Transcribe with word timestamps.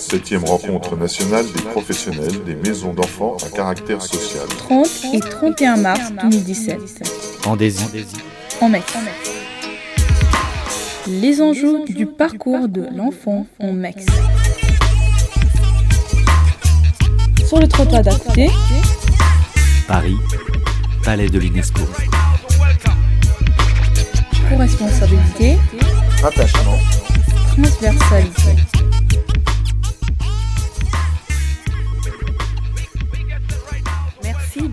Septième 0.00 0.44
rencontre 0.44 0.96
nationale 0.96 1.44
des 1.54 1.62
professionnels 1.62 2.42
des 2.44 2.54
maisons 2.54 2.94
d'enfants 2.94 3.36
à 3.46 3.50
caractère 3.54 4.00
social. 4.00 4.46
30 4.48 4.88
et 5.12 5.20
31 5.20 5.76
mars 5.76 6.10
2017. 6.22 7.38
En 7.46 7.54
Désir. 7.54 7.86
En 8.62 8.68
Mex. 8.70 8.86
Les 11.06 11.42
enjeux 11.42 11.84
du 11.86 12.06
parcours 12.06 12.66
de 12.68 12.86
l'enfant 12.96 13.46
en 13.60 13.72
Mex. 13.72 14.06
Sur 17.46 17.60
le 17.60 17.68
trottoir 17.68 18.02
d'à 18.02 18.14
côté, 18.14 18.48
Paris, 19.86 20.16
Palais 21.04 21.28
de 21.28 21.38
l'UNESCO. 21.38 21.82
co-responsabilité, 24.48 25.58
Attachement. 26.24 26.78
transversalité. 27.54 28.69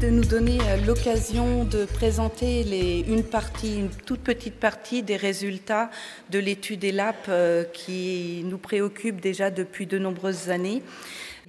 De 0.08 0.12
nous 0.12 0.24
donner 0.24 0.58
euh, 0.62 0.78
l'occasion 0.86 1.66
de 1.66 1.84
présenter 1.84 3.04
une 3.10 3.26
partie, 3.26 3.80
une 3.80 3.90
toute 3.90 4.22
petite 4.22 4.54
partie 4.54 5.04
des 5.04 5.18
résultats 5.18 5.90
de 6.30 6.40
l'étude 6.40 6.86
ELAP 6.86 7.26
euh, 7.28 7.66
qui 7.66 8.42
nous 8.46 8.58
préoccupe 8.58 9.20
déjà 9.20 9.52
depuis 9.52 9.86
de 9.86 9.98
nombreuses 9.98 10.50
années, 10.50 10.82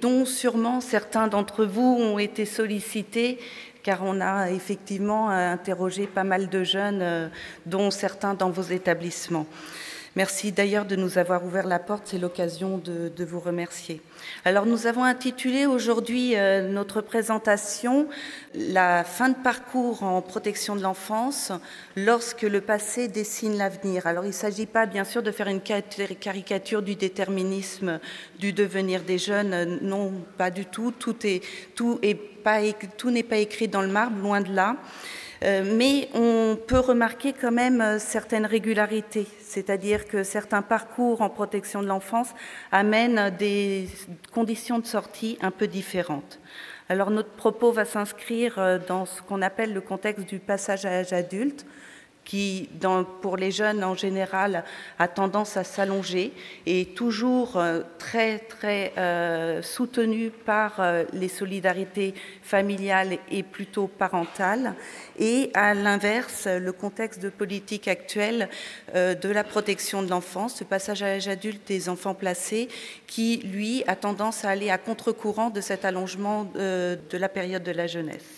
dont 0.00 0.24
sûrement 0.24 0.80
certains 0.80 1.28
d'entre 1.28 1.64
vous 1.64 1.98
ont 2.00 2.18
été 2.18 2.44
sollicités 2.46 3.38
car 3.84 4.00
on 4.02 4.20
a 4.20 4.50
effectivement 4.50 5.30
interrogé 5.30 6.08
pas 6.08 6.24
mal 6.24 6.48
de 6.48 6.64
jeunes, 6.64 7.00
euh, 7.00 7.28
dont 7.64 7.92
certains 7.92 8.34
dans 8.34 8.50
vos 8.50 8.62
établissements. 8.62 9.46
Merci 10.18 10.50
d'ailleurs 10.50 10.84
de 10.84 10.96
nous 10.96 11.16
avoir 11.16 11.44
ouvert 11.44 11.68
la 11.68 11.78
porte, 11.78 12.08
c'est 12.08 12.18
l'occasion 12.18 12.76
de, 12.76 13.24
vous 13.24 13.38
remercier. 13.38 14.00
Alors 14.44 14.66
nous 14.66 14.88
avons 14.88 15.04
intitulé 15.04 15.64
aujourd'hui 15.64 16.34
euh, 16.34 16.68
notre 16.68 17.00
présentation 17.00 18.08
La 18.52 19.04
fin 19.04 19.28
de 19.28 19.36
parcours 19.36 20.02
en 20.02 20.20
protection 20.20 20.74
de 20.74 20.82
l'enfance 20.82 21.52
lorsque 21.94 22.42
le 22.42 22.60
passé 22.60 23.06
dessine 23.06 23.56
l'avenir. 23.56 24.08
Alors 24.08 24.24
il 24.24 24.30
ne 24.30 24.32
s'agit 24.32 24.66
pas 24.66 24.86
bien 24.86 25.04
sûr 25.04 25.22
de 25.22 25.30
faire 25.30 25.46
une 25.46 25.60
cari- 25.60 26.16
caricature 26.18 26.82
du 26.82 26.96
déterminisme 26.96 28.00
du 28.40 28.52
devenir 28.52 29.02
des 29.02 29.18
jeunes, 29.18 29.52
euh, 29.54 29.78
non 29.82 30.12
pas 30.36 30.50
du 30.50 30.66
tout, 30.66 30.90
tout 30.90 31.14
n'est 32.00 33.22
pas 33.22 33.38
écrit 33.38 33.68
dans 33.68 33.82
le 33.82 33.86
marbre, 33.88 34.20
loin 34.20 34.40
de 34.40 34.52
là. 34.52 34.78
Euh, 35.44 35.62
mais 35.76 36.08
on 36.14 36.58
peut 36.66 36.80
remarquer 36.80 37.32
quand 37.32 37.52
même 37.52 37.98
certaines 38.00 38.46
régularités, 38.46 39.28
c'est-à-dire 39.48 40.06
que 40.06 40.22
certains 40.22 40.62
parcours 40.62 41.22
en 41.22 41.30
protection 41.30 41.82
de 41.82 41.88
l'enfance 41.88 42.34
amènent 42.70 43.30
des 43.36 43.88
conditions 44.32 44.78
de 44.78 44.86
sortie 44.86 45.38
un 45.40 45.50
peu 45.50 45.66
différentes. 45.66 46.38
Alors 46.88 47.10
notre 47.10 47.30
propos 47.30 47.72
va 47.72 47.84
s'inscrire 47.84 48.58
euh, 48.58 48.78
dans 48.78 49.04
ce 49.04 49.20
qu'on 49.22 49.42
appelle 49.42 49.74
le 49.74 49.80
contexte 49.80 50.26
du 50.26 50.38
passage 50.38 50.84
à 50.86 50.90
l'âge 50.90 51.12
adulte, 51.12 51.66
qui, 52.28 52.68
pour 53.22 53.38
les 53.38 53.50
jeunes 53.50 53.82
en 53.82 53.94
général, 53.94 54.62
a 54.98 55.08
tendance 55.08 55.56
à 55.56 55.64
s'allonger 55.64 56.34
et 56.66 56.84
toujours 56.84 57.56
euh, 57.56 57.80
très, 57.98 58.38
très 58.38 58.92
euh, 58.98 59.62
soutenu 59.62 60.30
par 60.30 60.78
euh, 60.78 61.04
les 61.14 61.28
solidarités 61.28 62.12
familiales 62.42 63.16
et 63.30 63.42
plutôt 63.42 63.86
parentales. 63.86 64.74
Et 65.18 65.50
à 65.54 65.72
l'inverse, 65.72 66.46
le 66.46 66.72
contexte 66.72 67.22
de 67.22 67.30
politique 67.30 67.88
actuelle 67.88 68.50
de 68.94 69.28
la 69.28 69.42
protection 69.42 70.02
de 70.02 70.10
l'enfance, 70.10 70.56
ce 70.56 70.64
passage 70.64 71.02
à 71.02 71.06
l'âge 71.06 71.28
adulte 71.28 71.66
des 71.66 71.88
enfants 71.88 72.14
placés, 72.14 72.68
qui, 73.06 73.38
lui, 73.38 73.82
a 73.86 73.96
tendance 73.96 74.44
à 74.44 74.50
aller 74.50 74.70
à 74.70 74.76
contre-courant 74.76 75.48
de 75.50 75.60
cet 75.60 75.84
allongement 75.84 76.44
de 76.54 77.18
la 77.18 77.28
période 77.28 77.62
de 77.62 77.72
la 77.72 77.86
jeunesse. 77.86 78.37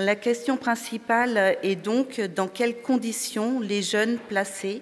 La 0.00 0.14
question 0.14 0.56
principale 0.56 1.58
est 1.64 1.74
donc 1.74 2.20
dans 2.20 2.46
quelles 2.46 2.80
conditions 2.82 3.58
les 3.58 3.82
jeunes 3.82 4.16
placés 4.28 4.80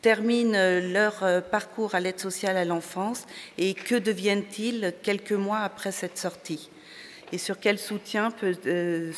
terminent 0.00 0.80
leur 0.80 1.22
euh, 1.22 1.42
parcours 1.42 1.94
à 1.94 2.00
l'aide 2.00 2.18
sociale 2.18 2.56
à 2.56 2.64
l'enfance 2.64 3.26
et 3.58 3.74
que 3.74 3.94
deviennent-ils 3.94 4.94
quelques 5.02 5.32
mois 5.32 5.58
après 5.58 5.92
cette 5.92 6.16
sortie? 6.16 6.70
Et 7.30 7.36
sur 7.36 7.60
quel 7.60 7.78
soutien, 7.78 8.32
euh, 8.42 9.12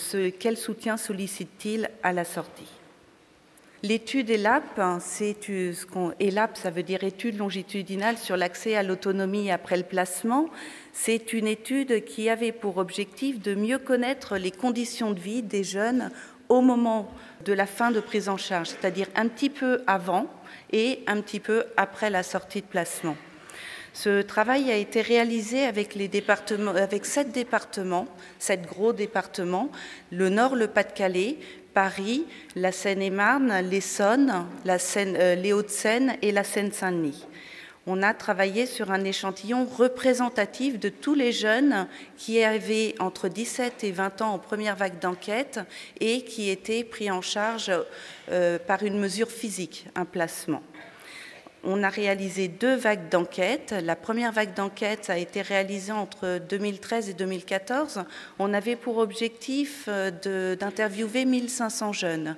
soutien 0.57 0.97
sollicitent-ils 0.97 1.91
à 2.03 2.13
la 2.13 2.25
sortie? 2.25 2.76
L'étude 3.89 4.31
ELAP, 4.31 4.81
hein, 4.81 4.99
c'est 5.01 5.49
euh, 5.49 5.73
ça 6.55 6.71
veut 6.71 6.83
dire 6.83 7.05
étude 7.05 7.39
longitudinale 7.39 8.19
sur 8.19 8.37
l'accès 8.37 8.75
à 8.75 8.83
l'autonomie 8.83 9.53
après 9.53 9.77
le 9.77 9.85
placement. 9.85 10.49
C'est 10.93 11.33
une 11.33 11.47
étude 11.47 12.05
qui 12.05 12.29
avait 12.29 12.51
pour 12.51 12.79
objectif 12.79 13.41
de 13.41 13.55
mieux 13.55 13.79
connaître 13.79 14.39
les 14.39 14.51
conditions 14.51 15.13
de 15.13 15.21
vie 15.21 15.43
des 15.43 15.63
jeunes 15.63 16.11
au 16.49 16.63
moment 16.63 17.09
de 17.45 17.53
la 17.53 17.67
fin 17.67 17.93
de 17.93 18.01
prise 18.01 18.29
en 18.29 18.37
charge, 18.37 18.71
c'est-à-dire 18.71 19.07
un 19.15 19.29
petit 19.29 19.51
peu 19.51 19.83
avant 19.87 20.27
et 20.73 21.05
un 21.07 21.21
petit 21.21 21.39
peu 21.39 21.67
après 21.77 22.11
la 22.11 22.25
sortie 22.25 22.63
de 22.63 22.67
placement. 22.67 23.17
Ce 23.93 24.21
travail 24.21 24.71
a 24.71 24.77
été 24.77 25.01
réalisé 25.01 25.65
avec, 25.65 25.97
avec 25.97 27.07
sept 27.07 27.31
départements, 27.31 28.09
sept 28.39 28.67
gros 28.67 28.93
départements, 28.93 29.71
le 30.11 30.29
Nord, 30.29 30.55
le 30.57 30.67
Pas-de-Calais, 30.67 31.39
Paris, 31.77 32.25
la 32.55 32.73
Seine-et-Marne, 32.73 33.61
l'Essonne, 33.69 34.47
euh, 34.67 35.35
les 35.35 35.53
Hauts-de-Seine 35.53 36.17
et 36.23 36.33
la 36.33 36.43
Seine-Saint-Denis. 36.43 37.27
On 37.87 38.03
a 38.03 38.15
travaillé 38.15 38.65
sur 38.65 38.91
un 38.91 39.05
échantillon 39.05 39.67
représentatif 39.67 40.81
de 40.81 40.89
tous 40.89 41.13
les 41.13 41.33
jeunes 41.33 41.87
qui 42.17 42.43
avaient 42.43 42.95
entre 42.99 43.29
17 43.29 43.85
et 43.85 43.93
20 43.93 44.23
ans 44.23 44.33
en 44.33 44.39
première 44.39 44.75
vague 44.75 44.99
d'enquête 45.01 45.61
et 46.01 46.23
qui 46.23 46.49
étaient 46.49 46.83
pris 46.83 47.11
en 47.11 47.21
charge 47.21 47.71
euh, 48.31 48.59
par 48.59 48.83
une 48.83 48.99
mesure 48.99 49.31
physique, 49.31 49.87
un 49.97 50.07
placement. 50.07 50.63
On 51.65 51.83
a 51.83 51.89
réalisé 51.89 52.49
deux 52.49 52.77
vagues 52.77 53.09
d'enquête. 53.09 53.75
La 53.83 53.97
première 53.97 54.33
vague 54.33 54.55
d'enquête 54.55 55.11
a 55.11 55.19
été 55.19 55.43
réalisée 55.43 55.93
entre 55.93 56.39
2013 56.49 57.09
et 57.09 57.15
2014. 57.15 58.05
On 58.39 58.55
avait 58.55 58.77
pour 58.77 58.99
objectif 58.99 59.87
euh, 59.89 60.55
d'interviewer 60.55 61.25
1500 61.25 61.93
jeunes. 61.93 62.37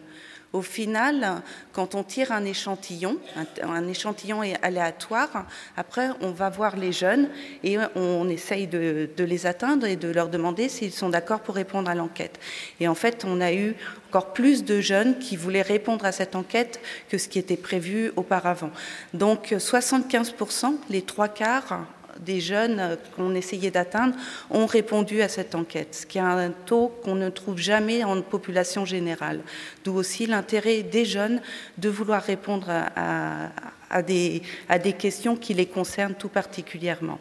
Au 0.55 0.63
final, 0.63 1.43
quand 1.73 1.95
on 1.95 2.03
tire 2.03 2.33
un 2.33 2.45
échantillon, 2.45 3.19
un, 3.63 3.87
échantillon 3.87 4.43
est 4.43 4.57
aléatoire, 4.63 5.47
après 5.77 6.09
on 6.23 6.31
va 6.31 6.49
voir 6.49 6.77
les 6.77 6.91
jeunes 6.91 7.29
et 7.63 7.77
on 7.95 8.29
essaye 8.31 8.67
de, 8.67 9.11
de 9.15 9.25
les 9.25 9.45
atteindre 9.45 9.87
et 9.87 9.97
de 9.97 10.09
leur 10.09 10.29
demander 10.29 10.71
s'ils 10.71 10.93
sont 10.93 11.11
d'accord 11.11 11.41
pour 11.41 11.55
répondre 11.55 11.91
à 11.91 11.95
l'enquête. 11.95 12.41
Et 12.81 12.89
en 12.89 12.95
fait, 12.95 13.27
on 13.27 13.43
a 13.43 13.53
eu 13.53 13.75
encore 14.09 14.33
plus 14.33 14.65
de 14.65 14.81
jeunes 14.81 15.19
qui 15.19 15.37
voulaient 15.37 15.61
répondre 15.61 16.07
à 16.07 16.13
cette 16.13 16.35
enquête 16.35 16.81
que 17.11 17.19
ce 17.19 17.29
qui 17.29 17.39
était 17.39 17.59
prévu 17.59 18.11
auparavant. 18.17 18.71
Donc 19.13 19.53
75%, 19.53 20.77
les 20.89 21.03
trois 21.03 21.29
quarts 21.29 21.87
des 22.25 22.41
jeunes 22.41 22.97
qu'on 23.17 23.35
essayait 23.35 23.71
d'atteindre 23.71 24.15
ont 24.51 24.67
répondu 24.67 25.23
à 25.23 25.29
cette 25.29 25.55
enquête, 25.55 25.95
ce 25.95 26.07
qui 26.07 26.19
est 26.19 26.23
un 26.23 26.51
taux 26.51 26.89
qu'on 27.03 27.15
ne 27.15 27.29
trouve 27.31 27.59
jamais 27.59 28.05
en 28.05 28.21
population 28.23 28.85
générale. 28.85 29.41
D'où 29.85 29.95
aussi 29.95 30.27
l'intérêt 30.27 30.83
des 30.83 31.05
jeunes 31.05 31.41
de 31.79 31.89
vouloir 31.89 32.23
répondre 32.23 32.69
à, 32.71 34.03
des, 34.03 34.43
à 34.69 34.79
des 34.79 34.93
questions 34.93 35.37
qui 35.37 35.55
les 35.55 35.67
concernent 35.67 36.15
tout 36.15 36.29
particulièrement. 36.29 37.19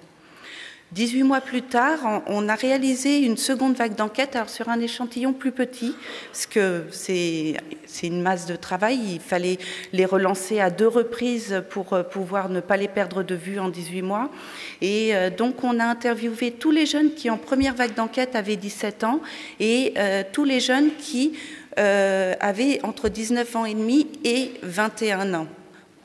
18 0.93 1.23
mois 1.23 1.41
plus 1.41 1.63
tard, 1.63 2.23
on 2.27 2.47
a 2.47 2.55
réalisé 2.55 3.19
une 3.19 3.35
seconde 3.35 3.75
vague 3.75 3.95
d'enquête 3.95 4.37
sur 4.47 4.69
un 4.69 4.79
échantillon 4.79 5.33
plus 5.33 5.51
petit, 5.51 5.93
parce 6.31 6.45
que 6.45 6.85
c'est 6.91 7.57
une 8.03 8.21
masse 8.21 8.45
de 8.45 8.55
travail. 8.55 8.97
Il 9.15 9.19
fallait 9.19 9.57
les 9.91 10.05
relancer 10.05 10.61
à 10.61 10.69
deux 10.69 10.87
reprises 10.87 11.61
pour 11.69 11.91
euh, 11.91 12.03
pouvoir 12.03 12.47
ne 12.47 12.61
pas 12.61 12.77
les 12.77 12.87
perdre 12.87 13.21
de 13.21 13.35
vue 13.35 13.59
en 13.59 13.67
18 13.67 14.01
mois. 14.01 14.31
Et 14.81 15.13
euh, 15.13 15.29
donc, 15.29 15.61
on 15.65 15.77
a 15.79 15.85
interviewé 15.85 16.51
tous 16.51 16.71
les 16.71 16.85
jeunes 16.85 17.13
qui, 17.13 17.29
en 17.29 17.37
première 17.37 17.75
vague 17.75 17.93
d'enquête, 17.93 18.35
avaient 18.35 18.55
17 18.55 19.03
ans 19.03 19.19
et 19.59 19.93
euh, 19.97 20.23
tous 20.31 20.45
les 20.45 20.61
jeunes 20.61 20.91
qui 20.97 21.33
avaient 21.79 22.79
entre 22.81 23.07
19 23.07 23.55
ans 23.55 23.65
et 23.65 23.75
demi 23.75 24.07
et 24.23 24.53
21 24.63 25.35
ans 25.35 25.47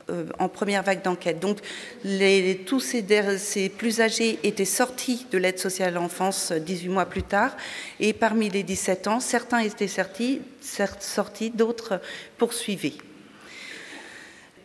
euh, 0.09 0.25
en 0.37 0.49
première 0.49 0.83
vague 0.83 1.01
d'enquête. 1.01 1.39
Donc, 1.39 1.59
les, 2.03 2.57
tous 2.65 2.81
ces, 2.81 3.69
plus 3.69 4.01
âgés 4.01 4.37
étaient 4.43 4.65
sortis 4.65 5.25
de 5.31 5.37
l'aide 5.37 5.59
sociale 5.59 5.95
à 5.95 5.99
l'enfance 5.99 6.51
euh, 6.51 6.59
18 6.59 6.89
mois 6.89 7.05
plus 7.05 7.23
tard, 7.23 7.55
et 7.99 8.11
parmi 8.11 8.49
les 8.49 8.63
17 8.63 9.07
ans, 9.07 9.19
certains 9.19 9.59
étaient 9.59 9.87
sortis, 9.87 10.41
sortis, 10.61 11.51
d'autres 11.51 12.01
poursuivaient. 12.37 12.97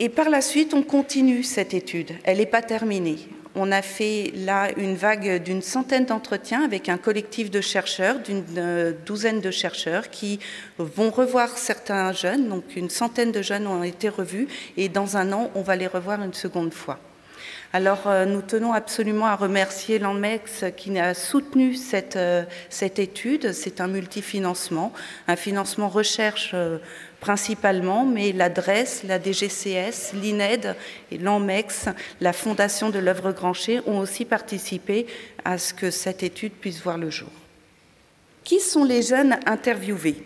Et 0.00 0.08
par 0.08 0.28
la 0.28 0.40
suite, 0.40 0.74
on 0.74 0.82
continue 0.82 1.42
cette 1.42 1.74
étude. 1.74 2.12
Elle 2.24 2.38
n'est 2.38 2.46
pas 2.46 2.62
terminée. 2.62 3.18
On 3.60 3.72
a 3.72 3.82
fait 3.82 4.32
là 4.36 4.68
une 4.76 4.94
vague 4.94 5.42
d'une 5.42 5.62
centaine 5.62 6.06
d'entretiens 6.06 6.62
avec 6.62 6.88
un 6.88 6.96
collectif 6.96 7.50
de 7.50 7.60
chercheurs, 7.60 8.20
d'une 8.20 8.44
euh, 8.56 8.92
douzaine 9.04 9.40
de 9.40 9.50
chercheurs 9.50 10.10
qui 10.10 10.38
vont 10.78 11.10
revoir 11.10 11.58
certains 11.58 12.12
jeunes. 12.12 12.48
Donc 12.48 12.76
une 12.76 12.88
centaine 12.88 13.32
de 13.32 13.42
jeunes 13.42 13.66
ont 13.66 13.82
été 13.82 14.08
revus 14.08 14.46
et 14.76 14.88
dans 14.88 15.16
un 15.16 15.32
an, 15.32 15.50
on 15.56 15.62
va 15.62 15.74
les 15.74 15.88
revoir 15.88 16.22
une 16.22 16.34
seconde 16.34 16.72
fois. 16.72 17.00
Alors, 17.72 18.06
euh, 18.06 18.24
nous 18.24 18.40
tenons 18.40 18.72
absolument 18.72 19.26
à 19.26 19.36
remercier 19.36 19.98
l'ANMEX 19.98 20.64
qui 20.76 20.98
a 20.98 21.12
soutenu 21.12 21.74
cette, 21.74 22.16
euh, 22.16 22.44
étude. 22.80 23.52
C'est 23.52 23.80
un 23.80 23.88
multifinancement, 23.88 24.92
un 25.26 25.36
financement 25.36 25.88
recherche 25.88 26.52
euh, 26.54 26.78
principalement, 27.20 28.06
mais 28.06 28.32
l'adresse, 28.32 29.02
la 29.04 29.18
DGCS, 29.18 30.14
l'INED 30.14 30.76
et 31.10 31.18
l'ANMEX, 31.18 31.86
la 32.20 32.32
Fondation 32.32 32.90
de 32.90 32.98
l'œuvre 32.98 33.32
Grancher, 33.32 33.80
ont 33.86 33.98
aussi 33.98 34.24
participé 34.24 35.06
à 35.44 35.58
ce 35.58 35.74
que 35.74 35.90
cette 35.90 36.22
étude 36.22 36.52
puisse 36.52 36.80
voir 36.82 36.96
le 36.96 37.10
jour. 37.10 37.30
Qui 38.44 38.60
sont 38.60 38.84
les 38.84 39.02
jeunes 39.02 39.38
interviewés? 39.44 40.16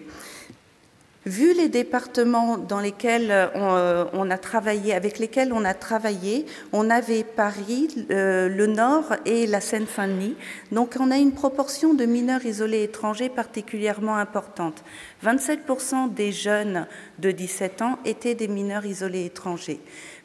Vu 1.25 1.55
les 1.55 1.69
départements 1.69 2.59
dans 2.59 2.81
lesquels 2.81 3.29
euh, 3.31 4.05
on, 4.13 4.29
a 4.29 4.39
travaillé, 4.39 4.93
avec 4.93 5.21
lesquels 5.21 5.53
on 5.53 5.65
a 5.65 5.73
travaillé, 5.73 6.47
on 6.73 6.91
avait 6.91 7.23
Paris, 7.23 8.07
euh, 8.11 8.49
le 8.49 8.67
Nord 8.67 9.15
et 9.25 9.47
la 9.47 9.61
Seine-Saint-Denis. 9.61 10.35
Donc 10.73 10.97
on 10.99 11.13
a 11.13 11.19
une 11.19 11.31
proportion 11.31 11.95
de 11.95 12.07
mineurs 12.07 12.45
isolés 12.45 12.83
étrangers 12.83 13.29
particulièrement 13.29 14.17
importante. 14.17 14.83
27% 15.25 16.13
des 16.13 16.33
jeunes 16.33 16.89
de 17.21 17.31
17 17.31 17.83
ans 17.83 18.01
étaient 18.05 18.35
des 18.35 18.49
mineurs 18.49 18.85
isolés 18.85 19.27
étrangers. 19.27 19.79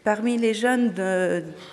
Parmi 0.04 0.38
les 0.38 0.56
jeunes 0.56 0.96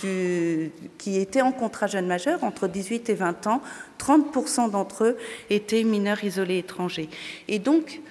qui 0.00 1.18
étaient 1.18 1.40
en 1.40 1.52
contrat 1.52 1.86
jeune 1.86 2.08
majeur, 2.08 2.44
entre 2.44 2.68
18 2.68 3.08
et 3.08 3.14
20 3.14 3.46
ans, 3.46 3.62
30% 3.98 4.70
d'entre 4.70 5.04
eux 5.04 5.16
étaient 5.48 5.84
mineurs 5.84 6.24
isolés 6.24 6.58
étrangers. 6.58 7.08
Et 7.48 7.58
donc, 7.58 8.02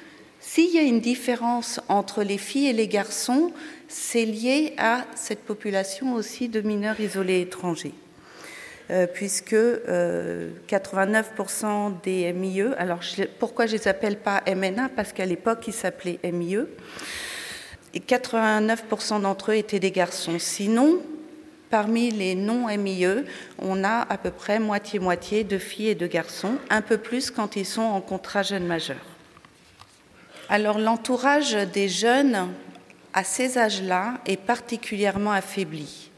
s'il 0.46 0.76
y 0.76 0.78
a 0.78 0.82
une 0.82 1.00
différence 1.00 1.80
entre 1.88 2.22
les 2.22 2.38
filles 2.38 2.68
et 2.68 2.74
les 2.74 2.90
garçons, 2.90 3.54
c'est 3.88 4.26
lié 4.26 4.74
à 4.78 5.06
cette 5.16 5.46
population 5.46 6.16
aussi 6.16 6.50
de 6.50 6.60
mineurs 6.60 7.00
isolés 7.00 7.40
étrangers. 7.40 7.94
Euh, 8.92 9.08
puisque 9.08 9.56
89% 9.56 9.80
euh, 9.88 10.52
des 12.04 12.34
MIE, 12.34 12.74
alors 12.78 13.00
pourquoi 13.40 13.68
je 13.68 13.76
ne 13.76 13.80
les 13.80 13.88
appelle 13.88 14.18
pas 14.18 14.44
MNA 14.46 14.90
Parce 14.94 15.14
qu'à 15.14 15.26
l'époque, 15.26 15.64
ils 15.68 15.74
s'appelaient 15.74 16.20
MIE, 16.30 16.66
et 17.94 18.00
89% 18.00 19.22
d'entre 19.22 19.52
eux 19.52 19.56
étaient 19.56 19.80
des 19.80 19.92
garçons. 19.92 20.40
Sinon, 20.40 21.00
parmi 21.70 22.12
les 22.12 22.36
non-MIE, 22.36 23.24
on 23.60 23.86
a 23.86 24.02
à 24.02 24.18
peu 24.18 24.30
près 24.30 24.60
moitié-moitié 24.60 25.46
de 25.46 25.58
filles 25.58 25.90
et 25.90 25.96
de 25.96 26.06
garçons, 26.06 26.58
un 26.70 26.82
peu 26.82 26.98
plus 26.98 27.32
quand 27.32 27.56
ils 27.56 27.66
sont 27.66 27.82
en 27.82 28.02
contrat 28.02 28.44
jeune 28.44 28.68
majeur. 28.68 29.13
Alors 30.54 30.78
l'entourage 30.78 31.54
des 31.74 31.90
jeunes 31.90 32.48
à 33.12 33.24
ces 33.24 33.58
âges-là 33.58 34.20
est 34.28 34.38
particulièrement 34.38 35.32
affaibli. 35.32 36.12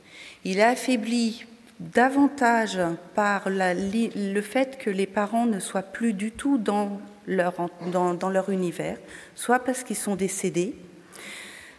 Il 0.44 0.60
est 0.60 0.64
affaibli 0.64 1.46
davantage 1.80 2.78
par 3.14 3.44
le 3.48 4.42
fait 4.42 4.78
que 4.78 4.90
les 4.90 5.06
parents 5.06 5.46
ne 5.46 5.62
soient 5.62 5.84
plus 5.84 6.12
du 6.12 6.34
tout 6.34 6.58
dans 6.58 7.00
leur, 7.28 8.50
univers, 8.50 8.98
soit 9.36 9.60
parce 9.60 9.86
qu'ils 9.86 9.96
sont 9.96 10.18
décédés, 10.18 10.76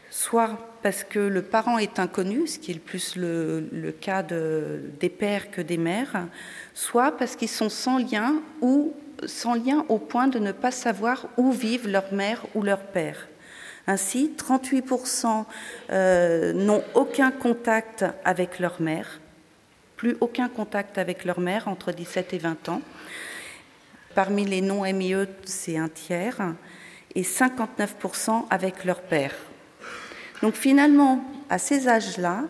soit 0.08 0.56
parce 0.82 1.04
que 1.04 1.18
le 1.18 1.42
parent 1.42 1.76
est 1.76 1.98
inconnu, 1.98 2.46
ce 2.46 2.58
qui 2.58 2.70
est 2.72 2.78
plus 2.78 3.16
le, 3.16 3.94
cas 4.00 4.22
des 4.22 5.10
pères 5.10 5.50
que 5.50 5.60
des 5.60 5.76
mères, 5.76 6.26
soit 6.72 7.18
parce 7.18 7.36
qu'ils 7.36 7.50
sont 7.50 7.68
sans 7.68 7.98
lien 7.98 8.36
ou 8.62 8.94
sans 9.24 9.54
lien 9.54 9.84
au 9.88 9.98
point 9.98 10.28
de 10.28 10.38
ne 10.38 10.52
pas 10.52 10.70
savoir 10.70 11.26
où 11.36 11.52
vivent 11.52 11.88
leur 11.88 12.12
mère 12.12 12.44
ou 12.54 12.62
leur 12.62 12.80
père. 12.80 13.28
Ainsi, 13.86 14.32
38% 14.36 15.44
euh, 15.90 16.52
n'ont 16.52 16.82
aucun 16.94 17.30
contact 17.30 18.04
avec 18.24 18.58
leur 18.58 18.80
mère, 18.80 19.20
plus 19.96 20.16
aucun 20.20 20.48
contact 20.48 20.98
avec 20.98 21.24
leur 21.24 21.38
mère 21.38 21.68
entre 21.68 21.92
17 21.92 22.34
et 22.34 22.38
20 22.38 22.68
ans. 22.68 22.82
Parmi 24.14 24.44
les 24.44 24.60
non-MIE, 24.60 25.26
c'est 25.44 25.78
un 25.78 25.88
tiers, 25.88 26.54
et 27.14 27.22
59% 27.22 28.46
avec 28.50 28.84
leur 28.84 29.02
père. 29.02 29.34
Donc 30.42 30.54
finalement, 30.54 31.24
à 31.48 31.58
ces 31.58 31.88
âges-là, 31.88 32.44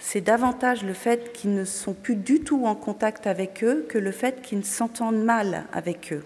c'est 0.00 0.22
davantage 0.22 0.82
le 0.82 0.94
fait 0.94 1.32
qu'ils 1.32 1.54
ne 1.54 1.64
sont 1.64 1.92
plus 1.92 2.16
du 2.16 2.40
tout 2.40 2.64
en 2.66 2.74
contact 2.74 3.26
avec 3.26 3.62
eux 3.62 3.86
que 3.88 3.98
le 3.98 4.10
fait 4.10 4.42
qu'ils 4.42 4.64
s'entendent 4.64 5.22
mal 5.22 5.64
avec 5.72 6.12
eux. 6.12 6.24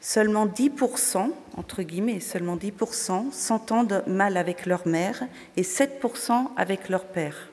Seulement 0.00 0.46
10%, 0.46 1.30
entre 1.56 1.82
guillemets, 1.82 2.20
seulement 2.20 2.56
10% 2.56 3.32
s'entendent 3.32 4.04
mal 4.06 4.36
avec 4.36 4.66
leur 4.66 4.86
mère 4.86 5.24
et 5.56 5.62
7% 5.62 6.50
avec 6.56 6.88
leur 6.88 7.04
père. 7.04 7.48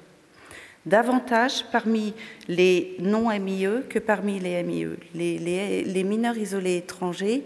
Davantage 0.85 1.65
parmi 1.71 2.13
les 2.47 2.95
non-MIE 2.99 3.87
que 3.87 3.99
parmi 3.99 4.39
les 4.39 4.61
MIE. 4.63 4.87
les 5.13 6.03
mineurs 6.03 6.37
isolés 6.37 6.77
étrangers 6.77 7.43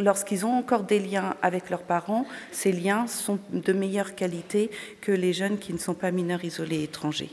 lorsqu'ils 0.00 0.44
ont 0.44 0.52
encore 0.52 0.82
des 0.82 0.98
liens 0.98 1.36
avec 1.42 1.70
leurs 1.70 1.82
parents, 1.82 2.26
ces 2.52 2.72
liens 2.72 3.06
sont 3.06 3.38
de 3.52 3.72
meilleure 3.72 4.14
qualité 4.14 4.70
que 5.00 5.12
les 5.12 5.32
jeunes 5.32 5.58
qui 5.58 5.72
ne 5.72 5.78
sont 5.78 5.94
pas 5.94 6.10
mineurs 6.10 6.44
isolés 6.44 6.82
étrangers. 6.82 7.30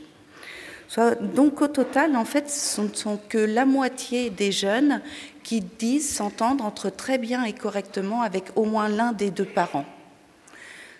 Donc 1.20 1.60
au 1.60 1.68
total, 1.68 2.16
en 2.16 2.24
fait, 2.24 2.48
ce 2.48 2.80
ne 2.80 2.94
sont 2.94 3.18
que 3.28 3.38
la 3.38 3.66
moitié 3.66 4.30
des 4.30 4.52
jeunes 4.52 5.02
qui 5.42 5.60
disent 5.60 6.14
s'entendre 6.14 6.64
entre 6.64 6.88
très 6.90 7.18
bien 7.18 7.44
et 7.44 7.52
correctement 7.52 8.22
avec 8.22 8.44
au 8.56 8.64
moins 8.64 8.88
l'un 8.88 9.12
des 9.12 9.30
deux 9.30 9.44
parents, 9.44 9.84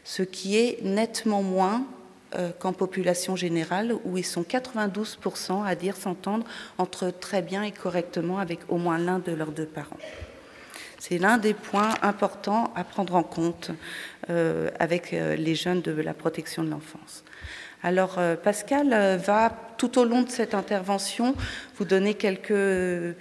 ce 0.05 0.23
qui 0.23 0.57
est 0.57 0.83
nettement 0.85 1.43
moins 1.43 1.87
euh, 2.35 2.51
qu'en 2.59 2.75
population 2.75 3.35
générale, 3.35 3.95
où 4.05 4.19
ils 4.19 4.27
sont 4.27 4.43
92% 4.43 5.65
à 5.65 5.75
dire 5.75 5.97
s'entendre 5.97 6.45
entre 6.77 7.11
très 7.11 7.41
bien 7.41 7.63
et 7.63 7.73
correctement 7.73 8.39
avec 8.39 8.61
au 8.69 8.77
moins 8.77 8.99
l'un 8.99 9.19
de 9.19 9.33
leurs 9.33 9.53
deux 9.53 9.67
parents. 9.67 9.97
C'est 11.09 11.17
l'un 11.17 11.39
des 11.39 11.55
points 11.55 11.95
importants 12.03 12.71
à 12.77 12.85
prendre 12.85 13.15
en 13.15 13.23
compte 13.23 13.71
euh, 14.29 14.69
avec 14.79 15.15
euh, 15.15 15.37
les 15.37 15.55
jeunes 15.55 15.81
de 15.81 15.93
la 15.93 16.13
protection 16.13 16.63
de 16.63 16.69
l'enfance. 16.69 17.25
Alors 17.83 18.19
euh, 18.19 18.37
Pascal 18.37 19.17
va 19.17 19.51
tout 19.79 19.99
au 19.99 20.05
long 20.05 20.21
de 20.21 20.29
cette 20.29 20.53
intervention 20.53 21.35
vous 21.77 21.87
donner 21.87 22.13
quelques, 22.13 23.17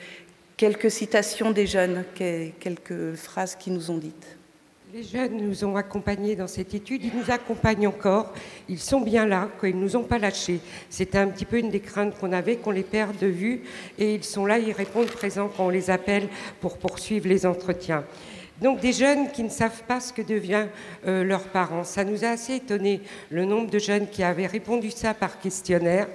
quelques 0.58 0.92
citations 0.92 1.52
des 1.52 1.66
jeunes, 1.66 2.04
quelques 2.14 3.14
phrases 3.16 3.56
qui 3.56 3.72
nous 3.72 3.90
ont 3.90 3.98
dites. 3.98 4.37
Les 4.98 5.04
jeunes 5.04 5.38
nous 5.38 5.64
ont 5.64 5.76
accompagnés 5.76 6.36
dans 6.36 6.48
cette 6.48 6.74
étude, 6.74 7.04
ils 7.04 7.16
nous 7.16 7.30
accompagnent 7.30 7.86
encore, 7.86 8.34
ils 8.68 8.80
sont 8.80 9.00
bien 9.00 9.28
là, 9.28 9.48
ils 9.62 9.78
ne 9.78 9.84
nous 9.84 9.96
ont 9.96 10.04
pas 10.04 10.18
lâchés. 10.18 10.60
C'était 10.90 11.20
un 11.20 11.28
petit 11.28 11.46
peu 11.46 11.60
une 11.60 11.70
des 11.70 11.82
craintes 11.82 12.18
qu'on 12.18 12.32
avait, 12.32 12.56
qu'on 12.56 12.72
les 12.72 12.82
perde 12.82 13.16
de 13.20 13.28
vue, 13.28 13.62
et 14.00 14.16
ils 14.16 14.24
sont 14.24 14.48
là, 14.48 14.58
ils 14.58 14.72
répondent 14.72 15.12
présents 15.12 15.52
quand 15.56 15.68
on 15.68 15.70
les 15.70 15.92
appelle 15.92 16.28
pour 16.62 16.80
poursuivre 16.80 17.28
les 17.28 17.46
entretiens. 17.46 18.06
Donc 18.60 18.80
des 18.80 18.92
jeunes 18.92 19.30
qui 19.30 19.44
ne 19.44 19.50
savent 19.50 19.84
pas 19.84 20.00
ce 20.00 20.12
que 20.12 20.24
devient 20.24 20.66
euh, 21.06 21.24
leurs 21.24 21.44
parents. 21.44 21.84
Ça 21.84 22.04
nous 22.04 22.26
a 22.26 22.30
assez 22.30 22.56
étonné 22.56 23.02
le 23.30 23.46
nombre 23.46 23.70
de 23.70 23.78
jeunes 23.78 24.08
qui 24.10 24.24
avaient 24.24 24.48
répondu 24.48 24.90
ça 24.90 25.14
par 25.14 25.40
questionnaire, 25.40 26.08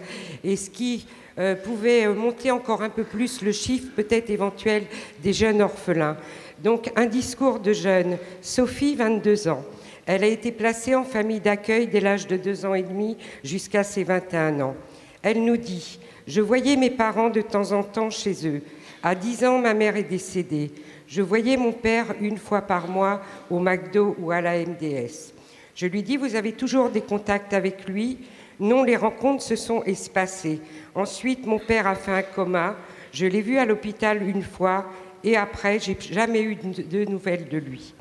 et 0.43 0.57
ce 0.57 0.71
qui 0.71 1.07
euh, 1.39 1.55
pouvait 1.55 2.09
monter 2.09 2.51
encore 2.51 2.83
un 2.83 2.91
peu 2.91 3.05
plus 3.05 3.43
le 3.43 3.53
chiffre 3.53 3.93
peut-être 3.95 4.29
éventuel 4.29 4.83
des 5.23 5.33
jeunes 5.33 5.63
orphelins. 5.63 6.17
Donc 6.63 6.93
un 6.95 7.07
discours 7.07 7.59
de 7.59 7.73
jeune. 7.73 8.19
Sophie, 8.41 8.95
22 8.95 9.49
ans. 9.49 9.65
Elle 10.07 10.25
a 10.25 10.29
été 10.29 10.53
placée 10.53 10.95
en 10.95 11.05
famille 11.05 11.41
d'accueil 11.41 11.87
dès 11.87 12.01
l'âge 12.01 12.27
de 12.27 12.37
2 12.37 12.67
ans 12.67 12.75
et 12.75 12.83
demi 12.83 13.17
jusqu'à 13.43 13.83
ses 13.83 14.05
21 14.05 14.61
ans. 14.61 14.77
Elle 15.23 15.45
nous 15.45 15.57
dit 15.57 15.99
Je 16.27 16.41
voyais 16.41 16.77
mes 16.77 16.91
parents 16.91 17.31
de 17.31 17.41
temps 17.41 17.73
en 17.73 17.83
temps 17.83 18.11
chez 18.11 18.47
eux. 18.47 18.63
À 19.03 19.15
10 19.15 19.45
ans, 19.45 19.59
ma 19.59 19.75
mère 19.75 19.97
est 19.97 20.03
décédée. 20.05 20.71
Je 21.09 21.23
voyais 21.23 21.57
mon 21.57 21.73
père 21.73 22.15
une 22.21 22.39
fois 22.39 22.63
par 22.63 22.89
mois 22.89 23.21
au 23.51 23.59
McDo 23.59 24.15
ou 24.19 24.31
à 24.31 24.41
la 24.41 24.59
MDS. 24.59 25.33
Je 25.75 25.87
lui 25.87 26.03
dis 26.03 26.17
Vous 26.17 26.37
avez 26.37 26.53
toujours 26.53 26.91
des 26.91 27.01
contacts 27.01 27.55
avec 27.55 27.89
lui? 27.89 28.19
Non, 28.61 28.85
les 28.85 28.97
rencontres 28.97 29.43
se 29.43 29.57
sont 29.57 29.83
espacées. 29.83 30.61
Ensuite, 30.95 31.45
mon 31.45 31.59
père 31.59 31.89
a 31.89 31.97
fait 31.97 32.13
un 32.13 32.23
coma. 32.23 32.77
Je 33.13 33.27
l'ai 33.27 33.43
vu 33.43 33.59
à 33.59 33.65
l'hôpital 33.65 34.23
une 34.23 34.43
fois 34.43 34.87
et 35.25 35.37
après, 35.37 35.79
j'ai 35.79 35.97
jamais 36.01 36.43
eu 36.43 36.57
de 36.57 37.05
nouvelles 37.05 37.49
de 37.49 37.59
lui. 37.59 37.95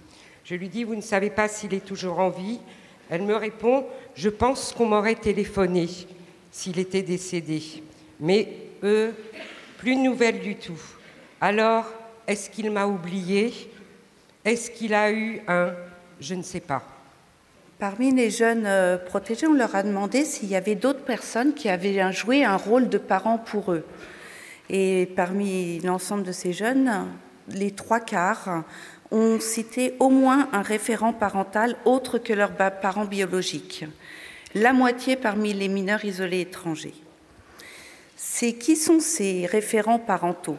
Je 0.44 0.56
lui 0.56 0.70
dis, 0.70 0.84
vous 0.84 0.96
ne 0.96 1.01
savez 1.01 1.30
pas 1.30 1.48
s'il 1.48 1.74
est 1.74 1.86
toujours 1.86 2.20
en 2.20 2.30
vie 2.30 2.60
Elle 3.10 3.22
me 3.22 3.36
répond, 3.36 3.86
je 4.16 4.30
pense 4.30 4.74
qu'on 4.74 4.88
m'aurait 4.88 5.16
téléphoné 5.16 5.88
s'il 6.51 6.80
était 6.80 7.04
décédé. 7.04 7.62
Mais 8.20 8.48
eux, 8.84 9.13
plus 9.78 9.96
de 9.96 10.01
nouvelles 10.01 10.40
du 10.40 10.56
tout. 10.56 10.80
Alors, 11.40 11.86
est-ce 12.28 12.50
qu'il 12.50 12.72
m'a 12.72 12.86
oublié? 12.86 13.54
Est-ce 14.44 14.72
qu'il 14.72 14.94
a 14.94 15.12
eu 15.12 15.42
un? 15.48 15.74
Je 16.20 16.36
ne 16.36 16.44
sais 16.44 16.60
pas. 16.60 16.84
Parmi 17.80 18.12
les 18.13 18.30
jeunes 18.30 18.66
euh, 18.68 18.98
protégés, 18.98 19.48
on 19.48 19.54
leur 19.54 19.75
a 19.75 19.82
demandé 19.82 20.24
s'il 20.24 20.50
y 20.50 20.56
avait 20.56 20.75
d'autres 20.75 21.04
personnes 21.04 21.54
qui 21.54 21.68
avaient 21.68 22.12
joué 22.12 22.44
un 22.44 22.58
rôle 22.58 22.90
de 22.90 23.00
parent 23.00 23.40
pour 23.40 23.72
eux. 23.72 23.86
Et 24.74 25.10
parmi 25.18 25.82
l'ensemble 25.82 26.24
de 26.24 26.32
ces 26.32 26.54
jeunes, 26.54 27.06
les 27.50 27.72
trois 27.72 28.00
quarts 28.00 28.63
ont 29.12 29.38
cité 29.42 29.96
au 30.00 30.10
moins 30.10 30.48
un 30.54 30.62
référent 30.62 31.12
parental 31.12 31.75
autre 31.84 32.18
que 32.18 32.32
leurs 32.32 32.54
parents 32.54 33.04
biologiques. 33.04 33.84
La 34.56 34.72
moitié 34.72 35.18
parmi 35.18 35.54
les 35.54 35.68
mineurs 35.68 36.06
isolés 36.06 36.40
étrangers. 36.40 36.96
c'est 38.16 38.54
qui 38.54 38.78
sont 38.78 39.01
ces 39.01 39.46
référents 39.46 40.00
parentaux? 40.00 40.58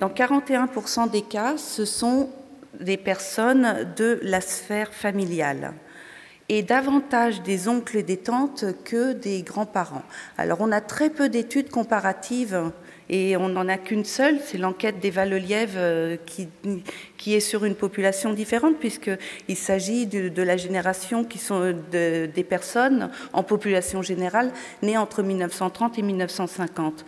Dans 0.00 0.10
41% 0.10 1.10
des 1.10 1.22
cas, 1.22 1.56
ce 1.56 1.86
sont 1.86 2.28
des 2.78 2.98
personnes 2.98 3.90
de 3.96 4.20
la 4.22 4.42
sphère 4.42 4.92
familiale 4.92 5.72
et 6.50 6.62
davantage 6.62 7.42
des 7.42 7.68
oncles 7.68 7.96
et 7.96 8.02
des 8.02 8.18
tantes 8.18 8.66
que 8.84 9.12
des 9.12 9.42
grands-parents. 9.42 10.04
Alors 10.36 10.58
on 10.60 10.70
a 10.72 10.82
très 10.82 11.08
peu 11.08 11.30
d'études 11.30 11.70
comparatives 11.70 12.70
et 13.08 13.36
on 13.36 13.48
n'en 13.48 13.68
a 13.68 13.76
qu'une 13.76 14.04
seule, 14.04 14.38
c'est 14.44 14.58
l'enquête 14.58 14.98
d'Eva 14.98 15.24
Lelièvre 15.26 15.74
euh, 15.76 16.16
qui, 16.26 16.48
qui, 17.16 17.34
est 17.34 17.40
sur 17.40 17.64
une 17.64 17.76
population 17.76 18.32
différente, 18.32 18.76
puisqu'il 18.78 19.56
s'agit 19.56 20.06
de, 20.06 20.42
la 20.42 20.56
génération 20.56 21.24
qui 21.24 21.38
sont 21.38 21.72
de, 21.92 22.26
des 22.26 22.44
personnes 22.44 23.10
en 23.32 23.42
population 23.42 24.02
générale 24.02 24.50
nées 24.82 24.98
entre 24.98 25.22
1930 25.22 25.98
et 25.98 26.02
1950 26.02 27.04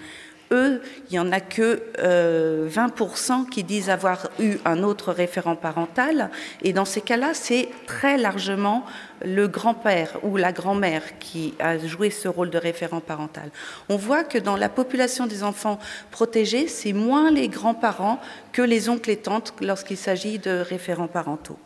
eux, 0.51 0.81
il 1.09 1.13
n'y 1.13 1.19
en 1.19 1.33
a 1.33 1.41
que 1.41 1.83
20% 1.99 1.99
euh, 2.01 3.45
qui 3.51 3.65
disent 3.65 3.91
avoir 3.91 4.29
eu 4.39 4.57
un 4.65 4.83
autre 4.83 5.13
référent 5.13 5.57
parental. 5.57 6.31
Et 6.63 6.73
dans 6.73 6.85
ces 6.85 7.01
cas-là, 7.01 7.35
c'est 7.35 7.69
très 7.87 8.17
largement 8.17 8.85
le 9.25 9.49
grand-père 9.49 10.19
ou 10.23 10.37
la 10.37 10.53
grand-mère 10.53 11.19
qui 11.19 11.55
a 11.59 11.79
joué 11.79 12.11
ce 12.11 12.29
rôle 12.29 12.51
de 12.51 12.59
référent 12.59 13.01
parental. 13.01 13.51
On 13.89 13.97
voit 13.97 14.25
que 14.25 14.39
dans 14.39 14.57
la 14.57 14.69
population 14.69 15.27
des 15.27 15.43
enfants 15.43 15.79
protégés, 16.11 16.69
c'est 16.69 16.93
moins 16.93 17.31
les 17.31 17.49
grands-parents 17.49 18.21
que 18.53 18.63
les 18.63 18.89
oncles 18.89 19.11
et 19.11 19.17
tantes 19.17 19.55
lorsqu'il 19.61 19.97
s'agit 19.97 20.39
de 20.39 20.61
référents 20.61 21.09
parentaux. 21.09 21.59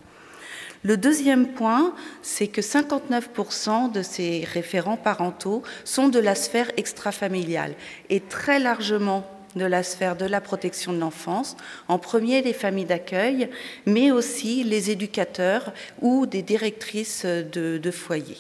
Le 0.85 0.97
deuxième 0.97 1.47
point, 1.47 1.95
c'est 2.23 2.49
que 2.49 2.61
59% 2.61 3.93
de 3.93 4.03
ces 4.03 4.45
référents 4.45 4.97
parentaux 4.97 5.62
sont 5.85 6.09
de 6.09 6.19
la 6.19 6.35
sphère 6.35 6.73
extrafamiliale 6.77 7.75
et 8.11 8.19
très 8.19 8.59
largement 8.59 9.25
de 9.55 9.65
la 9.65 9.83
sphère 9.83 10.17
de 10.17 10.25
la 10.25 10.41
protection 10.41 10.93
de 10.93 10.99
l'enfance, 10.99 11.57
en 11.87 11.99
premier 11.99 12.43
les 12.43 12.53
familles 12.53 12.87
d'accueil, 12.87 13.49
mais 13.87 14.11
aussi 14.11 14.65
les 14.65 14.91
éducateurs 14.91 15.73
ou 16.01 16.27
des 16.27 16.43
directrices 16.43 17.27
de, 17.27 17.91
foyers. 17.91 18.39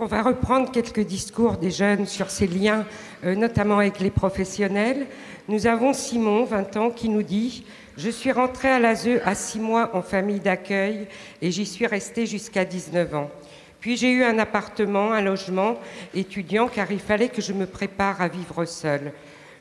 on 0.00 0.06
va 0.06 0.22
reprendre 0.22 0.70
quelques 0.72 1.06
discours 1.06 1.56
des 1.56 1.70
jeunes 1.70 2.06
sur 2.06 2.28
ces 2.28 2.48
liens, 2.48 2.84
euh, 3.24 3.34
notamment 3.34 3.78
avec 3.78 4.00
les 4.00 4.10
professionnels. 4.10 5.06
Nous 5.48 5.66
avons 5.66 5.92
Simon, 5.92 6.44
20 6.44 6.76
ans, 6.76 6.90
qui 6.90 7.08
nous 7.08 7.22
dit 7.22 7.64
je 7.96 8.10
suis 8.10 8.32
rentrée 8.32 8.70
à 8.70 8.78
l'ASE 8.78 9.20
à 9.24 9.34
six 9.34 9.60
mois 9.60 9.90
en 9.94 10.02
famille 10.02 10.40
d'accueil 10.40 11.06
et 11.40 11.50
j'y 11.50 11.66
suis 11.66 11.86
restée 11.86 12.26
jusqu'à 12.26 12.64
19 12.64 13.14
ans. 13.14 13.30
Puis 13.80 13.96
j'ai 13.96 14.10
eu 14.10 14.24
un 14.24 14.38
appartement, 14.38 15.12
un 15.12 15.20
logement 15.20 15.78
étudiant 16.14 16.68
car 16.68 16.90
il 16.90 17.00
fallait 17.00 17.28
que 17.28 17.42
je 17.42 17.52
me 17.52 17.66
prépare 17.66 18.20
à 18.20 18.28
vivre 18.28 18.64
seule. 18.64 19.12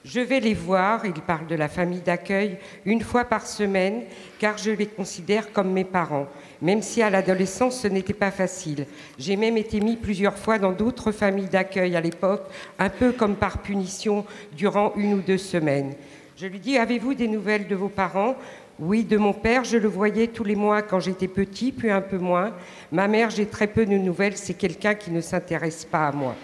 Je 0.05 0.19
vais 0.19 0.41
les 0.41 0.53
voir, 0.53 1.05
il 1.05 1.13
parle 1.13 1.47
de 1.47 1.55
la 1.55 1.69
famille 1.69 2.01
d'accueil, 2.01 2.57
une 2.85 3.01
fois 3.01 3.23
par 3.23 3.45
semaine 3.45 4.03
car 4.39 4.57
je 4.57 4.71
les 4.71 4.87
considère 4.87 5.53
comme 5.53 5.71
mes 5.71 5.85
parents, 5.85 6.27
même 6.61 6.81
si 6.81 7.01
à 7.01 7.09
l'adolescence 7.09 7.81
ce 7.81 7.87
n'était 7.87 8.13
pas 8.13 8.31
facile. 8.31 8.85
J'ai 9.17 9.37
même 9.37 9.57
été 9.57 9.79
mis 9.79 9.95
plusieurs 9.95 10.37
fois 10.37 10.57
dans 10.57 10.71
d'autres 10.71 11.11
familles 11.11 11.47
d'accueil 11.47 11.95
à 11.95 12.01
l'époque, 12.01 12.49
un 12.79 12.89
peu 12.89 13.11
comme 13.11 13.35
par 13.35 13.59
punition 13.59 14.25
durant 14.57 14.93
une 14.95 15.13
ou 15.13 15.21
deux 15.21 15.37
semaines. 15.37 15.93
Je 16.35 16.47
lui 16.47 16.59
dis 16.59 16.77
Avez-vous 16.77 17.13
des 17.13 17.27
nouvelles 17.27 17.67
de 17.67 17.75
vos 17.75 17.89
parents? 17.89 18.35
Oui, 18.79 19.03
de 19.03 19.17
mon 19.17 19.33
père, 19.33 19.63
je 19.63 19.77
le 19.77 19.87
voyais 19.87 20.27
tous 20.27 20.43
les 20.43 20.55
mois 20.55 20.81
quand 20.81 20.99
j'étais 20.99 21.27
petit, 21.27 21.71
puis 21.71 21.91
un 21.91 22.01
peu 22.01 22.17
moins. 22.17 22.55
Ma 22.91 23.07
mère, 23.07 23.29
j'ai 23.29 23.45
très 23.45 23.67
peu 23.67 23.85
de 23.85 23.91
nouvelles, 23.91 24.35
c'est 24.35 24.55
quelqu'un 24.55 24.95
qui 24.95 25.11
ne 25.11 25.21
s'intéresse 25.21 25.85
pas 25.85 26.07
à 26.07 26.11
moi. 26.11 26.35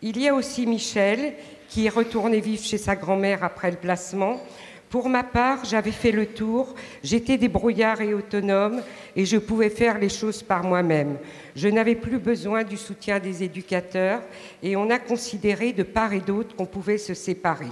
Il 0.00 0.18
y 0.20 0.28
a 0.28 0.34
aussi 0.34 0.64
Michel, 0.64 1.34
qui 1.68 1.86
est 1.86 1.90
retourné 1.90 2.40
vivre 2.40 2.62
chez 2.62 2.78
sa 2.78 2.94
grand-mère 2.94 3.42
après 3.42 3.72
le 3.72 3.76
placement. 3.76 4.40
Pour 4.88 5.08
ma 5.08 5.24
part, 5.24 5.64
j'avais 5.64 5.90
fait 5.90 6.12
le 6.12 6.26
tour, 6.26 6.74
j'étais 7.02 7.36
débrouillard 7.36 8.00
et 8.00 8.14
autonome 8.14 8.80
et 9.16 9.24
je 9.24 9.36
pouvais 9.36 9.70
faire 9.70 9.98
les 9.98 10.08
choses 10.08 10.42
par 10.42 10.64
moi-même. 10.64 11.18
Je 11.56 11.68
n'avais 11.68 11.96
plus 11.96 12.18
besoin 12.18 12.62
du 12.62 12.76
soutien 12.76 13.18
des 13.18 13.42
éducateurs 13.42 14.22
et 14.62 14.76
on 14.76 14.88
a 14.88 14.98
considéré 14.98 15.72
de 15.72 15.82
part 15.82 16.12
et 16.12 16.20
d'autre 16.20 16.54
qu'on 16.54 16.66
pouvait 16.66 16.98
se 16.98 17.14
séparer. 17.14 17.70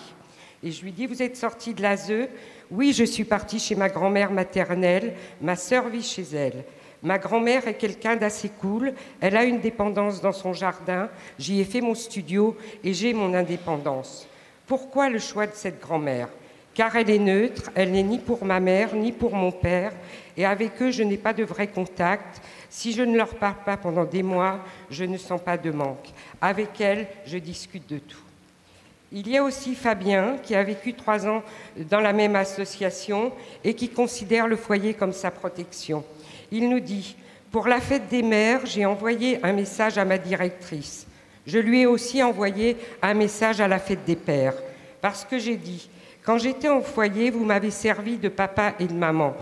Et 0.62 0.72
je 0.72 0.82
lui 0.82 0.92
dis, 0.92 1.06
vous 1.06 1.22
êtes 1.22 1.36
sorti 1.36 1.74
de 1.74 1.82
l'ASE 1.82 2.28
Oui, 2.70 2.92
je 2.92 3.04
suis 3.04 3.24
partie 3.24 3.58
chez 3.58 3.76
ma 3.76 3.88
grand-mère 3.88 4.32
maternelle. 4.32 5.14
Ma 5.40 5.56
sœur 5.56 5.88
vit 5.88 6.02
chez 6.02 6.24
elle. 6.34 6.64
Ma 7.02 7.18
grand-mère 7.18 7.68
est 7.68 7.74
quelqu'un 7.74 8.16
d'assez 8.16 8.48
cool. 8.48 8.92
Elle 9.20 9.36
a 9.36 9.44
une 9.44 9.60
dépendance 9.60 10.20
dans 10.20 10.32
son 10.32 10.52
jardin. 10.52 11.08
J'y 11.38 11.60
ai 11.60 11.64
fait 11.64 11.80
mon 11.80 11.94
studio 11.94 12.56
et 12.82 12.92
j'ai 12.92 13.12
mon 13.12 13.34
indépendance. 13.34 14.26
Pourquoi 14.66 15.08
le 15.08 15.18
choix 15.18 15.46
de 15.46 15.54
cette 15.54 15.80
grand-mère? 15.80 16.28
Car 16.74 16.94
elle 16.94 17.10
est 17.10 17.18
neutre, 17.18 17.70
elle 17.74 17.92
n'est 17.92 18.02
ni 18.02 18.18
pour 18.18 18.44
ma 18.44 18.60
mère 18.60 18.94
ni 18.94 19.10
pour 19.10 19.34
mon 19.34 19.50
père, 19.50 19.92
et 20.36 20.44
avec 20.44 20.80
eux 20.80 20.92
je 20.92 21.02
n'ai 21.02 21.16
pas 21.16 21.32
de 21.32 21.42
vrai 21.42 21.66
contact. 21.66 22.40
Si 22.70 22.92
je 22.92 23.02
ne 23.02 23.16
leur 23.16 23.34
parle 23.34 23.64
pas 23.64 23.76
pendant 23.76 24.04
des 24.04 24.22
mois, 24.22 24.60
je 24.88 25.04
ne 25.04 25.16
sens 25.16 25.40
pas 25.40 25.56
de 25.56 25.72
manque. 25.72 26.10
Avec 26.40 26.80
elle, 26.80 27.08
je 27.26 27.38
discute 27.38 27.88
de 27.88 27.98
tout. 27.98 28.27
Il 29.10 29.26
y 29.28 29.38
a 29.38 29.42
aussi 29.42 29.74
Fabien, 29.74 30.36
qui 30.42 30.54
a 30.54 30.62
vécu 30.62 30.92
trois 30.92 31.26
ans 31.26 31.42
dans 31.76 32.00
la 32.00 32.12
même 32.12 32.36
association 32.36 33.32
et 33.64 33.72
qui 33.72 33.88
considère 33.88 34.46
le 34.46 34.56
foyer 34.56 34.92
comme 34.92 35.14
sa 35.14 35.30
protection. 35.30 36.04
Il 36.52 36.68
nous 36.68 36.80
dit 36.80 37.16
Pour 37.50 37.68
la 37.68 37.80
fête 37.80 38.08
des 38.08 38.22
mères, 38.22 38.66
j'ai 38.66 38.84
envoyé 38.84 39.42
un 39.42 39.54
message 39.54 39.96
à 39.96 40.04
ma 40.04 40.18
directrice. 40.18 41.06
Je 41.46 41.58
lui 41.58 41.80
ai 41.80 41.86
aussi 41.86 42.22
envoyé 42.22 42.76
un 43.00 43.14
message 43.14 43.62
à 43.62 43.68
la 43.68 43.78
fête 43.78 44.04
des 44.04 44.16
pères, 44.16 44.54
parce 45.00 45.24
que 45.24 45.38
j'ai 45.38 45.56
dit 45.56 45.88
Quand 46.22 46.36
j'étais 46.36 46.68
au 46.68 46.82
foyer, 46.82 47.30
vous 47.30 47.46
m'avez 47.46 47.70
servi 47.70 48.18
de 48.18 48.28
papa 48.28 48.74
et 48.78 48.86
de 48.86 48.92
maman. 48.92 49.34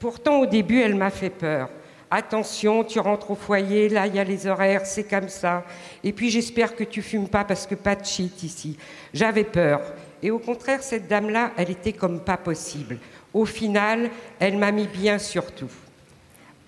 Pourtant, 0.00 0.40
au 0.40 0.46
début, 0.46 0.80
elle 0.80 0.96
m'a 0.96 1.10
fait 1.10 1.30
peur. 1.30 1.68
Attention, 2.16 2.84
tu 2.84 3.00
rentres 3.00 3.32
au 3.32 3.34
foyer, 3.34 3.88
là 3.88 4.06
il 4.06 4.14
y 4.14 4.20
a 4.20 4.22
les 4.22 4.46
horaires, 4.46 4.86
c'est 4.86 5.02
comme 5.02 5.28
ça. 5.28 5.64
Et 6.04 6.12
puis 6.12 6.30
j'espère 6.30 6.76
que 6.76 6.84
tu 6.84 7.02
fumes 7.02 7.26
pas 7.26 7.42
parce 7.42 7.66
que 7.66 7.74
pas 7.74 7.96
de 7.96 8.04
shit 8.04 8.40
ici. 8.44 8.78
J'avais 9.12 9.42
peur. 9.42 9.80
Et 10.22 10.30
au 10.30 10.38
contraire, 10.38 10.80
cette 10.80 11.08
dame-là, 11.08 11.50
elle 11.56 11.72
était 11.72 11.92
comme 11.92 12.20
pas 12.20 12.36
possible. 12.36 12.98
Au 13.32 13.44
final, 13.44 14.10
elle 14.38 14.56
m'a 14.58 14.70
mis 14.70 14.86
bien 14.86 15.18
surtout. 15.18 15.72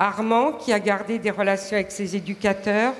Armand, 0.00 0.50
qui 0.50 0.72
a 0.72 0.80
gardé 0.80 1.20
des 1.20 1.30
relations 1.30 1.76
avec 1.76 1.92
ses 1.92 2.16
éducateurs, 2.16 2.94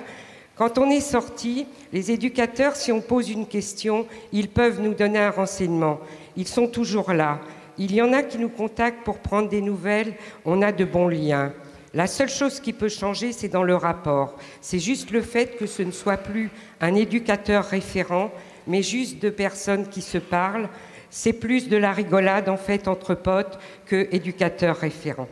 quand 0.55 0.77
on 0.77 0.89
est 0.89 1.01
sorti, 1.01 1.67
les 1.91 2.11
éducateurs, 2.11 2.77
si 2.77 2.93
on 2.93 3.01
pose 3.01 3.29
une 3.29 3.45
question, 3.45 4.07
ils 4.31 4.47
peuvent 4.47 4.79
nous 4.79 4.93
donner 4.93 5.19
un 5.19 5.31
renseignement. 5.31 5.99
Ils 6.37 6.47
sont 6.47 6.69
toujours 6.69 7.11
là. 7.11 7.41
Il 7.77 7.93
y 7.93 8.01
en 8.01 8.13
a 8.13 8.23
qui 8.23 8.37
nous 8.37 8.47
contactent 8.47 9.03
pour 9.03 9.17
prendre 9.17 9.49
des 9.49 9.61
nouvelles. 9.61 10.13
On 10.45 10.61
a 10.61 10.71
de 10.71 10.85
bons 10.85 11.09
liens. 11.09 11.51
La 11.97 12.05
seule 12.05 12.29
chose 12.29 12.59
qui 12.59 12.73
peut 12.73 12.89
changer, 12.89 13.33
c'est 13.33 13.47
dans 13.47 13.63
le 13.63 13.75
rapport. 13.75 14.35
C'est 14.61 14.77
juste 14.77 15.09
le 15.09 15.23
fait 15.23 15.57
que 15.57 15.65
ce 15.65 15.81
ne 15.81 15.89
soit 15.89 16.17
plus 16.17 16.51
un 16.79 16.93
éducateur 16.93 17.65
référent, 17.65 18.31
mais 18.67 18.83
juste 18.83 19.17
deux 19.19 19.31
personnes 19.31 19.89
qui 19.89 20.03
se 20.03 20.19
parlent. 20.19 20.69
C'est 21.09 21.33
plus 21.33 21.69
de 21.69 21.75
la 21.75 21.91
rigolade, 21.91 22.49
en 22.49 22.57
fait, 22.57 22.87
entre 22.87 23.15
potes 23.15 23.57
que 23.87 24.07
éducateur 24.11 24.77
référent. 24.77 25.27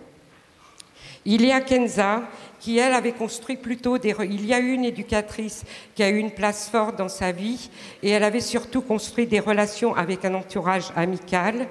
Il 1.23 1.45
y 1.45 1.51
a 1.51 1.61
Kenza, 1.61 2.23
qui, 2.59 2.79
elle, 2.79 2.93
avait 2.93 3.11
construit 3.11 3.57
plutôt 3.57 3.99
des... 3.99 4.15
Il 4.21 4.43
y 4.47 4.53
a 4.55 4.59
eu 4.59 4.71
une 4.71 4.85
éducatrice 4.85 5.65
qui 5.93 6.01
a 6.01 6.09
eu 6.09 6.17
une 6.17 6.31
place 6.31 6.67
forte 6.67 6.97
dans 6.97 7.09
sa 7.09 7.31
vie, 7.31 7.69
et 8.01 8.09
elle 8.09 8.23
avait 8.23 8.39
surtout 8.39 8.81
construit 8.81 9.27
des 9.27 9.39
relations 9.39 9.93
avec 9.93 10.25
un 10.25 10.33
entourage 10.33 10.91
amical. 10.95 11.67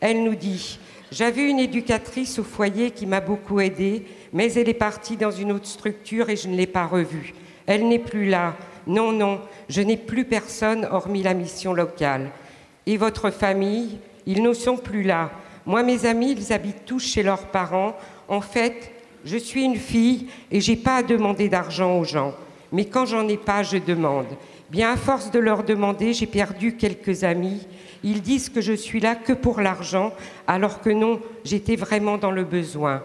Elle 0.00 0.24
nous 0.24 0.36
dit, 0.36 0.78
j'avais 1.12 1.50
une 1.50 1.58
éducatrice 1.58 2.38
au 2.38 2.44
foyer 2.44 2.90
qui 2.92 3.04
m'a 3.04 3.20
beaucoup 3.20 3.60
aidée, 3.60 4.06
mais 4.32 4.52
elle 4.54 4.68
est 4.68 4.74
partie 4.74 5.16
dans 5.16 5.30
une 5.30 5.52
autre 5.52 5.66
structure 5.66 6.28
et 6.30 6.36
je 6.36 6.48
ne 6.48 6.56
l'ai 6.56 6.66
pas 6.66 6.86
revue. 6.86 7.34
Elle 7.66 7.88
n'est 7.88 7.98
plus 7.98 8.28
là. 8.28 8.54
Non, 8.86 9.12
non, 9.12 9.40
je 9.68 9.82
n'ai 9.82 9.96
plus 9.96 10.24
personne 10.24 10.88
hormis 10.90 11.22
la 11.22 11.34
mission 11.34 11.74
locale. 11.74 12.30
Et 12.86 12.96
votre 12.96 13.30
famille, 13.30 13.98
ils 14.26 14.42
ne 14.42 14.52
sont 14.54 14.76
plus 14.76 15.02
là. 15.02 15.30
Moi, 15.66 15.82
mes 15.82 16.06
amis, 16.06 16.32
ils 16.32 16.52
habitent 16.52 16.86
tous 16.86 17.00
chez 17.00 17.22
leurs 17.22 17.46
parents. 17.48 17.94
En 18.28 18.40
fait, 18.40 18.92
je 19.24 19.36
suis 19.36 19.64
une 19.64 19.76
fille 19.76 20.28
et 20.50 20.60
j'ai 20.60 20.76
pas 20.76 20.96
à 20.96 21.02
demander 21.02 21.50
d'argent 21.50 21.98
aux 21.98 22.04
gens. 22.04 22.32
Mais 22.72 22.86
quand 22.86 23.04
j'en 23.04 23.28
ai 23.28 23.36
pas, 23.36 23.62
je 23.62 23.76
demande. 23.76 24.26
Bien, 24.70 24.92
à 24.92 24.96
force 24.96 25.30
de 25.30 25.38
leur 25.38 25.64
demander, 25.64 26.12
j'ai 26.12 26.26
perdu 26.26 26.76
quelques 26.76 27.24
amis. 27.24 27.66
Ils 28.04 28.22
disent 28.22 28.48
que 28.48 28.60
je 28.60 28.72
suis 28.72 29.00
là 29.00 29.14
que 29.14 29.32
pour 29.32 29.60
l'argent, 29.60 30.12
alors 30.46 30.80
que 30.80 30.90
non, 30.90 31.20
j'étais 31.44 31.76
vraiment 31.76 32.16
dans 32.16 32.30
le 32.30 32.44
besoin. 32.44 33.02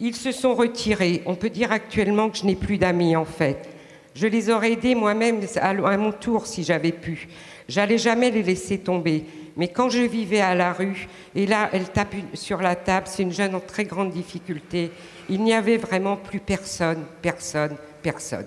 Ils 0.00 0.16
se 0.16 0.32
sont 0.32 0.54
retirés. 0.54 1.22
On 1.26 1.34
peut 1.34 1.50
dire 1.50 1.72
actuellement 1.72 2.30
que 2.30 2.38
je 2.38 2.46
n'ai 2.46 2.56
plus 2.56 2.78
d'amis 2.78 3.16
en 3.16 3.26
fait. 3.26 3.68
Je 4.14 4.26
les 4.26 4.50
aurais 4.50 4.72
aidés 4.72 4.94
moi-même 4.94 5.40
à 5.60 5.96
mon 5.96 6.12
tour 6.12 6.46
si 6.46 6.64
j'avais 6.64 6.92
pu. 6.92 7.28
J'allais 7.68 7.98
jamais 7.98 8.30
les 8.30 8.42
laisser 8.42 8.78
tomber. 8.78 9.24
Mais 9.56 9.68
quand 9.68 9.90
je 9.90 10.02
vivais 10.02 10.40
à 10.40 10.54
la 10.54 10.72
rue, 10.72 11.06
et 11.34 11.46
là, 11.46 11.68
elle 11.72 11.88
tape 11.90 12.14
sur 12.34 12.62
la 12.62 12.74
table, 12.74 13.06
c'est 13.08 13.22
une 13.22 13.32
jeune 13.32 13.54
en 13.54 13.60
très 13.60 13.84
grande 13.84 14.10
difficulté, 14.10 14.90
il 15.28 15.42
n'y 15.42 15.52
avait 15.52 15.76
vraiment 15.76 16.16
plus 16.16 16.40
personne, 16.40 17.04
personne, 17.20 17.76
personne. 18.02 18.46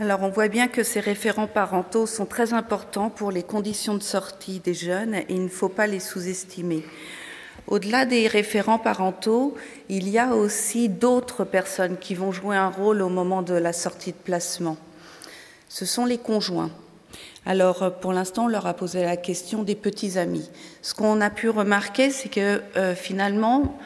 Alors 0.00 0.22
on 0.22 0.28
voit 0.28 0.48
bien 0.48 0.68
que 0.68 0.84
ces 0.84 1.00
référents 1.00 1.48
parentaux 1.48 2.06
sont 2.06 2.26
très 2.26 2.52
importants 2.54 3.10
pour 3.10 3.32
les 3.32 3.42
conditions 3.42 3.96
de 3.96 4.02
sortie 4.02 4.60
des 4.60 4.74
jeunes 4.74 5.14
et 5.14 5.26
il 5.28 5.42
ne 5.42 5.48
faut 5.48 5.68
pas 5.68 5.88
les 5.88 5.98
sous-estimer. 5.98 6.84
Au-delà 7.68 8.06
des 8.06 8.26
référents 8.28 8.78
parentaux, 8.78 9.54
il 9.90 10.08
y 10.08 10.18
a 10.18 10.34
aussi 10.34 10.88
d'autres 10.88 11.44
personnes 11.44 11.98
qui 11.98 12.14
vont 12.14 12.32
jouer 12.32 12.56
un 12.56 12.70
rôle 12.70 13.02
au 13.02 13.10
moment 13.10 13.42
de 13.42 13.52
la 13.52 13.74
sortie 13.74 14.12
de 14.12 14.16
placement. 14.16 14.78
Ce 15.68 15.84
sont 15.84 16.06
les 16.06 16.16
conjoints. 16.16 16.70
Alors, 17.44 17.92
pour 18.00 18.14
l'instant, 18.14 18.46
on 18.46 18.48
leur 18.48 18.66
a 18.66 18.72
posé 18.72 19.02
la 19.02 19.18
question 19.18 19.64
des 19.64 19.74
petits 19.74 20.18
amis. 20.18 20.50
Ce 20.80 20.94
qu'on 20.94 21.20
a 21.20 21.28
pu 21.28 21.50
remarquer, 21.50 22.10
c'est 22.10 22.30
que 22.30 22.62
euh, 22.76 22.94
finalement, 22.94 23.78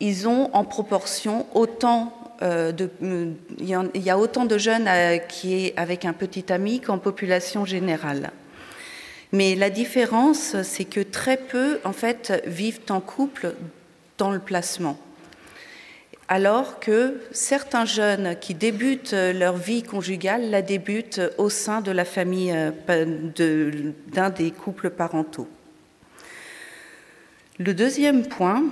ils 0.00 0.28
ont 0.28 0.50
en 0.52 0.64
proportion 0.64 1.46
autant 1.54 2.12
euh, 2.42 2.70
de, 2.72 2.90
euh, 3.02 3.32
il 3.58 4.02
y 4.02 4.10
a 4.10 4.18
autant 4.18 4.44
de 4.44 4.58
jeunes 4.58 4.88
qui 5.28 5.66
est 5.66 5.78
avec 5.78 6.04
un 6.04 6.12
petit 6.12 6.52
ami 6.52 6.80
qu'en 6.80 6.98
population 6.98 7.64
générale. 7.64 8.30
Mais 9.32 9.54
la 9.54 9.70
différence, 9.70 10.60
c'est 10.62 10.84
que 10.84 11.00
très 11.00 11.36
peu, 11.36 11.78
en 11.84 11.92
fait, 11.92 12.42
vivent 12.46 12.80
en 12.90 13.00
couple 13.00 13.54
dans 14.18 14.30
le 14.30 14.40
placement. 14.40 14.98
Alors 16.28 16.78
que 16.78 17.20
certains 17.32 17.84
jeunes 17.84 18.36
qui 18.40 18.54
débutent 18.54 19.12
leur 19.12 19.56
vie 19.56 19.82
conjugale 19.82 20.50
la 20.50 20.62
débutent 20.62 21.20
au 21.38 21.48
sein 21.50 21.80
de 21.80 21.90
la 21.90 22.04
famille 22.04 22.54
euh, 22.88 23.90
d'un 24.12 24.30
des 24.30 24.52
couples 24.52 24.90
parentaux. 24.90 25.48
Le 27.58 27.74
deuxième 27.74 28.26
point, 28.26 28.64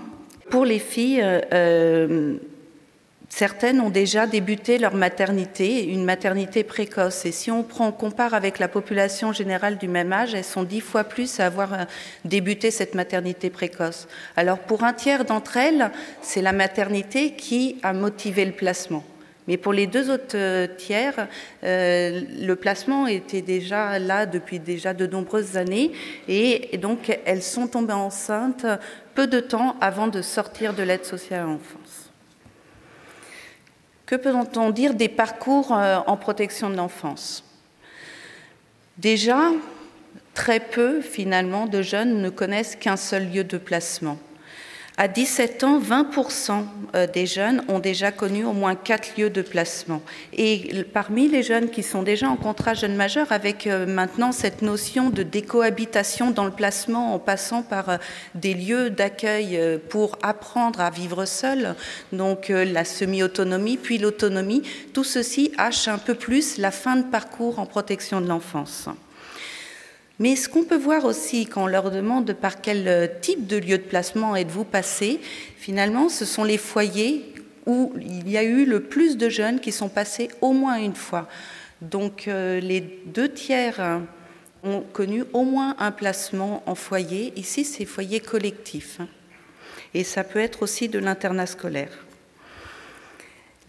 pour 0.51 0.65
les 0.65 0.79
filles, 0.79 1.21
euh, 1.23 2.37
Certaines 3.29 3.81
ont 3.81 3.91
déjà 3.91 4.27
débuté 4.27 4.79
leur 4.79 4.95
maternité, 4.95 5.85
une 5.85 6.05
maternité 6.05 6.65
précoce. 6.65 7.27
Et 7.27 7.33
si 7.33 7.51
on 7.51 7.63
compare 7.63 8.35
avec 8.35 8.59
la 8.59 8.69
population 8.69 9.33
générale 9.33 9.77
du 9.77 9.87
même 9.87 10.13
âge, 10.13 10.35
elles 10.35 10.45
sont 10.45 10.63
dix 10.63 10.81
fois 10.81 11.05
plus 11.05 11.39
à 11.39 11.47
avoir 11.47 11.73
euh, 11.75 11.85
débuté 12.25 12.71
cette 12.71 12.95
maternité 12.95 13.51
précoce. 13.51 14.09
Alors 14.37 14.59
pour 14.59 14.83
un 14.83 14.95
tiers 14.95 15.25
d'entre 15.25 15.59
elles, 15.59 15.91
c'est 16.23 16.43
la 16.43 16.53
maternité 16.53 17.33
qui 17.33 17.77
a 17.83 17.93
motivé 17.93 18.45
le 18.45 18.53
placement. 18.53 19.05
Mais 19.47 19.57
pour 19.57 19.73
les 19.73 19.87
deux 19.87 20.11
autres 20.11 20.37
euh, 20.37 20.67
tiers, 20.67 21.29
euh, 21.65 22.23
le 22.41 22.57
placement 22.57 23.07
était 23.07 23.43
déjà 23.43 23.99
là 23.99 24.27
depuis 24.27 24.59
déjà 24.59 24.95
de 24.95 25.07
nombreuses 25.07 25.57
années 25.57 25.93
et 26.29 26.77
donc 26.79 27.19
elles 27.25 27.43
sont 27.43 27.67
tombées 27.67 27.93
enceintes 27.93 28.67
peu 29.15 29.27
de 29.27 29.41
temps 29.41 29.77
avant 29.81 30.07
de 30.07 30.23
sortir 30.23 30.75
de 30.75 30.83
l'aide 30.83 31.05
sociale 31.05 31.41
à 31.41 31.45
l'enfance. 31.45 31.78
Que 34.09 34.17
peut-on 34.17 34.71
dire 34.71 34.95
des 34.95 35.11
parcours 35.11 35.71
euh, 35.71 35.99
en 36.07 36.17
protection 36.17 36.71
de 36.71 36.77
l'enfance? 36.77 37.45
Déjà, 38.97 39.51
très 40.33 40.61
peu 40.61 41.03
finalement 41.03 41.67
de 41.67 41.83
jeunes 41.83 42.23
ne 42.23 42.31
connaissent 42.31 42.75
qu'un 42.75 42.97
seul 42.97 43.31
lieu 43.31 43.45
de 43.45 43.59
placement. 43.59 44.17
À 45.01 45.07
17 45.07 45.63
ans, 45.63 45.79
20% 45.79 46.65
euh, 46.97 47.07
des 47.07 47.27
jeunes 47.27 47.63
ont 47.69 47.79
déjà 47.79 48.11
connu 48.11 48.45
au 48.45 48.53
moins 48.53 48.75
quatre 48.75 49.17
lieux 49.17 49.31
de 49.31 49.43
placement. 49.43 50.03
Et 50.33 50.85
parmi 50.93 51.29
les 51.29 51.45
jeunes 51.45 51.71
qui 51.71 51.85
sont 51.85 52.03
déjà 52.03 52.29
en 52.29 52.35
contrat 52.35 52.75
jeune 52.75 52.97
majeur, 52.97 53.31
avec 53.31 53.69
euh, 53.69 53.87
maintenant 53.87 54.33
cette 54.33 54.61
notion 54.61 55.11
de 55.11 55.23
décohabitation 55.23 56.33
dans 56.33 56.45
le 56.45 56.51
placement 56.51 57.15
en 57.15 57.21
passant 57.21 57.63
par 57.63 57.91
euh, 57.91 57.97
des 58.35 58.55
lieux 58.55 58.91
d'accueil 58.91 59.79
pour 59.89 60.19
apprendre 60.21 60.81
à 60.81 60.91
vivre 60.91 61.27
seul, 61.27 61.77
donc 62.13 62.49
la 62.49 62.85
semi-autonomie, 62.85 63.77
puis 63.77 63.99
l'autonomie, 63.99 64.65
tout 64.95 65.05
ceci 65.05 65.53
hache 65.59 65.87
un 65.87 65.99
peu 65.99 66.17
plus 66.17 66.59
la 66.59 66.73
fin 66.73 66.97
de 66.97 67.05
parcours 67.05 67.61
en 67.61 67.67
protection 67.67 68.21
de 68.21 68.27
l'enfance. 68.27 68.89
Mais 70.19 70.35
ce 70.35 70.49
qu'on 70.49 70.65
peut 70.65 70.77
voir 70.77 71.05
aussi 71.05 71.47
quand 71.47 71.65
on 71.65 71.67
leur 71.67 71.91
demande 71.91 72.33
par 72.33 72.61
quel 72.61 72.89
euh, 72.89 73.07
type 73.21 73.47
de 73.47 73.57
lieu 73.57 73.79
de 73.79 73.83
placement 73.83 74.35
êtes-vous 74.35 74.65
passé, 74.65 75.21
finalement, 75.57 76.09
ce 76.09 76.25
sont 76.25 76.45
les 76.45 76.59
foyers 76.59 77.35
où 77.67 77.93
il 78.01 78.29
y 78.29 78.37
a 78.37 78.43
eu 78.43 78.65
le 78.65 78.81
plus 78.81 79.17
de 79.17 79.29
jeunes 79.29 79.61
qui 79.61 79.73
sont 79.73 79.89
passés 79.89 80.29
au 80.41 80.53
moins 80.53 80.77
une 80.77 80.97
fois. 80.97 81.29
Donc 81.83 82.27
euh, 82.27 82.59
les 82.61 82.81
deux 82.81 83.29
tiers 83.29 84.01
ont 84.65 84.81
connu 84.93 85.25
au 85.33 85.45
moins 85.45 85.77
un 85.79 85.93
placement 85.93 86.63
en 86.67 86.75
foyer. 86.75 87.33
Ici, 87.37 87.65
c'est 87.65 87.85
foyer 87.85 88.21
collectif. 88.21 88.99
Et 89.95 90.05
ça 90.05 90.25
peut 90.25 90.41
être 90.41 90.63
aussi 90.63 90.89
de 90.89 90.99
l'internat 90.99 91.47
scolaire. 91.47 92.08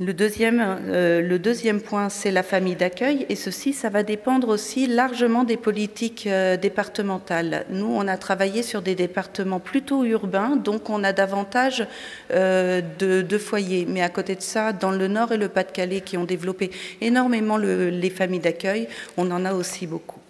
Le 0.01 0.13
deuxième, 0.13 0.63
euh, 0.87 1.21
le 1.21 1.39
deuxième 1.39 1.81
point, 1.81 2.07
c'est 2.07 2.31
la 2.31 2.41
famille 2.41 2.77
d'accueil, 2.77 3.25
et 3.27 3.35
ceci, 3.35 3.73
ça 3.73 3.89
va 3.89 4.01
dépendre 4.01 4.47
aussi 4.47 4.87
largement 4.87 5.43
des 5.43 5.57
politiques 5.57 6.25
euh, 6.25 6.55
départementales. 6.55 7.65
Nous, 7.69 7.85
on 7.85 8.07
a 8.07 8.15
travaillé 8.15 8.63
sur 8.63 8.81
des 8.81 8.95
départements 8.95 9.59
plutôt 9.59 10.05
urbains, 10.05 10.55
donc 10.55 10.89
on 10.89 11.03
a 11.03 11.11
davantage 11.11 11.85
euh, 12.31 12.81
de, 12.97 13.37
foyers. 13.37 13.85
Mais 13.89 14.01
à 14.01 14.07
côté 14.07 14.35
de 14.35 14.41
ça, 14.41 14.71
dans 14.71 14.91
le 14.91 15.09
Nord 15.09 15.33
et 15.33 15.37
le 15.37 15.49
Pas-de-Calais, 15.49 15.99
qui 15.99 16.15
ont 16.15 16.23
développé 16.23 16.71
énormément 17.01 17.57
les 17.57 18.09
familles 18.09 18.39
d'accueil, 18.39 18.87
on 19.17 19.29
en 19.31 19.43
a 19.43 19.53
aussi 19.53 19.85
beaucoup. 19.85 20.21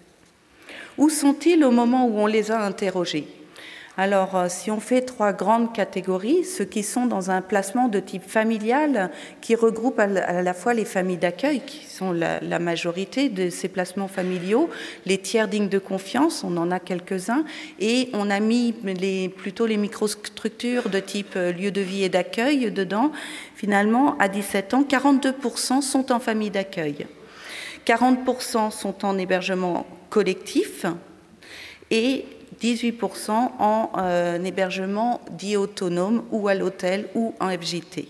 Où 0.98 1.08
sont-ils 1.10 1.64
au 1.64 1.70
moment 1.70 2.06
où 2.06 2.18
on 2.18 2.26
les 2.26 2.50
a 2.50 2.60
interrogés? 2.60 3.39
Alors, 4.00 4.34
euh, 4.34 4.46
si 4.48 4.70
on 4.70 4.80
fait 4.80 5.02
trois 5.02 5.34
grandes 5.34 5.74
catégories, 5.74 6.42
ceux 6.44 6.64
qui 6.64 6.82
sont 6.82 7.04
dans 7.04 7.30
un 7.30 7.42
placement 7.42 7.86
de 7.86 8.00
type 8.00 8.22
familial, 8.26 9.10
qui 9.42 9.54
regroupe 9.54 9.98
à 9.98 10.06
la 10.06 10.54
fois 10.54 10.72
les 10.72 10.86
familles 10.86 11.18
d'accueil, 11.18 11.60
qui 11.60 11.84
sont 11.84 12.10
la, 12.10 12.58
majorité 12.58 13.28
de 13.28 13.50
ces 13.50 13.68
placements 13.68 14.08
familiaux, 14.08 14.70
les 15.04 15.18
tiers 15.18 15.48
dignes 15.48 15.68
de 15.68 15.78
confiance, 15.78 16.44
on 16.44 16.56
en 16.56 16.70
a 16.70 16.80
quelques-uns, 16.80 17.44
et 17.78 18.08
on 18.14 18.30
a 18.30 18.40
mis 18.40 18.72
plutôt 19.36 19.66
les 19.66 19.76
microstructures 19.76 20.88
de 20.88 20.98
type 20.98 21.34
euh, 21.36 21.52
lieu 21.52 21.70
de 21.70 21.82
vie 21.82 22.02
et 22.02 22.08
d'accueil 22.08 22.72
dedans. 22.72 23.12
Finalement, 23.54 24.16
à 24.16 24.28
17 24.28 24.72
ans, 24.72 24.82
42% 24.82 25.82
sont 25.82 26.10
en 26.10 26.20
famille 26.20 26.48
d'accueil. 26.48 27.06
40% 27.86 28.70
sont 28.70 29.04
en 29.04 29.18
hébergement 29.18 29.86
collectif 30.08 30.86
et 31.90 32.24
18% 32.60 33.30
en 33.30 33.90
euh, 33.96 34.42
hébergement 34.44 35.20
dit 35.30 35.56
autonome 35.56 36.24
ou 36.30 36.48
à 36.48 36.54
l'hôtel 36.54 37.08
ou 37.14 37.34
en 37.40 37.48
FJT. 37.50 38.08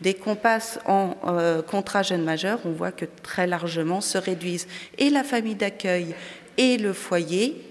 Dès 0.00 0.12
qu'on 0.12 0.36
passe 0.36 0.78
en 0.84 1.16
euh, 1.26 1.62
contrat 1.62 2.02
jeune 2.02 2.22
majeur, 2.22 2.60
on 2.66 2.72
voit 2.72 2.92
que 2.92 3.06
très 3.22 3.46
largement 3.46 4.02
se 4.02 4.18
réduisent 4.18 4.68
et 4.98 5.08
la 5.08 5.24
famille 5.24 5.54
d'accueil 5.54 6.14
et 6.58 6.76
le 6.76 6.92
foyer 6.92 7.62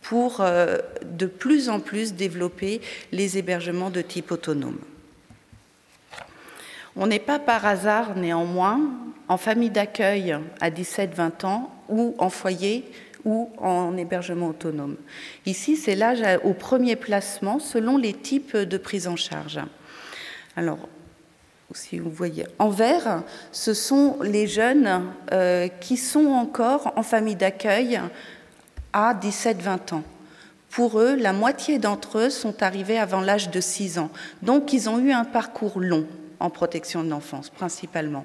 pour 0.00 0.40
euh, 0.40 0.78
de 1.04 1.26
plus 1.26 1.68
en 1.68 1.78
plus 1.78 2.14
développer 2.14 2.80
les 3.12 3.38
hébergements 3.38 3.90
de 3.90 4.02
type 4.02 4.32
autonome. 4.32 4.78
On 6.96 7.06
n'est 7.06 7.20
pas 7.20 7.38
par 7.38 7.64
hasard 7.64 8.16
néanmoins 8.16 8.80
en 9.28 9.36
famille 9.38 9.70
d'accueil 9.70 10.36
à 10.60 10.70
17-20 10.70 11.46
ans 11.46 11.70
ou 11.88 12.14
en 12.18 12.28
foyer 12.28 12.84
ou 13.24 13.50
en 13.58 13.96
hébergement 13.96 14.48
autonome. 14.48 14.96
Ici, 15.46 15.76
c'est 15.76 15.94
l'âge 15.94 16.22
au 16.44 16.52
premier 16.52 16.96
placement 16.96 17.58
selon 17.58 17.96
les 17.96 18.12
types 18.12 18.56
de 18.56 18.76
prise 18.76 19.06
en 19.08 19.16
charge. 19.16 19.60
Alors, 20.56 20.88
si 21.74 21.98
vous 21.98 22.10
voyez 22.10 22.46
en 22.58 22.68
vert, 22.68 23.22
ce 23.50 23.74
sont 23.74 24.18
les 24.22 24.46
jeunes 24.46 25.04
euh, 25.32 25.68
qui 25.80 25.96
sont 25.96 26.26
encore 26.26 26.92
en 26.96 27.02
famille 27.02 27.36
d'accueil 27.36 28.00
à 28.92 29.14
17-20 29.14 29.94
ans. 29.94 30.02
Pour 30.70 31.00
eux, 31.00 31.16
la 31.16 31.32
moitié 31.32 31.78
d'entre 31.78 32.18
eux 32.18 32.30
sont 32.30 32.62
arrivés 32.62 32.98
avant 32.98 33.20
l'âge 33.20 33.50
de 33.50 33.60
6 33.60 33.98
ans. 33.98 34.10
Donc, 34.42 34.72
ils 34.72 34.88
ont 34.88 34.98
eu 34.98 35.12
un 35.12 35.24
parcours 35.24 35.80
long 35.80 36.06
en 36.40 36.50
protection 36.50 37.04
de 37.04 37.10
l'enfance, 37.10 37.50
principalement. 37.50 38.24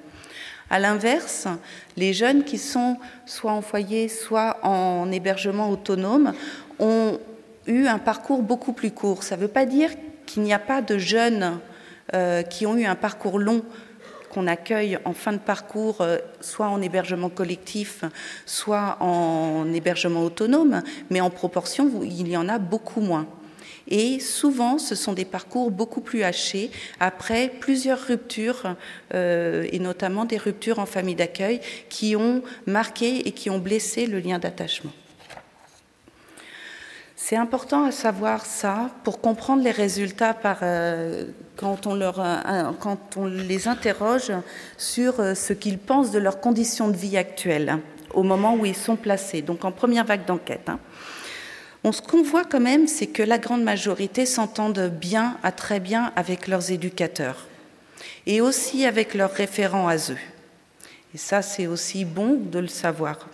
À 0.70 0.78
l'inverse, 0.78 1.48
les 1.96 2.12
jeunes 2.12 2.44
qui 2.44 2.58
sont 2.58 2.98
soit 3.24 3.52
en 3.52 3.62
foyer, 3.62 4.08
soit 4.08 4.58
en 4.62 5.10
hébergement 5.10 5.70
autonome 5.70 6.34
ont 6.78 7.18
eu 7.66 7.86
un 7.86 7.98
parcours 7.98 8.42
beaucoup 8.42 8.72
plus 8.72 8.90
court. 8.90 9.22
Ça 9.22 9.36
ne 9.36 9.42
veut 9.42 9.48
pas 9.48 9.64
dire 9.64 9.90
qu'il 10.26 10.42
n'y 10.42 10.52
a 10.52 10.58
pas 10.58 10.82
de 10.82 10.98
jeunes 10.98 11.58
euh, 12.14 12.42
qui 12.42 12.66
ont 12.66 12.76
eu 12.76 12.84
un 12.84 12.94
parcours 12.94 13.38
long 13.38 13.62
qu'on 14.30 14.46
accueille 14.46 14.98
en 15.06 15.14
fin 15.14 15.32
de 15.32 15.38
parcours, 15.38 16.02
euh, 16.02 16.18
soit 16.40 16.68
en 16.68 16.82
hébergement 16.82 17.30
collectif, 17.30 18.04
soit 18.44 18.98
en 19.00 19.72
hébergement 19.72 20.22
autonome, 20.22 20.82
mais 21.08 21.22
en 21.22 21.30
proportion, 21.30 21.90
il 22.02 22.28
y 22.28 22.36
en 22.36 22.48
a 22.48 22.58
beaucoup 22.58 23.00
moins. 23.00 23.26
Et 23.88 24.20
souvent, 24.20 24.78
ce 24.78 24.94
sont 24.94 25.14
des 25.14 25.24
parcours 25.24 25.70
beaucoup 25.70 26.02
plus 26.02 26.22
hachés 26.22 26.70
après 27.00 27.48
plusieurs 27.48 28.00
ruptures, 28.00 28.76
euh, 29.14 29.66
et 29.72 29.78
notamment 29.78 30.26
des 30.26 30.36
ruptures 30.36 30.78
en 30.78 30.86
famille 30.86 31.14
d'accueil, 31.14 31.60
qui 31.88 32.14
ont 32.14 32.42
marqué 32.66 33.26
et 33.26 33.32
qui 33.32 33.48
ont 33.48 33.58
blessé 33.58 34.06
le 34.06 34.20
lien 34.20 34.38
d'attachement. 34.38 34.92
C'est 37.16 37.36
important 37.36 37.84
à 37.84 37.92
savoir 37.92 38.46
ça 38.46 38.90
pour 39.04 39.20
comprendre 39.20 39.62
les 39.62 39.70
résultats 39.70 40.36
euh, 40.62 41.26
quand, 41.56 41.86
on 41.86 41.94
leur, 41.94 42.20
euh, 42.20 42.70
quand 42.80 43.16
on 43.16 43.26
les 43.26 43.68
interroge 43.68 44.32
sur 44.76 45.14
ce 45.36 45.52
qu'ils 45.52 45.78
pensent 45.78 46.10
de 46.10 46.18
leurs 46.18 46.40
conditions 46.40 46.88
de 46.88 46.96
vie 46.96 47.16
actuelles 47.16 47.78
au 48.14 48.22
moment 48.22 48.54
où 48.54 48.64
ils 48.64 48.76
sont 48.76 48.96
placés, 48.96 49.42
donc 49.42 49.64
en 49.64 49.72
première 49.72 50.04
vague 50.04 50.24
d'enquête. 50.24 50.68
Hein. 50.68 50.78
Ce 51.92 52.02
qu'on 52.02 52.22
voit 52.22 52.44
quand 52.44 52.60
même, 52.60 52.86
c'est 52.86 53.06
que 53.06 53.22
la 53.22 53.38
grande 53.38 53.62
majorité 53.62 54.26
s'entendent 54.26 54.90
bien, 55.00 55.36
à 55.42 55.52
très 55.52 55.80
bien 55.80 56.12
avec 56.16 56.48
leurs 56.48 56.70
éducateurs 56.70 57.46
et 58.26 58.40
aussi 58.40 58.84
avec 58.84 59.14
leurs 59.14 59.32
référents 59.32 59.88
à 59.88 59.96
eux. 59.96 60.18
Et 61.14 61.18
ça, 61.18 61.42
c'est 61.42 61.66
aussi 61.66 62.04
bon 62.04 62.34
de 62.34 62.58
le 62.58 62.68
savoir. 62.68 63.28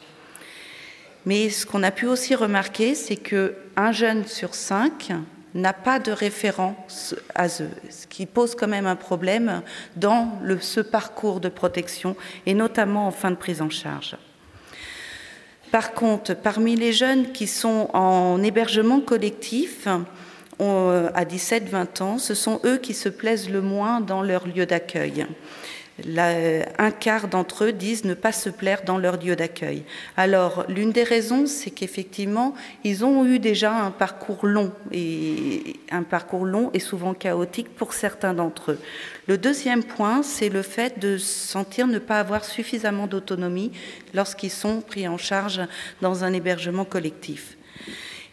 Mais 1.26 1.48
ce 1.50 1.64
qu'on 1.66 1.82
a 1.82 1.90
pu 1.90 2.06
aussi 2.06 2.34
remarquer, 2.34 2.94
c'est 2.94 3.16
qu'un 3.16 3.92
jeune 3.92 4.26
sur 4.26 4.54
cinq 4.54 5.10
n'a 5.54 5.72
pas 5.72 5.98
de 5.98 6.12
référence 6.12 7.14
à 7.34 7.46
eux, 7.46 7.70
ce 7.88 8.06
qui 8.06 8.26
pose 8.26 8.54
quand 8.54 8.68
même 8.68 8.86
un 8.86 8.96
problème 8.96 9.62
dans 9.96 10.38
ce 10.60 10.80
parcours 10.80 11.40
de 11.40 11.48
protection 11.48 12.16
et 12.46 12.54
notamment 12.54 13.06
en 13.06 13.10
fin 13.10 13.30
de 13.30 13.36
prise 13.36 13.62
en 13.62 13.70
charge. 13.70 14.16
Par 15.74 15.92
contre, 15.92 16.34
parmi 16.34 16.76
les 16.76 16.92
jeunes 16.92 17.32
qui 17.32 17.48
sont 17.48 17.90
en 17.94 18.40
hébergement 18.44 19.00
collectif, 19.00 19.88
à 20.60 21.24
17-20 21.24 22.00
ans, 22.00 22.18
ce 22.18 22.32
sont 22.32 22.60
eux 22.64 22.76
qui 22.76 22.94
se 22.94 23.08
plaisent 23.08 23.50
le 23.50 23.60
moins 23.60 24.00
dans 24.00 24.22
leur 24.22 24.46
lieu 24.46 24.66
d'accueil 24.66 25.26
un 26.02 26.90
quart 26.90 27.28
d'entre 27.28 27.64
eux 27.64 27.72
disent 27.72 28.04
ne 28.04 28.14
pas 28.14 28.32
se 28.32 28.50
plaire 28.50 28.82
dans 28.84 28.98
leur 28.98 29.16
lieu 29.22 29.36
d'accueil. 29.36 29.84
Alors, 30.16 30.64
l'une 30.68 30.90
des 30.90 31.04
raisons, 31.04 31.46
c'est 31.46 31.70
qu'effectivement, 31.70 32.54
ils 32.82 33.04
ont 33.04 33.24
eu 33.24 33.38
déjà 33.38 33.72
un 33.72 33.92
parcours 33.92 34.44
long 34.44 34.72
et 34.90 35.76
un 35.90 36.02
parcours 36.02 36.46
long 36.46 36.70
et 36.74 36.80
souvent 36.80 37.14
chaotique 37.14 37.68
pour 37.76 37.92
certains 37.94 38.34
d'entre 38.34 38.72
eux. 38.72 38.78
Le 39.28 39.38
deuxième 39.38 39.84
point, 39.84 40.22
c'est 40.24 40.48
le 40.48 40.62
fait 40.62 40.98
de 40.98 41.16
sentir 41.16 41.86
ne 41.86 42.00
pas 42.00 42.18
avoir 42.18 42.44
suffisamment 42.44 43.06
d'autonomie 43.06 43.70
lorsqu'ils 44.14 44.50
sont 44.50 44.80
pris 44.80 45.06
en 45.06 45.18
charge 45.18 45.60
dans 46.00 46.24
un 46.24 46.32
hébergement 46.32 46.84
collectif. 46.84 47.56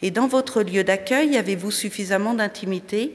Et 0.01 0.09
dans 0.09 0.27
votre 0.27 0.63
lieu 0.63 0.83
d'accueil, 0.83 1.37
avez-vous 1.37 1.69
suffisamment 1.69 2.33
d'intimité? 2.33 3.13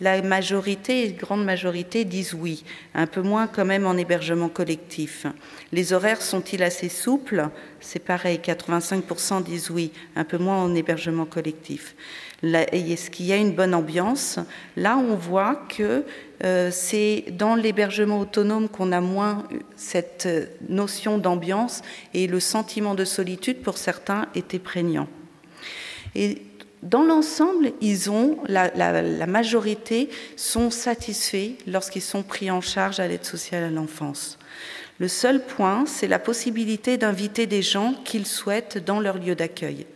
La 0.00 0.22
majorité, 0.22 1.12
grande 1.12 1.44
majorité, 1.44 2.04
disent 2.04 2.34
oui, 2.34 2.64
un 2.94 3.06
peu 3.06 3.22
moins 3.22 3.46
quand 3.46 3.64
même 3.64 3.86
en 3.86 3.96
hébergement 3.96 4.48
collectif. 4.48 5.26
Les 5.72 5.92
horaires 5.92 6.22
sont-ils 6.22 6.62
assez 6.62 6.88
souples? 6.88 7.48
C'est 7.80 8.04
pareil, 8.04 8.40
85% 8.42 9.42
disent 9.44 9.70
oui, 9.70 9.92
un 10.16 10.24
peu 10.24 10.38
moins 10.38 10.62
en 10.62 10.74
hébergement 10.74 11.26
collectif. 11.26 11.94
Est-ce 12.42 13.10
qu'il 13.10 13.26
y 13.26 13.32
a 13.32 13.36
une 13.36 13.52
bonne 13.52 13.74
ambiance? 13.74 14.40
Là, 14.76 14.96
on 14.96 15.14
voit 15.14 15.64
que 15.68 16.04
euh, 16.44 16.70
c'est 16.72 17.26
dans 17.30 17.54
l'hébergement 17.54 18.18
autonome 18.18 18.68
qu'on 18.68 18.90
a 18.90 19.00
moins 19.00 19.44
cette 19.76 20.28
notion 20.68 21.18
d'ambiance 21.18 21.82
et 22.14 22.26
le 22.26 22.40
sentiment 22.40 22.96
de 22.96 23.04
solitude 23.04 23.62
pour 23.62 23.78
certains 23.78 24.26
était 24.34 24.58
prégnant. 24.58 25.06
Et 26.14 26.42
dans 26.82 27.04
l'ensemble, 27.04 27.72
ils 27.80 28.10
ont, 28.10 28.38
la, 28.48 29.26
majorité 29.26 30.08
sont 30.36 30.70
satisfaits 30.70 31.52
lorsqu'ils 31.68 32.02
sont 32.02 32.24
pris 32.24 32.50
en 32.50 32.60
charge 32.60 32.98
à 32.98 33.06
l'aide 33.06 33.24
sociale 33.24 33.62
à 33.62 33.70
l'enfance. 33.70 34.36
Le 34.98 35.08
seul 35.08 35.44
point, 35.44 35.84
c'est 35.86 36.08
la 36.08 36.18
possibilité 36.18 36.96
d'inviter 36.98 37.46
des 37.46 37.62
gens 37.62 37.94
qu'ils 38.04 38.26
souhaitent 38.26 38.78
dans 38.84 39.00
leur 39.00 39.18
lieu 39.18 39.34
d'accueil. 39.34 39.86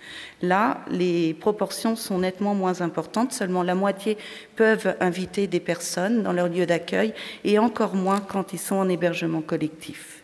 Là, 0.43 0.81
les 0.91 1.35
proportions 1.35 1.97
sont 1.97 2.19
nettement 2.19 2.55
moins 2.55 2.81
importantes. 2.81 3.33
Seulement 3.33 3.63
la 3.63 3.75
moitié 3.75 4.17
peuvent 4.55 4.97
inviter 5.01 5.47
des 5.47 5.61
personnes 5.61 6.23
dans 6.23 6.33
leur 6.33 6.49
lieu 6.49 6.67
d'accueil 6.67 7.15
et 7.45 7.59
encore 7.59 7.95
moins 7.95 8.21
quand 8.21 8.53
ils 8.53 8.59
sont 8.59 8.77
en 8.77 8.89
hébergement 8.89 9.43
collectif. 9.43 10.16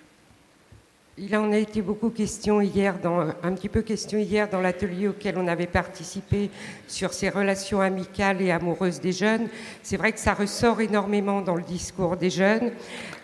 Il 1.18 1.36
en 1.36 1.52
a 1.52 1.58
été 1.58 1.82
beaucoup 1.82 2.08
question 2.08 2.62
hier, 2.62 2.98
dans, 2.98 3.20
un 3.42 3.52
petit 3.52 3.68
peu 3.68 3.82
question 3.82 4.18
hier 4.18 4.48
dans 4.48 4.62
l'atelier 4.62 5.08
auquel 5.08 5.36
on 5.36 5.46
avait 5.46 5.66
participé 5.66 6.48
sur 6.88 7.12
ces 7.12 7.28
relations 7.28 7.82
amicales 7.82 8.40
et 8.40 8.50
amoureuses 8.50 8.98
des 8.98 9.12
jeunes. 9.12 9.48
C'est 9.82 9.98
vrai 9.98 10.12
que 10.12 10.18
ça 10.18 10.32
ressort 10.32 10.80
énormément 10.80 11.42
dans 11.42 11.54
le 11.54 11.62
discours 11.62 12.16
des 12.16 12.30
jeunes. 12.30 12.70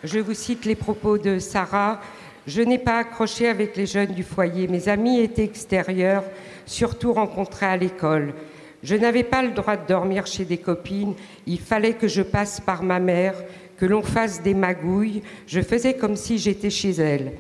Je 0.05 0.19
vous 0.19 0.35
cite 0.35 0.67
les 0.67 0.75
propos 0.75 1.17
de 1.17 1.39
Sarah. 1.39 1.99
Je 2.47 2.61
n'ai 2.61 2.77
pas 2.77 2.99
accroché 2.99 3.49
avec 3.49 3.75
les 3.75 3.87
jeunes 3.87 4.13
du 4.13 4.23
foyer. 4.23 4.69
Mes 4.69 4.91
amis 4.91 5.21
étaient 5.21 5.45
extérieurs, 5.45 6.25
surtout 6.67 7.15
rencontrés 7.15 7.65
à 7.65 7.79
l'école. 7.79 8.35
Je 8.83 8.97
n'avais 8.97 9.25
pas 9.25 9.43
le 9.43 9.53
droit 9.53 9.79
de 9.79 9.87
dormir 9.87 10.27
chez 10.27 10.45
des 10.45 10.59
copines. 10.59 11.15
Il 11.47 11.59
fallait 11.59 11.95
que 11.95 12.07
je 12.07 12.21
passe 12.21 12.61
par 12.61 12.83
ma 12.83 13.01
mère, 13.01 13.35
que 13.79 13.87
l'on 13.87 14.03
fasse 14.03 14.43
des 14.43 14.53
magouilles. 14.53 15.23
Je 15.47 15.63
faisais 15.63 15.95
comme 15.95 16.17
si 16.17 16.37
j'étais 16.37 16.69
chez 16.69 16.91
elle. 16.91 17.33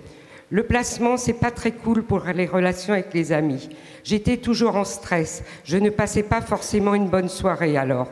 Le 0.50 0.62
placement, 0.62 1.18
c'est 1.18 1.34
pas 1.34 1.50
très 1.50 1.72
cool 1.72 2.02
pour 2.02 2.24
les 2.24 2.46
relations 2.46 2.94
avec 2.94 3.12
les 3.12 3.32
amis. 3.32 3.68
J'étais 4.02 4.38
toujours 4.38 4.76
en 4.76 4.84
stress. 4.84 5.42
Je 5.64 5.76
ne 5.76 5.90
passais 5.90 6.22
pas 6.22 6.40
forcément 6.40 6.94
une 6.94 7.08
bonne 7.08 7.28
soirée 7.28 7.76
alors. 7.76 8.08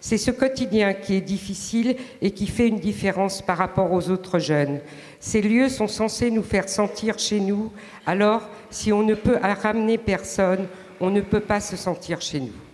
C'est 0.00 0.18
ce 0.18 0.32
quotidien 0.32 0.94
qui 0.94 1.14
est 1.14 1.20
difficile 1.20 1.96
et 2.20 2.32
qui 2.32 2.48
fait 2.48 2.68
une 2.68 2.80
différence 2.80 3.40
par 3.40 3.58
rapport 3.58 3.92
aux 3.92 4.10
autres 4.10 4.40
jeunes. 4.40 4.80
Ces 5.20 5.42
lieux 5.42 5.68
sont 5.68 5.88
censés 5.88 6.30
nous 6.30 6.42
faire 6.42 6.68
sentir 6.68 7.18
chez 7.18 7.40
nous. 7.40 7.72
Alors, 8.04 8.48
si 8.70 8.92
on 8.92 9.02
ne 9.02 9.14
peut 9.14 9.38
ramener 9.42 9.96
personne, 9.96 10.66
on 11.00 11.10
ne 11.10 11.20
peut 11.20 11.40
pas 11.40 11.60
se 11.60 11.76
sentir 11.76 12.20
chez 12.20 12.40
nous. 12.40 12.65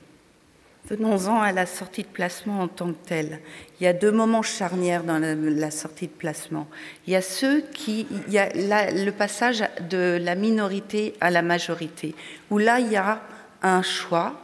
Venons-en 0.91 1.41
à 1.41 1.53
la 1.53 1.65
sortie 1.65 2.03
de 2.03 2.09
placement 2.09 2.61
en 2.61 2.69
tant 2.69 2.89
que 2.89 3.07
telle. 3.07 3.39
Il 3.81 3.85
y 3.85 3.87
a 3.87 3.93
deux 3.93 4.11
moments 4.11 4.43
charnières 4.43 5.05
dans 5.05 5.19
la, 5.19 5.71
sortie 5.71 6.09
de 6.09 6.13
placement. 6.13 6.67
Il 7.07 7.13
y 7.13 7.17
a 7.17 7.23
ceux 7.23 7.61
qui, 7.73 8.07
il 8.27 8.33
y 8.33 8.39
a 8.39 8.49
le 8.53 9.11
passage 9.11 9.63
de 9.89 10.19
la 10.21 10.35
minorité 10.35 11.15
à 11.21 11.31
la 11.31 11.43
majorité, 11.43 12.17
où 12.51 12.59
là 12.59 12.81
il 12.81 12.91
y 12.91 12.97
a 12.97 13.23
un 13.63 13.83
choix 13.83 14.42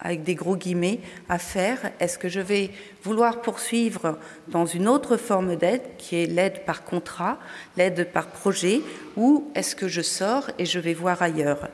avec 0.00 0.22
des 0.22 0.34
gros 0.34 0.56
guillemets 0.56 1.00
à 1.28 1.38
faire. 1.38 1.78
Est-ce 2.00 2.18
que 2.18 2.28
je 2.28 2.40
vais 2.40 2.70
vouloir 3.02 3.40
poursuivre 3.42 4.18
dans 4.48 4.66
une 4.66 4.88
autre 4.88 5.16
forme 5.16 5.56
d'aide, 5.56 5.82
qui 5.98 6.16
est 6.16 6.26
l'aide 6.26 6.64
par 6.64 6.84
contrat, 6.84 7.38
l'aide 7.76 8.08
par 8.12 8.28
projet, 8.28 8.80
ou 9.16 9.50
est-ce 9.54 9.76
que 9.76 9.88
je 9.88 10.00
sors 10.00 10.50
et 10.58 10.66
je 10.66 10.78
vais 10.78 10.94
voir 10.94 11.22
ailleurs? 11.22 11.68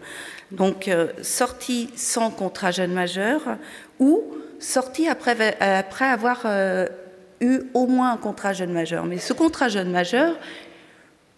Donc 0.50 0.88
euh, 0.88 1.08
sortie 1.22 1.90
sans 1.96 2.30
contrat 2.30 2.70
jeune 2.70 2.92
majeur 2.92 3.42
ou 3.98 4.22
sortie 4.58 5.08
après, 5.08 5.58
après 5.60 6.04
avoir 6.04 6.42
euh, 6.44 6.86
eu 7.40 7.62
au 7.74 7.86
moins 7.86 8.12
un 8.12 8.16
contrat 8.16 8.52
jeune 8.52 8.72
majeur. 8.72 9.04
Mais 9.04 9.18
ce 9.18 9.32
contrat 9.32 9.68
jeune 9.68 9.90
majeur, 9.90 10.36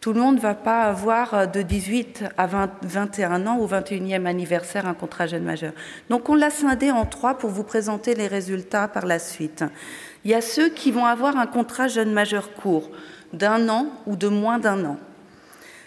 tout 0.08 0.14
le 0.14 0.20
monde 0.20 0.36
ne 0.36 0.40
va 0.40 0.54
pas 0.54 0.84
avoir 0.84 1.34
euh, 1.34 1.44
de 1.44 1.60
18 1.60 2.24
à 2.38 2.46
21 2.46 3.46
ans 3.46 3.58
au 3.58 3.68
21e 3.68 4.24
anniversaire 4.24 4.86
un 4.86 4.94
contrat 4.94 5.26
jeune 5.26 5.44
majeur. 5.44 5.74
Donc 6.08 6.30
on 6.30 6.34
l'a 6.34 6.48
scindé 6.48 6.90
en 6.90 7.04
trois 7.04 7.36
pour 7.36 7.50
vous 7.50 7.62
présenter 7.62 8.14
les 8.14 8.26
résultats 8.26 8.88
par 8.88 9.04
la 9.04 9.18
suite. 9.18 9.64
Il 10.24 10.30
y 10.30 10.34
a 10.34 10.40
ceux 10.40 10.70
qui 10.70 10.92
vont 10.92 11.04
avoir 11.04 11.36
un 11.36 11.46
contrat 11.46 11.88
jeune 11.88 12.10
majeur 12.10 12.54
court, 12.54 12.90
d'un 13.34 13.68
an 13.68 13.88
ou 14.06 14.16
de 14.16 14.28
moins 14.28 14.58
d'un 14.58 14.82
an 14.86 14.96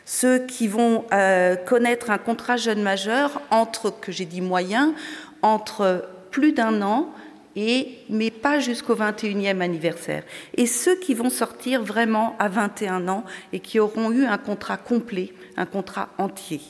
ceux 0.05 0.37
qui 0.45 0.67
vont 0.67 1.05
euh, 1.13 1.55
connaître 1.55 2.11
un 2.11 2.19
contrat 2.19 2.57
jeune 2.57 2.83
majeur 2.83 3.41
entre, 3.49 3.89
que 3.89 4.11
j'ai 4.11 4.25
dit 4.25 4.41
moyen, 4.41 4.93
entre 5.41 6.05
plus 6.29 6.51
d'un 6.51 6.83
an 6.83 7.09
mais 7.55 8.31
pas 8.31 8.59
jusqu'au 8.59 8.95
21e 8.95 9.61
anniversaire. 9.61 10.23
Et 10.55 10.65
ceux 10.65 10.95
qui 10.95 11.13
vont 11.13 11.29
sortir 11.29 11.83
vraiment 11.83 12.35
à 12.39 12.49
21 12.49 13.07
ans 13.07 13.23
et 13.53 13.59
qui 13.59 13.79
auront 13.79 14.11
eu 14.11 14.25
un 14.25 14.37
contrat 14.37 14.77
complet, 14.77 15.33
un 15.57 15.65
contrat 15.65 16.09
entier. 16.17 16.61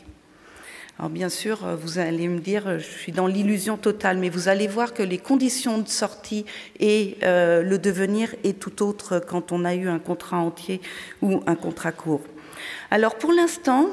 Alors 1.00 1.10
bien 1.10 1.30
sûr, 1.30 1.66
vous 1.82 1.98
allez 1.98 2.28
me 2.28 2.40
dire, 2.40 2.78
je 2.78 2.86
suis 2.86 3.12
dans 3.12 3.26
l'illusion 3.26 3.76
totale, 3.76 4.18
mais 4.18 4.30
vous 4.30 4.50
allez 4.50 4.68
voir 4.68 4.94
que 4.94 5.02
les 5.02 5.18
conditions 5.18 5.80
de 5.80 5.88
sortie 5.88 6.46
et 6.80 7.18
euh, 7.24 7.64
le 7.64 7.80
devenir 7.80 8.36
est 8.44 8.60
tout 8.60 8.84
autre 8.84 9.20
quand 9.20 9.52
on 9.52 9.66
a 9.66 9.74
eu 9.74 9.88
un 9.88 9.98
contrat 9.98 10.38
entier 10.38 10.80
ou 11.24 11.42
un 11.48 11.56
contrat 11.56 11.92
court. 11.92 12.22
Alors 12.92 13.16
pour 13.16 13.32
l'instant, 13.32 13.88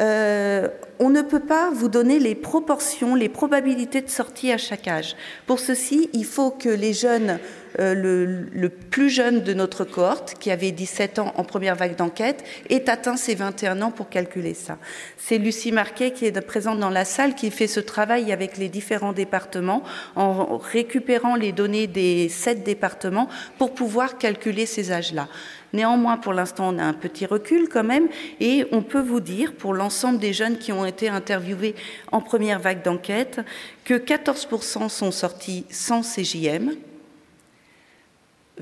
euh, 0.00 0.68
on 0.98 1.10
ne 1.10 1.22
peut 1.22 1.40
pas 1.40 1.70
vous 1.70 1.88
donner 1.88 2.18
les 2.18 2.34
proportions, 2.34 3.14
les 3.14 3.28
probabilités 3.28 4.00
de 4.00 4.08
sortie 4.08 4.52
à 4.52 4.58
chaque 4.58 4.88
âge. 4.88 5.16
Pour 5.46 5.58
ceci, 5.58 6.08
il 6.12 6.24
faut 6.24 6.50
que 6.50 6.68
les 6.68 6.94
jeunes, 6.94 7.38
euh, 7.78 8.46
le, 8.52 8.68
plus 8.68 9.10
jeune 9.10 9.42
de 9.42 9.52
notre 9.52 9.84
cohorte, 9.84 10.34
qui 10.40 10.50
avait 10.50 10.70
17 10.70 11.18
ans 11.18 11.32
en 11.36 11.44
première 11.44 11.76
vague 11.76 11.96
d'enquête, 11.96 12.44
ait 12.70 12.88
atteint 12.88 13.16
ses 13.16 13.34
21 13.34 13.82
ans 13.82 13.90
pour 13.90 14.08
calculer 14.08 14.54
ça. 14.54 14.78
C'est 15.18 15.38
Lucie 15.38 15.72
Marquet 15.72 16.12
qui 16.12 16.24
est 16.24 16.40
présente 16.40 16.78
dans 16.78 16.90
la 16.90 17.04
salle 17.04 17.34
qui 17.34 17.50
fait 17.50 17.66
ce 17.66 17.80
travail 17.80 18.32
avec 18.32 18.56
les 18.56 18.68
différents 18.68 19.12
départements 19.12 19.82
en 20.14 20.58
récupérant 20.58 21.36
les 21.36 21.52
données 21.52 21.86
des 21.86 22.28
sept 22.28 22.62
départements 22.62 23.28
pour 23.58 23.74
pouvoir 23.74 24.16
calculer 24.18 24.64
ces 24.64 24.92
âges-là. 24.92 25.28
Néanmoins, 25.72 26.16
pour 26.16 26.32
l'instant, 26.32 26.74
on 26.74 26.78
a 26.78 26.84
un 26.84 26.92
petit 26.92 27.26
recul 27.26 27.68
quand 27.68 27.84
même, 27.84 28.08
et 28.40 28.66
on 28.72 28.82
peut 28.82 29.00
vous 29.00 29.20
dire, 29.20 29.54
pour 29.54 29.74
l'ensemble 29.74 30.18
des 30.18 30.32
jeunes 30.32 30.58
qui 30.58 30.72
ont 30.72 30.86
été 30.86 31.08
interviewés 31.08 31.74
en 32.12 32.20
première 32.20 32.60
vague 32.60 32.82
d'enquête 32.82 33.40
que 33.84 33.94
14% 33.94 34.88
sont 34.88 35.10
sortis 35.10 35.64
sans 35.70 36.02
CJM, 36.02 36.72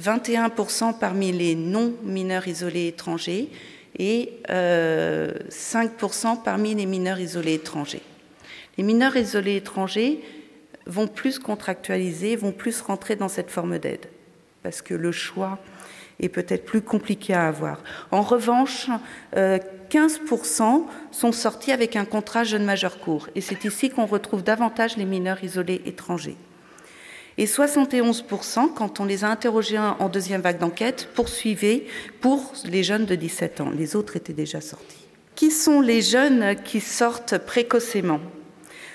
21% 0.01 0.99
parmi 0.99 1.31
les 1.31 1.55
non-mineurs 1.55 2.49
isolés 2.49 2.89
étrangers 2.89 3.49
et 3.99 4.33
5% 4.49 4.51
euh, 4.51 6.35
parmi 6.45 6.75
les 6.75 6.87
mineurs 6.87 7.21
isolés 7.21 7.55
étrangers. 7.55 8.03
Les 8.77 8.83
mineurs 8.83 9.17
isolés 9.17 9.57
étrangers 9.57 10.21
vont 10.87 11.07
plus 11.07 11.39
contractualiser, 11.39 12.37
vont 12.37 12.53
plus 12.53 12.81
rentrer 12.81 13.17
dans 13.17 13.29
cette 13.29 13.51
forme 13.51 13.79
d'aide, 13.79 14.07
parce 14.63 14.83
que 14.83 14.95
le 14.95 15.13
choix 15.13 15.59
est 16.21 16.29
peut-être 16.29 16.65
plus 16.65 16.83
compliqué 16.83 17.35
à 17.35 17.49
avoir. 17.49 17.83
En 18.11 18.23
revanche, 18.23 18.89
15% 19.35 19.37
euh, 19.37 20.79
sont 21.11 21.33
sortis 21.33 21.73
avec 21.73 21.97
un 21.97 22.05
contrat 22.05 22.45
jeune 22.45 22.65
majeur 22.65 23.01
court, 23.01 23.29
et 23.35 23.41
c'est 23.41 23.65
ici 23.65 23.91
qu'on 23.91 24.07
retrouve 24.07 24.43
davantage 24.43 24.97
les 24.97 25.05
mineurs 25.05 25.43
isolés 25.43 25.83
étrangers. 25.87 26.37
Et 27.37 27.47
71%, 27.47 28.73
quand 28.75 29.01
on 29.01 29.05
les 29.05 29.25
a 29.25 29.29
interrogés 29.29 29.79
en 29.79 30.09
deuxième 30.09 30.41
vague 30.41 30.59
d'enquête, 30.59 31.09
poursuivaient 31.15 31.85
pour 32.21 32.53
les 32.65 32.85
jeunes 32.85 33.07
de 33.07 33.17
17 33.17 33.61
ans. 33.61 33.71
Les 33.77 33.97
autres 33.97 34.17
étaient 34.17 34.33
déjà 34.33 34.61
sortis. 34.61 35.05
Qui 35.35 35.51
sont 35.51 35.81
les 35.81 36.01
jeunes 36.01 36.55
qui 36.63 36.81
sortent 36.81 37.39
précocement? 37.39 38.21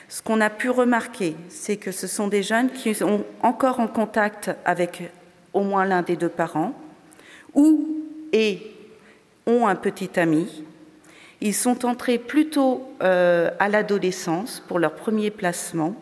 Ce 0.07 0.21
qu'on 0.21 0.39
a 0.39 0.49
pu 0.49 0.69
remarquer, 0.69 1.35
c'est 1.49 1.75
que 1.75 1.91
ce 1.91 2.07
sont 2.07 2.29
des 2.29 2.41
jeunes 2.41 2.71
qui 2.71 2.95
sont 2.95 3.25
encore 3.41 3.81
en 3.81 3.87
contact 3.87 4.51
avec 4.63 5.11
au 5.53 5.61
moins 5.61 5.85
l'un 5.85 6.01
des 6.01 6.15
deux 6.15 6.29
parents, 6.29 6.73
ou 7.53 7.87
et 8.31 8.71
ont 9.45 9.67
un 9.67 9.75
petit 9.75 10.19
ami. 10.19 10.63
Ils 11.41 11.55
sont 11.55 11.85
entrés 11.85 12.17
plutôt 12.17 12.89
euh, 13.01 13.49
à 13.59 13.69
l'adolescence 13.69 14.61
pour 14.67 14.79
leur 14.79 14.93
premier 14.93 15.31
placement, 15.31 15.95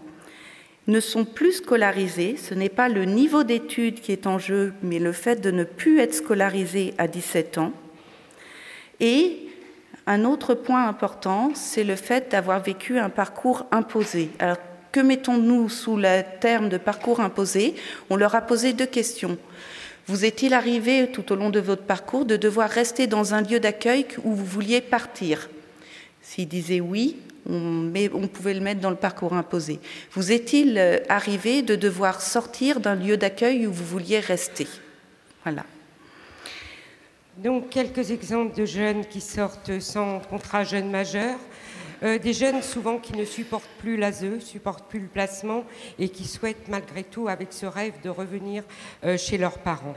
ne 0.87 0.99
sont 0.99 1.25
plus 1.25 1.53
scolarisés. 1.53 2.37
Ce 2.37 2.53
n'est 2.53 2.69
pas 2.69 2.89
le 2.89 3.05
niveau 3.05 3.43
d'études 3.43 4.01
qui 4.01 4.11
est 4.11 4.25
en 4.25 4.39
jeu, 4.39 4.73
mais 4.81 4.99
le 4.99 5.11
fait 5.11 5.41
de 5.41 5.51
ne 5.51 5.63
plus 5.63 5.99
être 5.99 6.15
scolarisés 6.15 6.93
à 6.97 7.07
17 7.07 7.57
ans. 7.57 7.71
Et 8.99 9.47
un 10.07 10.23
autre 10.23 10.53
point 10.53 10.87
important, 10.87 11.51
c'est 11.53 11.83
le 11.83 11.95
fait 11.95 12.31
d'avoir 12.31 12.61
vécu 12.61 12.97
un 12.97 13.09
parcours 13.09 13.65
imposé. 13.71 14.29
Alors, 14.39 14.57
que 14.91 15.01
mettons-nous 15.01 15.69
sous 15.69 15.97
le 15.97 16.21
terme 16.39 16.69
de 16.69 16.77
parcours 16.77 17.19
imposé? 17.19 17.75
On 18.09 18.15
leur 18.15 18.33
a 18.33 18.41
posé 18.41 18.73
deux 18.73 18.85
questions. 18.85 19.37
Vous 20.07 20.23
est-il 20.23 20.53
arrivé 20.53 21.11
tout 21.11 21.33
au 21.33 21.35
long 21.35 21.49
de 21.49 21.59
votre 21.59 21.83
parcours 21.83 22.23
de 22.23 22.37
devoir 22.37 22.69
rester 22.69 23.07
dans 23.07 23.33
un 23.33 23.41
lieu 23.41 23.59
d'accueil 23.59 24.05
où 24.23 24.33
vous 24.33 24.45
vouliez 24.45 24.79
partir? 24.79 25.49
S'il 26.21 26.47
disait 26.47 26.79
oui, 26.79 27.17
on, 27.45 28.27
pouvait 28.31 28.53
le 28.53 28.61
mettre 28.61 28.79
dans 28.79 28.89
le 28.89 28.95
parcours 28.95 29.33
imposé. 29.33 29.79
Vous 30.11 30.31
est-il 30.31 30.77
euh, 30.77 30.99
arrivé 31.09 31.61
de 31.61 31.75
devoir 31.75 32.21
sortir 32.21 32.79
d'un 32.79 32.95
lieu 32.95 33.17
d'accueil 33.17 33.67
où 33.67 33.71
vous 33.71 33.85
vouliez 33.85 34.19
rester? 34.19 34.67
Voilà. 35.43 35.65
Donc 37.37 37.69
quelques 37.69 38.11
exemples 38.11 38.57
de 38.57 38.65
jeunes 38.65 39.05
qui 39.05 39.21
sortent 39.21 39.79
sans 39.79 40.19
contrat 40.19 40.63
jeune 40.63 40.89
majeur. 40.89 41.37
Euh, 42.03 42.19
des 42.19 42.33
jeunes 42.33 42.61
souvent 42.61 42.99
qui 42.99 43.13
ne 43.13 43.25
supportent 43.25 43.69
plus 43.79 43.97
l'ASE, 43.97 44.39
supportent 44.39 44.87
plus 44.87 44.99
le 44.99 45.07
placement 45.07 45.63
et 45.97 46.09
qui 46.09 46.25
souhaitent 46.25 46.67
malgré 46.67 47.03
tout, 47.03 47.27
avec 47.27 47.51
ce 47.51 47.65
rêve, 47.65 47.93
de 48.03 48.09
revenir 48.09 48.63
euh, 49.03 49.17
chez 49.17 49.37
leurs 49.37 49.57
parents. 49.57 49.95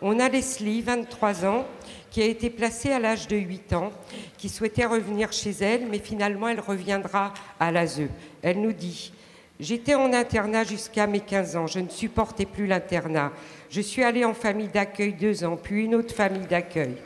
On 0.00 0.18
a 0.18 0.28
Leslie, 0.28 0.80
23 0.80 1.44
ans, 1.44 1.66
qui 2.10 2.22
a 2.22 2.24
été 2.24 2.50
placée 2.50 2.92
à 2.92 2.98
l'âge 2.98 3.26
de 3.26 3.36
8 3.36 3.72
ans, 3.74 3.90
qui 4.38 4.48
souhaitait 4.48 4.86
revenir 4.86 5.32
chez 5.32 5.50
elle, 5.60 5.86
mais 5.86 5.98
finalement 5.98 6.48
elle 6.48 6.60
reviendra 6.60 7.34
à 7.58 7.70
l'ASE. 7.70 8.02
Elle 8.42 8.60
nous 8.60 8.72
dit 8.72 9.12
J'étais 9.58 9.94
en 9.94 10.12
internat 10.14 10.64
jusqu'à 10.64 11.06
mes 11.06 11.20
15 11.20 11.56
ans, 11.56 11.66
je 11.66 11.80
ne 11.80 11.88
supportais 11.88 12.46
plus 12.46 12.66
l'internat. 12.66 13.30
Je 13.68 13.82
suis 13.82 14.02
allée 14.02 14.24
en 14.24 14.32
famille 14.32 14.68
d'accueil 14.68 15.12
deux 15.12 15.44
ans, 15.44 15.58
puis 15.62 15.84
une 15.84 15.94
autre 15.94 16.14
famille 16.14 16.46
d'accueil. 16.46 16.96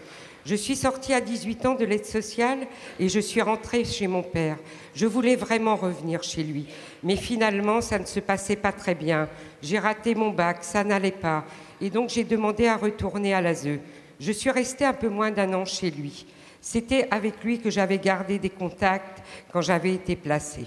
Je 0.46 0.54
suis 0.54 0.76
sortie 0.76 1.14
à 1.14 1.22
18 1.22 1.64
ans 1.64 1.74
de 1.74 1.87
l'aide 1.87 2.04
sociale 2.04 2.66
et 3.00 3.09
je 3.09 3.18
suis 3.18 3.40
rentrée 3.40 3.83
chez 3.85 4.07
mon 4.07 4.22
père. 4.22 4.59
Je 4.94 5.07
voulais 5.07 5.37
vraiment 5.37 5.74
revenir 5.74 6.22
chez 6.22 6.42
lui. 6.42 6.66
Mais 7.02 7.16
finalement, 7.16 7.80
ça 7.80 7.98
ne 7.98 8.04
se 8.04 8.20
passait 8.20 8.57
pas 8.57 8.72
très 8.72 8.94
bien. 8.94 9.28
J'ai 9.62 9.78
raté 9.78 10.14
mon 10.14 10.30
bac, 10.30 10.59
ça 10.61 10.85
n'allait 10.85 11.12
pas. 11.12 11.44
Et 11.80 11.88
donc 11.88 12.11
j'ai 12.11 12.24
demandé 12.24 12.66
à 12.66 12.76
retourner 12.76 13.33
à 13.33 13.40
l'ASE. 13.40 13.78
Je 14.20 14.33
suis 14.33 14.50
restée 14.50 14.85
un 14.85 14.92
peu 14.92 15.09
moins 15.09 15.30
d'un 15.30 15.54
an 15.54 15.64
chez 15.64 15.90
lui. 15.90 16.26
C'était 16.61 17.09
avec 17.11 17.42
lui 17.42 17.59
que 17.59 17.70
j'avais 17.70 17.98
gardé 17.98 18.38
des 18.38 18.50
contacts 18.50 19.22
quand 19.50 19.62
j'avais 19.62 19.94
été 19.94 20.14
placée. 20.14 20.66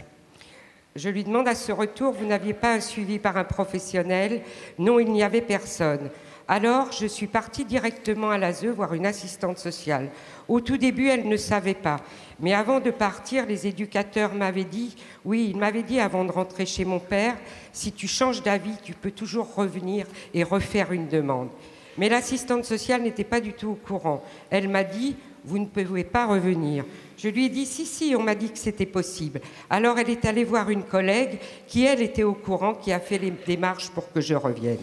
Je 0.96 1.10
lui 1.10 1.24
demande 1.24 1.48
à 1.48 1.54
ce 1.54 1.72
retour, 1.72 2.13
vous 2.13 2.26
n'aviez 2.26 2.54
pas 2.54 2.74
un 2.74 2.80
suivi 2.80 3.20
par 3.20 3.38
un 3.38 3.44
professionnel? 3.44 4.42
Non, 4.80 5.00
il 5.00 5.12
n'y 5.12 5.22
avait 5.22 5.42
personne. 5.42 6.10
Alors, 6.50 6.94
je 6.94 7.06
suis 7.06 7.28
partie 7.28 7.66
directement 7.66 8.30
à 8.30 8.38
l'ASE 8.38 8.66
voir 8.66 8.94
une 8.94 9.06
assistante 9.06 9.58
sociale. 9.58 10.10
Au 10.48 10.62
tout 10.62 10.78
début, 10.78 11.10
elle 11.10 11.28
ne 11.28 11.36
savait 11.36 11.74
pas. 11.74 11.98
Mais 12.40 12.54
avant 12.54 12.80
de 12.80 12.90
partir, 12.90 13.46
les 13.46 13.68
éducateurs 13.68 14.34
m'avaient 14.34 14.64
dit, 14.64 14.96
oui, 15.26 15.48
ils 15.50 15.58
m'avaient 15.58 15.84
dit 15.84 16.00
avant 16.00 16.24
de 16.24 16.32
rentrer 16.32 16.66
chez 16.66 16.86
mon 16.86 17.00
père, 17.00 17.36
si 17.74 17.92
tu 17.92 18.08
changes 18.08 18.44
d'avis, 18.44 18.78
tu 18.82 18.94
peux 18.94 19.12
toujours 19.12 19.56
revenir 19.56 20.08
et 20.34 20.44
refaire 20.44 20.94
une 20.94 21.10
demande. 21.10 21.50
Mais 21.98 22.08
l'assistante 22.08 22.64
sociale 22.64 23.02
n'était 23.02 23.26
pas 23.26 23.42
du 23.42 23.52
tout 23.52 23.72
au 23.72 23.76
courant. 23.76 24.24
Elle 24.50 24.70
m'a 24.70 24.86
dit, 24.86 25.18
vous 25.44 25.60
ne 25.60 25.66
pouvez 25.66 26.06
pas 26.06 26.28
revenir. 26.28 26.86
Je 27.18 27.28
lui 27.28 27.48
ai 27.48 27.50
dit, 27.50 27.66
si, 27.66 27.86
si, 27.86 28.16
on 28.16 28.24
m'a 28.24 28.36
dit 28.36 28.52
que 28.52 28.58
c'était 28.60 28.86
possible. 28.86 29.42
Alors 29.70 30.00
elle 30.00 30.10
est 30.10 30.24
allée 30.24 30.46
voir 30.46 30.70
une 30.70 30.84
collègue 30.84 31.40
qui, 31.68 31.84
elle, 31.84 32.02
était 32.02 32.24
au 32.24 32.34
courant, 32.34 32.74
qui 32.74 32.94
a 32.94 33.02
fait 33.02 33.18
les 33.18 33.32
démarches 33.32 33.90
pour 33.90 34.12
que 34.14 34.22
je 34.22 34.36
revienne. 34.36 34.78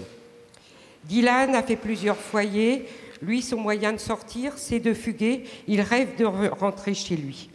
Dylan 1.08 1.54
a 1.54 1.62
fait 1.62 1.76
plusieurs 1.76 2.16
foyers. 2.16 2.86
Lui, 3.22 3.42
son 3.42 3.58
moyen 3.58 3.92
de 3.92 3.98
sortir, 3.98 4.52
c'est 4.56 4.80
de 4.80 4.94
fuguer. 4.94 5.44
Il 5.66 5.80
rêve 5.80 6.16
de 6.16 6.24
rentrer 6.24 6.94
chez 6.94 7.16
lui. 7.16 7.50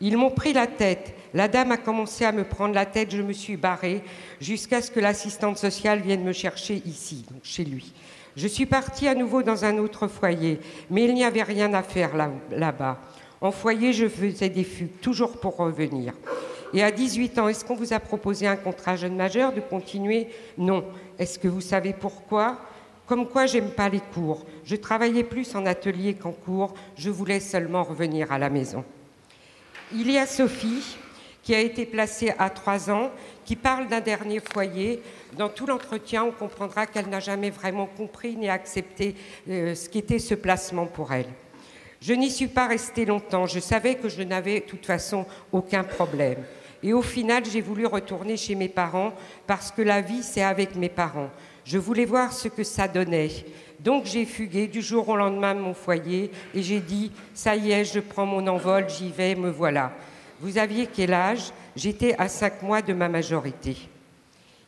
Ils 0.00 0.16
m'ont 0.16 0.30
pris 0.30 0.52
la 0.52 0.66
tête. 0.66 1.14
La 1.34 1.48
dame 1.48 1.72
a 1.72 1.76
commencé 1.76 2.24
à 2.24 2.32
me 2.32 2.44
prendre 2.44 2.74
la 2.74 2.86
tête. 2.86 3.10
Je 3.10 3.22
me 3.22 3.32
suis 3.32 3.56
barrée 3.56 4.02
jusqu'à 4.40 4.82
ce 4.82 4.90
que 4.90 5.00
l'assistante 5.00 5.58
sociale 5.58 6.00
vienne 6.00 6.22
me 6.22 6.32
chercher 6.32 6.82
ici, 6.86 7.24
chez 7.42 7.64
lui. 7.64 7.92
Je 8.36 8.48
suis 8.48 8.66
partie 8.66 9.06
à 9.06 9.14
nouveau 9.14 9.42
dans 9.42 9.64
un 9.64 9.78
autre 9.78 10.08
foyer, 10.08 10.58
mais 10.90 11.04
il 11.04 11.14
n'y 11.14 11.24
avait 11.24 11.44
rien 11.44 11.72
à 11.72 11.82
faire 11.82 12.10
là-bas. 12.50 13.00
en 13.40 13.52
foyer, 13.52 13.92
je 13.92 14.08
faisais 14.08 14.48
des 14.48 14.64
fugues, 14.64 15.00
toujours 15.00 15.38
pour 15.38 15.56
revenir. 15.56 16.14
Et 16.72 16.82
à 16.82 16.90
18 16.90 17.38
ans, 17.38 17.48
est-ce 17.48 17.64
qu'on 17.64 17.76
vous 17.76 17.92
a 17.92 18.00
proposé 18.00 18.48
un 18.48 18.56
contrat 18.56 18.96
jeune 18.96 19.14
majeur 19.14 19.52
de 19.52 19.60
continuer? 19.60 20.26
Non. 20.58 20.84
Est-ce 21.20 21.38
que 21.38 21.46
vous 21.46 21.60
savez 21.60 21.92
pourquoi? 21.92 22.58
Comme 23.06 23.28
quoi, 23.28 23.46
j'aime 23.46 23.70
pas 23.70 23.88
les 23.88 24.00
cours. 24.00 24.44
Je 24.64 24.76
travaillais 24.76 25.24
plus 25.24 25.54
en 25.54 25.66
atelier 25.66 26.14
qu'en 26.14 26.32
cours. 26.32 26.74
Je 26.96 27.10
voulais 27.10 27.40
seulement 27.40 27.84
revenir 27.84 28.32
à 28.32 28.38
la 28.38 28.48
maison. 28.48 28.84
Il 29.92 30.10
y 30.10 30.16
a 30.16 30.26
Sophie, 30.26 30.96
qui 31.42 31.54
a 31.54 31.60
été 31.60 31.84
placée 31.84 32.32
à 32.38 32.48
trois 32.48 32.90
ans, 32.90 33.10
qui 33.44 33.56
parle 33.56 33.88
d'un 33.88 34.00
dernier 34.00 34.40
foyer. 34.40 35.02
Dans 35.36 35.50
tout 35.50 35.66
l'entretien, 35.66 36.24
on 36.24 36.32
comprendra 36.32 36.86
qu'elle 36.86 37.08
n'a 37.08 37.20
jamais 37.20 37.50
vraiment 37.50 37.86
compris 37.86 38.36
ni 38.36 38.48
accepté 38.48 39.14
euh, 39.50 39.74
ce 39.74 39.88
qu'était 39.90 40.18
ce 40.18 40.34
placement 40.34 40.86
pour 40.86 41.12
elle. 41.12 41.28
Je 42.00 42.14
n'y 42.14 42.30
suis 42.30 42.48
pas 42.48 42.66
restée 42.66 43.04
longtemps. 43.04 43.46
Je 43.46 43.60
savais 43.60 43.96
que 43.96 44.08
je 44.08 44.22
n'avais 44.22 44.60
de 44.60 44.64
toute 44.64 44.86
façon 44.86 45.26
aucun 45.52 45.84
problème. 45.84 46.42
Et 46.82 46.92
au 46.92 47.02
final, 47.02 47.44
j'ai 47.50 47.60
voulu 47.60 47.86
retourner 47.86 48.36
chez 48.36 48.54
mes 48.54 48.68
parents 48.68 49.12
parce 49.46 49.70
que 49.70 49.82
la 49.82 50.00
vie, 50.00 50.22
c'est 50.22 50.42
avec 50.42 50.76
mes 50.76 50.90
parents. 50.90 51.30
Je 51.64 51.78
voulais 51.78 52.04
voir 52.04 52.32
ce 52.32 52.48
que 52.48 52.62
ça 52.62 52.88
donnait. 52.88 53.30
Donc 53.80 54.04
j'ai 54.04 54.24
fugué 54.24 54.66
du 54.66 54.82
jour 54.82 55.08
au 55.08 55.16
lendemain 55.16 55.54
de 55.54 55.60
mon 55.60 55.74
foyer 55.74 56.30
et 56.54 56.62
j'ai 56.62 56.80
dit 56.80 57.10
Ça 57.34 57.56
y 57.56 57.72
est, 57.72 57.84
je 57.84 58.00
prends 58.00 58.26
mon 58.26 58.46
envol, 58.46 58.88
j'y 58.88 59.10
vais, 59.10 59.34
me 59.34 59.50
voilà. 59.50 59.92
Vous 60.40 60.58
aviez 60.58 60.86
quel 60.86 61.12
âge? 61.12 61.52
J'étais 61.76 62.14
à 62.18 62.28
cinq 62.28 62.62
mois 62.62 62.82
de 62.82 62.92
ma 62.92 63.08
majorité. 63.08 63.76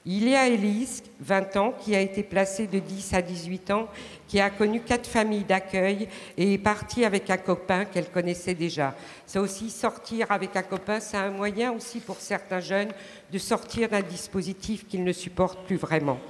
Il 0.09 0.28
y 0.28 0.37
a 0.37 0.46
Élise, 0.46 1.02
20 1.18 1.56
ans, 1.56 1.74
qui 1.80 1.96
a 1.96 2.00
été 2.00 2.22
placée 2.22 2.68
de 2.68 2.78
10 2.78 3.12
à 3.14 3.22
18 3.22 3.72
ans, 3.72 3.88
qui 4.28 4.38
a 4.38 4.50
connu 4.50 4.80
quatre 4.80 5.09
familles 5.09 5.42
d'accueil 5.42 6.09
et 6.38 6.54
est 6.54 6.59
partie 6.59 7.04
avec 7.04 7.28
un 7.28 7.37
copain 7.37 7.85
qu'elle 7.85 8.09
connaissait 8.09 8.54
déjà. 8.54 8.94
Ça 9.26 9.40
aussi, 9.40 9.68
sortir 9.68 10.30
avec 10.30 10.54
un 10.54 10.62
copain, 10.62 11.00
c'est 11.00 11.16
un 11.16 11.30
moyen 11.30 11.72
aussi 11.72 11.98
pour 11.98 12.18
certains 12.20 12.61
jeunes 12.61 12.92
de 13.32 13.38
sortir 13.38 13.88
d'un 13.88 14.02
dispositif 14.02 14.87
qu'ils 14.87 15.02
ne 15.02 15.12
supportent 15.12 15.66
plus 15.66 15.76
vraiment. 15.76 16.20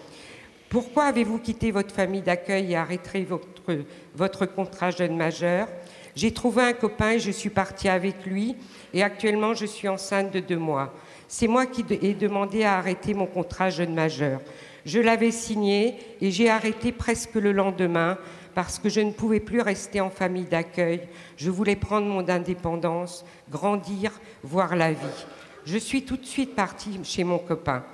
Pourquoi 0.69 1.05
avez-vous 1.05 1.39
quitté 1.39 1.71
votre 1.71 1.95
famille 1.95 2.23
d'accueil 2.23 2.73
et 2.73 2.77
arrêté 2.77 3.25
votre, 3.25 3.85
votre 4.15 4.47
contrat 4.47 4.91
jeune 4.91 5.17
majeur? 5.17 5.69
J'ai 6.17 6.33
trouvé 6.33 6.63
un 6.63 6.73
copain 6.73 7.11
et 7.13 7.21
je 7.21 7.31
suis 7.31 7.51
partie 7.51 7.89
avec 7.89 8.27
lui 8.27 8.57
et 8.93 9.03
actuellement 9.03 9.55
je 9.55 9.67
suis 9.67 9.87
enceinte 9.87 10.33
de 10.33 10.41
deux 10.41 10.57
mois. 10.57 10.93
C'est 11.29 11.47
moi 11.47 11.67
qui 11.67 11.85
ai 12.03 12.15
demandé 12.15 12.65
à 12.65 12.79
arrêter 12.79 13.15
mon 13.15 13.27
contrat 13.27 13.71
jeune 13.71 13.95
majeur. 13.95 14.41
Je 14.85 14.99
l'avais 14.99 15.31
signé 15.31 15.97
et 16.21 16.31
j'ai 16.31 16.49
arrêté 16.49 16.91
presque 16.91 17.35
le 17.35 17.53
lendemain 17.53 18.19
parce 18.55 18.79
que 18.79 18.89
je 18.89 19.01
ne 19.01 19.13
pouvais 19.13 19.41
plus 19.41 19.61
rester 19.61 20.01
en 20.01 20.11
famille 20.11 20.47
d'accueil. 20.47 21.03
Je 21.37 21.51
voulais 21.51 21.77
prendre 21.77 22.07
mon 22.07 22.29
indépendance, 22.29 23.25
grandir, 23.51 24.13
voir 24.43 24.75
la 24.75 24.93
vie. 24.93 25.27
Je 25.65 25.79
suis 25.79 26.03
tout 26.03 26.17
de 26.17 26.25
suite 26.25 26.55
partie 26.55 26.99
chez 27.05 27.25
mon 27.25 27.39
copain. 27.39 27.85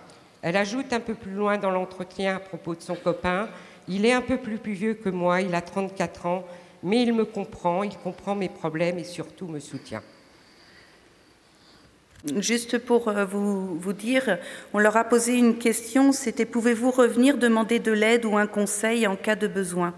Elle 0.42 0.56
ajoute 0.56 0.92
un 0.92 1.00
peu 1.00 1.14
plus 1.14 1.32
loin 1.32 1.56
dans 1.56 1.70
l'entretien 1.70 2.36
à 2.36 2.40
propos 2.40 2.74
de 2.74 2.82
son 2.82 2.96
copain, 2.96 3.48
il 3.88 4.04
est 4.04 4.12
un 4.12 4.20
peu 4.20 4.36
plus, 4.36 4.58
vieux 4.72 4.94
que 4.94 5.08
moi, 5.08 5.40
il 5.40 5.54
a 5.54 5.60
34 5.60 6.26
ans, 6.26 6.44
mais 6.82 7.02
il 7.02 7.12
me 7.12 7.24
comprend, 7.24 7.82
il 7.82 7.96
comprend 7.98 8.34
mes 8.34 8.48
problèmes 8.48 8.98
et 8.98 9.04
surtout 9.04 9.46
me 9.46 9.60
soutient. 9.60 10.02
Juste 12.36 12.78
pour 12.78 13.08
euh, 13.08 13.24
vous, 13.24 13.76
vous, 13.78 13.92
dire, 13.92 14.38
on 14.72 14.78
leur 14.78 14.96
a 14.96 15.04
posé 15.04 15.36
une 15.36 15.58
question, 15.58 16.12
c'était 16.12 16.44
pouvez-vous 16.44 16.92
revenir 16.92 17.36
demander 17.36 17.80
de 17.80 17.90
l'aide 17.90 18.24
ou 18.24 18.36
un 18.36 18.46
conseil 18.46 19.08
en 19.08 19.16
cas 19.16 19.34
de 19.34 19.48
besoin? 19.48 19.92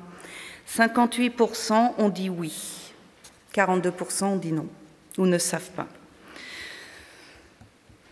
58% 0.66 1.92
ont 1.98 2.08
dit 2.08 2.30
oui, 2.30 2.92
42% 3.54 4.24
ont 4.24 4.36
dit 4.36 4.52
non 4.52 4.68
ou 5.18 5.26
ne 5.26 5.36
savent 5.36 5.70
pas. 5.72 5.86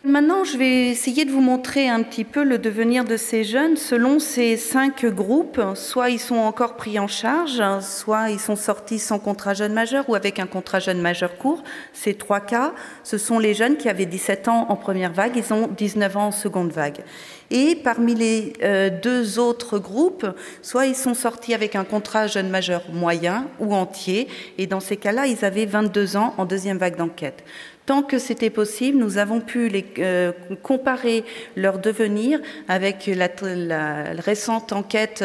Maintenant, 0.05 0.43
je 0.43 0.59
vais 0.59 0.88
essayer 0.88 1.25
de 1.25 1.31
vous 1.31 1.41
montrer 1.41 1.88
un 1.88 2.03
petit 2.03 2.25
peu 2.25 2.43
le 2.43 2.59
devenir 2.59 3.05
de 3.05 3.17
ces 3.17 3.45
jeunes 3.45 3.77
selon 3.77 4.19
ces 4.19 4.57
cinq 4.57 5.07
groupes. 5.07 5.62
Soit 5.77 6.11
ils 6.11 6.19
sont 6.19 6.38
encore 6.38 6.75
pris 6.75 6.99
en 6.99 7.07
charge, 7.07 7.62
soit 7.83 8.31
ils 8.31 8.41
sont 8.41 8.57
sortis 8.57 8.99
sans 8.99 9.21
contrat 9.21 9.55
jeune 9.55 9.73
majeur 9.73 10.11
ou 10.11 10.17
avec 10.17 10.41
un 10.41 10.49
contrat 10.49 10.81
jeune 10.81 11.01
majeur 11.01 11.38
court. 11.38 11.62
Ces 11.93 12.15
trois 12.15 12.41
cas, 12.41 12.75
ce 13.05 13.17
sont 13.17 13.38
les 13.38 13.55
jeunes 13.55 13.77
qui 13.77 13.88
avaient 13.88 14.07
17 14.07 14.49
ans 14.49 14.67
en 14.71 14.75
première 14.75 15.12
vague, 15.12 15.37
ils 15.37 15.55
ont 15.55 15.69
19 15.69 16.17
ans 16.17 16.27
en 16.27 16.33
seconde 16.33 16.73
vague. 16.73 17.05
Et 17.53 17.77
parmi 17.77 18.17
les 18.17 18.55
euh, 18.65 18.91
deux 18.91 19.38
autres 19.38 19.79
groupes, 19.79 20.27
soit 20.62 20.87
ils 20.87 20.97
sont 20.97 21.15
sortis 21.15 21.55
avec 21.55 21.77
un 21.77 21.85
contrat 21.85 22.27
jeune 22.27 22.49
majeur 22.49 22.83
moyen 22.93 23.47
ou 23.61 23.73
entier, 23.73 24.27
et 24.59 24.67
dans 24.67 24.81
ces 24.81 24.97
cas-là, 24.97 25.29
ils 25.29 25.45
avaient 25.45 25.67
22 25.67 26.17
ans 26.17 26.35
en 26.38 26.45
deuxième 26.45 26.79
vague 26.79 26.97
d'enquête. 26.97 27.45
Tant 27.85 28.03
que 28.05 28.21
c'était 28.21 28.51
possible, 28.51 28.99
nous 28.99 29.18
avons 29.18 29.40
pu 29.40 29.68
euh, 29.99 30.31
comparer 30.62 31.25
leur 31.57 31.81
devenir 31.81 32.38
avec 32.68 33.11
la, 33.12 34.05
récente 34.18 34.73
enquête, 34.73 35.25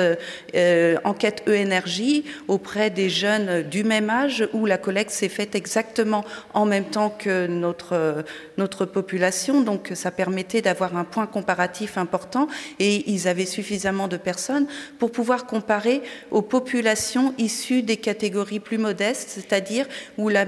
euh, 0.56 0.98
enquête 1.04 1.44
e 1.48 2.24
auprès 2.48 2.90
des 2.90 3.10
jeunes 3.10 3.62
du 3.62 3.84
même 3.84 4.10
âge 4.10 4.50
où 4.54 4.66
la 4.66 4.80
collecte 4.80 5.12
s'est 5.12 5.30
faite 5.30 5.54
exactement 5.54 6.26
en 6.56 6.66
même 6.66 6.86
temps 6.86 7.12
que 7.12 7.46
notre, 7.46 8.26
notre 8.58 8.86
population. 8.86 9.62
Donc 9.62 9.92
ça 9.94 10.10
permettait 10.10 10.62
d'avoir 10.62 10.98
un 10.98 11.04
point 11.04 11.28
comparatif 11.28 11.96
important 11.98 12.48
et 12.80 13.08
ils 13.12 13.28
avaient 13.28 13.46
suffisamment 13.46 14.08
de 14.08 14.18
personnes 14.18 14.66
pour 14.98 15.12
pouvoir 15.12 15.46
comparer 15.46 16.02
aux 16.32 16.42
populations 16.42 17.36
issues 17.38 17.84
des 17.84 17.98
catégories 17.98 18.60
plus 18.60 18.80
modestes, 18.80 19.30
c'est-à-dire 19.30 19.86
où 20.18 20.30
la 20.30 20.46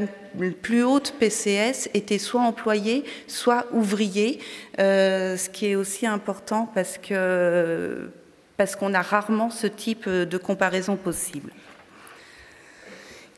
plus 0.62 0.84
haute 0.84 1.13
PCS 1.20 1.89
était 1.94 2.18
soit 2.18 2.42
employé, 2.42 3.04
soit 3.28 3.65
ouvrier, 3.72 4.39
euh, 4.80 5.38
ce 5.38 5.50
qui 5.50 5.68
est 5.68 5.76
aussi 5.76 6.06
important 6.06 6.70
parce 6.74 6.98
que 6.98 8.10
parce 8.58 8.76
qu'on 8.76 8.94
a 8.94 9.02
rarement 9.02 9.50
ce 9.50 9.68
type 9.68 10.10
de 10.10 10.38
comparaison 10.38 10.98
possible. 10.98 11.52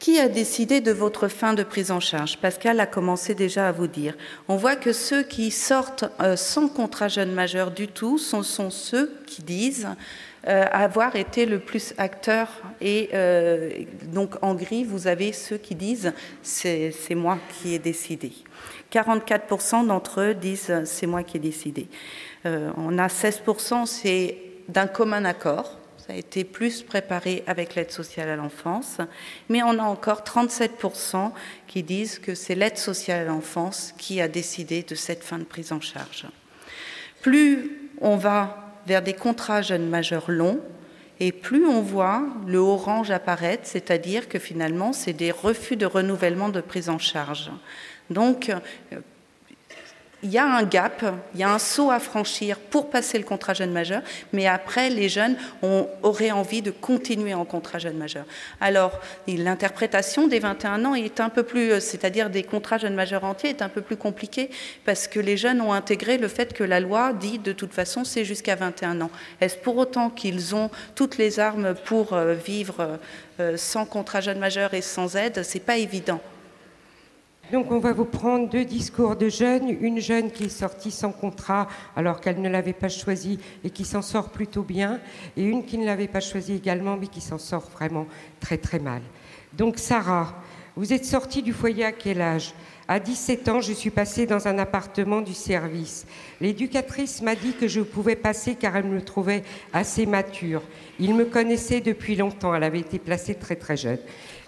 Qui 0.02 0.18
a 0.18 0.30
décidé 0.30 0.82
de 0.82 0.92
votre 0.92 1.28
fin 1.28 1.54
de 1.54 1.62
prise 1.62 1.92
en 1.92 2.00
charge? 2.00 2.40
Pascal 2.40 2.80
a 2.80 2.88
commencé 2.88 3.36
déjà 3.36 3.68
à 3.68 3.72
vous 3.72 3.86
dire. 3.86 4.18
On 4.48 4.56
voit 4.56 4.76
que 4.76 4.94
ceux 4.94 5.22
qui 5.22 5.52
sortent 5.52 6.06
euh, 6.20 6.36
sans 6.36 6.70
contrat 6.70 7.08
jeune 7.08 7.32
majeur 7.32 7.70
du 7.70 7.88
tout 7.88 8.18
sont, 8.18 8.42
sont 8.42 8.72
ceux 8.72 9.16
qui 9.28 9.44
disent 9.44 9.88
euh, 10.48 10.66
avoir 10.72 11.16
été 11.16 11.46
le 11.46 11.60
plus 11.60 11.94
acteur. 12.00 12.48
Et 12.82 13.12
euh, 13.14 13.70
donc 14.12 14.38
en 14.42 14.56
gris, 14.56 14.86
vous 14.86 15.06
avez 15.06 15.34
ceux 15.34 15.58
qui 15.58 15.76
disent 15.76 16.14
c'est 16.42 16.92
moi 17.12 17.38
qui 17.62 17.76
ai 17.76 17.80
décidé. 17.80 18.32
44% 18.92 19.86
d'entre 19.86 20.22
eux 20.22 20.34
disent 20.34 20.82
c'est 20.86 21.06
moi 21.06 21.22
qui 21.22 21.38
ai 21.38 21.40
décidé. 21.40 21.88
On 22.44 22.98
a 22.98 23.06
16%, 23.06 23.86
c'est 23.86 24.36
d'un 24.68 24.88
commun 24.88 25.26
accord. 25.26 25.78
Ça 26.08 26.14
a 26.14 26.16
été 26.16 26.44
plus 26.44 26.82
préparé 26.82 27.44
avec 27.46 27.76
l'aide 27.76 27.92
sociale 27.92 28.30
à 28.30 28.36
l'enfance. 28.36 28.98
Mais 29.50 29.62
on 29.62 29.78
a 29.78 29.84
encore 29.84 30.22
37% 30.22 31.32
qui 31.68 31.84
disent 31.84 32.18
que 32.18 32.34
c'est 32.34 32.56
l'aide 32.56 32.78
sociale 32.78 33.22
à 33.22 33.30
l'enfance 33.30 33.94
qui 33.98 34.20
a 34.20 34.28
décidé 34.28 34.82
de 34.82 34.96
cette 34.96 35.24
fin 35.24 35.38
de 35.38 35.44
prise 35.44 35.72
en 35.72 35.80
charge. 35.80 36.26
Plus 37.22 37.78
on 38.00 38.18
va 38.18 38.74
vers 38.88 39.04
des 39.04 39.14
contrats 39.14 39.62
jeunes 39.62 39.88
majeurs 39.88 40.32
longs, 40.32 40.60
et 41.20 41.32
plus 41.32 41.68
on 41.68 41.84
voit 41.84 42.24
le 42.48 42.58
orange 42.58 43.12
apparaître, 43.12 43.68
c'est-à-dire 43.68 44.28
que 44.28 44.40
finalement, 44.40 44.92
c'est 44.92 45.14
des 45.14 45.30
refus 45.30 45.76
de 45.76 45.86
renouvellement 45.86 46.50
de 46.50 46.62
prise 46.62 46.90
en 46.90 46.98
charge. 46.98 47.52
Donc, 48.10 48.52
il 50.24 50.32
y 50.32 50.38
a 50.38 50.46
un 50.46 50.64
gap, 50.64 51.04
il 51.34 51.40
y 51.40 51.44
a 51.44 51.52
un 51.52 51.60
saut 51.60 51.92
à 51.92 52.00
franchir 52.00 52.60
pour 52.60 52.90
passer 52.90 53.18
le 53.18 53.24
contrat 53.24 53.54
jeune 53.54 53.72
majeur, 53.72 54.02
mais 54.34 54.48
après, 54.48 54.90
les 54.90 55.10
jeunes 55.10 55.36
ont, 55.62 55.88
auraient 56.04 56.32
envie 56.32 56.62
de 56.62 56.72
continuer 56.72 57.34
en 57.34 57.46
contrat 57.46 57.80
jeune 57.80 57.98
majeur. 57.98 58.26
Alors, 58.60 59.00
l'interprétation 59.28 60.28
des 60.28 60.40
21 60.40 60.86
ans 60.86 60.96
est 60.96 61.20
un 61.20 61.30
peu 61.30 61.44
plus, 61.44 61.80
c'est-à-dire 61.80 62.30
des 62.30 62.44
contrats 62.44 62.78
jeunes 62.78 62.96
majeurs 62.96 63.24
entiers, 63.24 63.50
est 63.50 63.62
un 63.62 63.70
peu 63.70 63.82
plus 63.82 63.98
compliquée 63.98 64.50
parce 64.86 65.08
que 65.08 65.20
les 65.20 65.38
jeunes 65.38 65.62
ont 65.62 65.74
intégré 65.74 66.18
le 66.18 66.28
fait 66.28 66.54
que 66.54 66.64
la 66.64 66.80
loi 66.80 67.14
dit 67.14 67.40
de 67.40 67.52
toute 67.52 67.74
façon 67.74 68.04
c'est 68.04 68.26
jusqu'à 68.26 68.56
21 68.56 69.02
ans. 69.02 69.12
Est-ce 69.40 69.58
pour 69.58 69.78
autant 69.78 70.10
qu'ils 70.10 70.56
ont 70.56 70.70
toutes 70.96 71.18
les 71.18 71.40
armes 71.40 71.74
pour 71.86 72.14
euh, 72.14 72.34
vivre 72.34 73.00
euh, 73.40 73.58
sans 73.58 73.86
contrat 73.86 74.22
jeune 74.22 74.40
majeur 74.40 74.74
et 74.74 74.82
sans 74.82 75.16
aide? 75.16 75.44
C'est 75.44 75.60
pas 75.60 75.78
évident. 75.78 76.22
Donc 77.52 77.70
on 77.70 77.80
va 77.80 77.92
vous 77.92 78.06
prendre 78.06 78.50
deux 78.50 78.64
discours 78.64 79.18
de 79.18 79.28
jeunes, 79.28 79.76
une 79.82 80.00
jeune 80.00 80.32
qui 80.32 80.46
est 80.46 80.50
sortie 80.50 80.90
sans 80.90 81.12
contrat 81.12 81.68
alors 81.98 82.22
qu'elle 82.22 82.40
ne 82.40 82.48
l'avait 82.48 82.72
pas 82.72 82.88
choisi 82.88 83.40
et 83.66 83.70
qui 83.70 83.84
s'en 83.84 84.02
sort 84.02 84.30
plutôt 84.30 84.64
bien, 84.64 85.02
et 85.36 85.44
une 85.44 85.66
qui 85.66 85.78
ne 85.78 85.86
l'avait 85.86 86.08
pas 86.08 86.22
choisi 86.22 86.54
également 86.54 86.96
mais 86.96 87.08
qui 87.08 87.20
s'en 87.20 87.38
sort 87.38 87.68
vraiment 87.74 88.08
très 88.40 88.58
très 88.58 88.80
mal. 88.80 89.02
Donc 89.52 89.80
Sarah, 89.80 90.34
vous 90.78 90.94
êtes 90.94 91.04
sortie 91.04 91.42
du 91.42 91.52
foyer 91.52 91.84
à 91.84 91.92
quel 91.92 92.22
âge? 92.22 92.54
À 92.92 93.00
17 93.00 93.48
ans, 93.48 93.62
je 93.62 93.72
suis 93.72 93.90
passée 93.90 94.26
dans 94.26 94.50
un 94.50 94.60
appartement 94.60 95.22
du 95.22 95.34
service. 95.34 96.06
L'éducatrice 96.42 97.22
m'a 97.22 97.36
dit 97.36 97.54
que 97.54 97.70
je 97.70 97.80
pouvais 97.80 98.18
passer 98.18 98.56
car 98.56 98.76
elle 98.76 98.84
me 98.84 99.02
trouvait 99.02 99.44
assez 99.72 100.06
mature. 100.06 100.62
Il 101.00 101.16
me 101.16 101.24
connaissait 101.24 101.80
depuis 101.80 102.18
longtemps, 102.18 102.54
elle 102.54 102.66
avait 102.66 102.82
été 102.82 103.00
placée 103.00 103.36
très 103.36 103.56
très 103.56 103.78
jeune. 103.78 104.00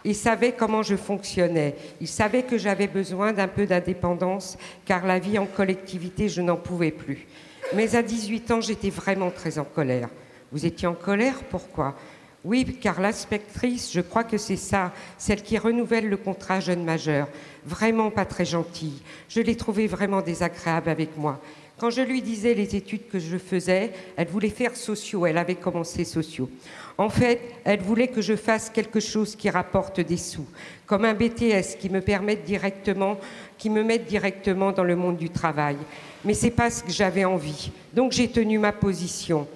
Il 0.04 0.14
savait 0.14 0.52
comment 0.52 0.84
je 0.84 0.98
fonctionnais. 0.98 1.78
Il 2.02 2.08
savait 2.10 2.44
que 2.44 2.58
j'avais 2.58 2.88
besoin 2.88 3.32
d'un 3.32 3.48
peu 3.48 3.66
d'indépendance, 3.66 4.58
car 4.84 5.08
la 5.08 5.20
vie 5.20 5.40
en 5.40 5.46
collectivité, 5.46 6.28
je 6.28 6.42
n'en 6.42 6.58
pouvais 6.58 6.92
plus. 6.92 7.26
Mais 7.74 7.96
à 7.96 8.04
18 8.04 8.52
ans, 8.52 8.60
j'étais 8.60 8.90
vraiment 8.90 9.32
très 9.32 9.58
en 9.58 9.64
colère. 9.64 10.10
Vous 10.52 10.66
étiez 10.66 10.90
en 10.90 10.96
colère? 10.96 11.46
Pourquoi? 11.50 11.96
Oui, 12.44 12.66
car 12.82 13.00
l'inspectrice, 13.00 13.92
je 13.94 14.02
crois 14.02 14.26
que 14.26 14.38
c'est 14.38 14.58
ça, 14.58 14.92
celle 15.18 15.42
qui 15.42 15.58
renouvelle 15.58 16.10
le 16.10 16.18
contrat 16.18 16.60
jeune 16.60 16.84
majeur, 16.84 17.30
vraiment 17.66 18.12
pas 18.12 18.26
très 18.26 18.44
gentille. 18.44 19.02
Je 19.30 19.40
l'ai 19.40 19.56
trouvée 19.56 19.88
vraiment 19.88 20.22
désagréable 20.22 20.90
avec 20.90 21.18
moi. 21.18 21.40
Quand 21.78 21.90
je 21.90 22.02
lui 22.02 22.22
disais 22.22 22.54
les 22.54 22.76
études 22.76 23.08
que 23.08 23.18
je 23.18 23.38
faisais, 23.38 23.92
elle 24.16 24.28
voulait 24.28 24.50
faire 24.50 24.76
sociaux, 24.76 25.26
elle 25.26 25.38
avait 25.38 25.56
commencé 25.56 26.04
sociaux. 26.04 26.50
En 26.98 27.10
fait, 27.10 27.42
elle 27.64 27.82
voulait 27.82 28.10
que 28.10 28.22
je 28.22 28.36
fasse 28.36 28.70
quelque 28.70 29.00
chose 29.00 29.36
qui 29.36 29.50
rapporte 29.50 30.00
des 30.00 30.18
sous, 30.18 30.46
comme 30.86 31.06
un 31.06 31.14
BTS 31.14 31.78
qui 31.80 31.90
me 31.90 32.02
permette 32.02 32.44
directement, 32.44 33.18
qui 33.58 33.70
me 33.70 33.84
mette 33.84 34.06
directement 34.06 34.72
dans 34.72 34.84
le 34.84 34.96
monde 34.96 35.18
du 35.18 35.30
travail. 35.30 35.78
Mais 36.26 36.34
c'est 36.34 36.52
pas 36.52 36.70
ce 36.70 36.84
que 36.84 36.92
j'avais 36.92 37.26
envie. 37.26 37.72
Donc 37.94 38.12
j'ai 38.12 38.28
tenu 38.28 38.60
ma 38.60 38.72
position. 38.72 39.48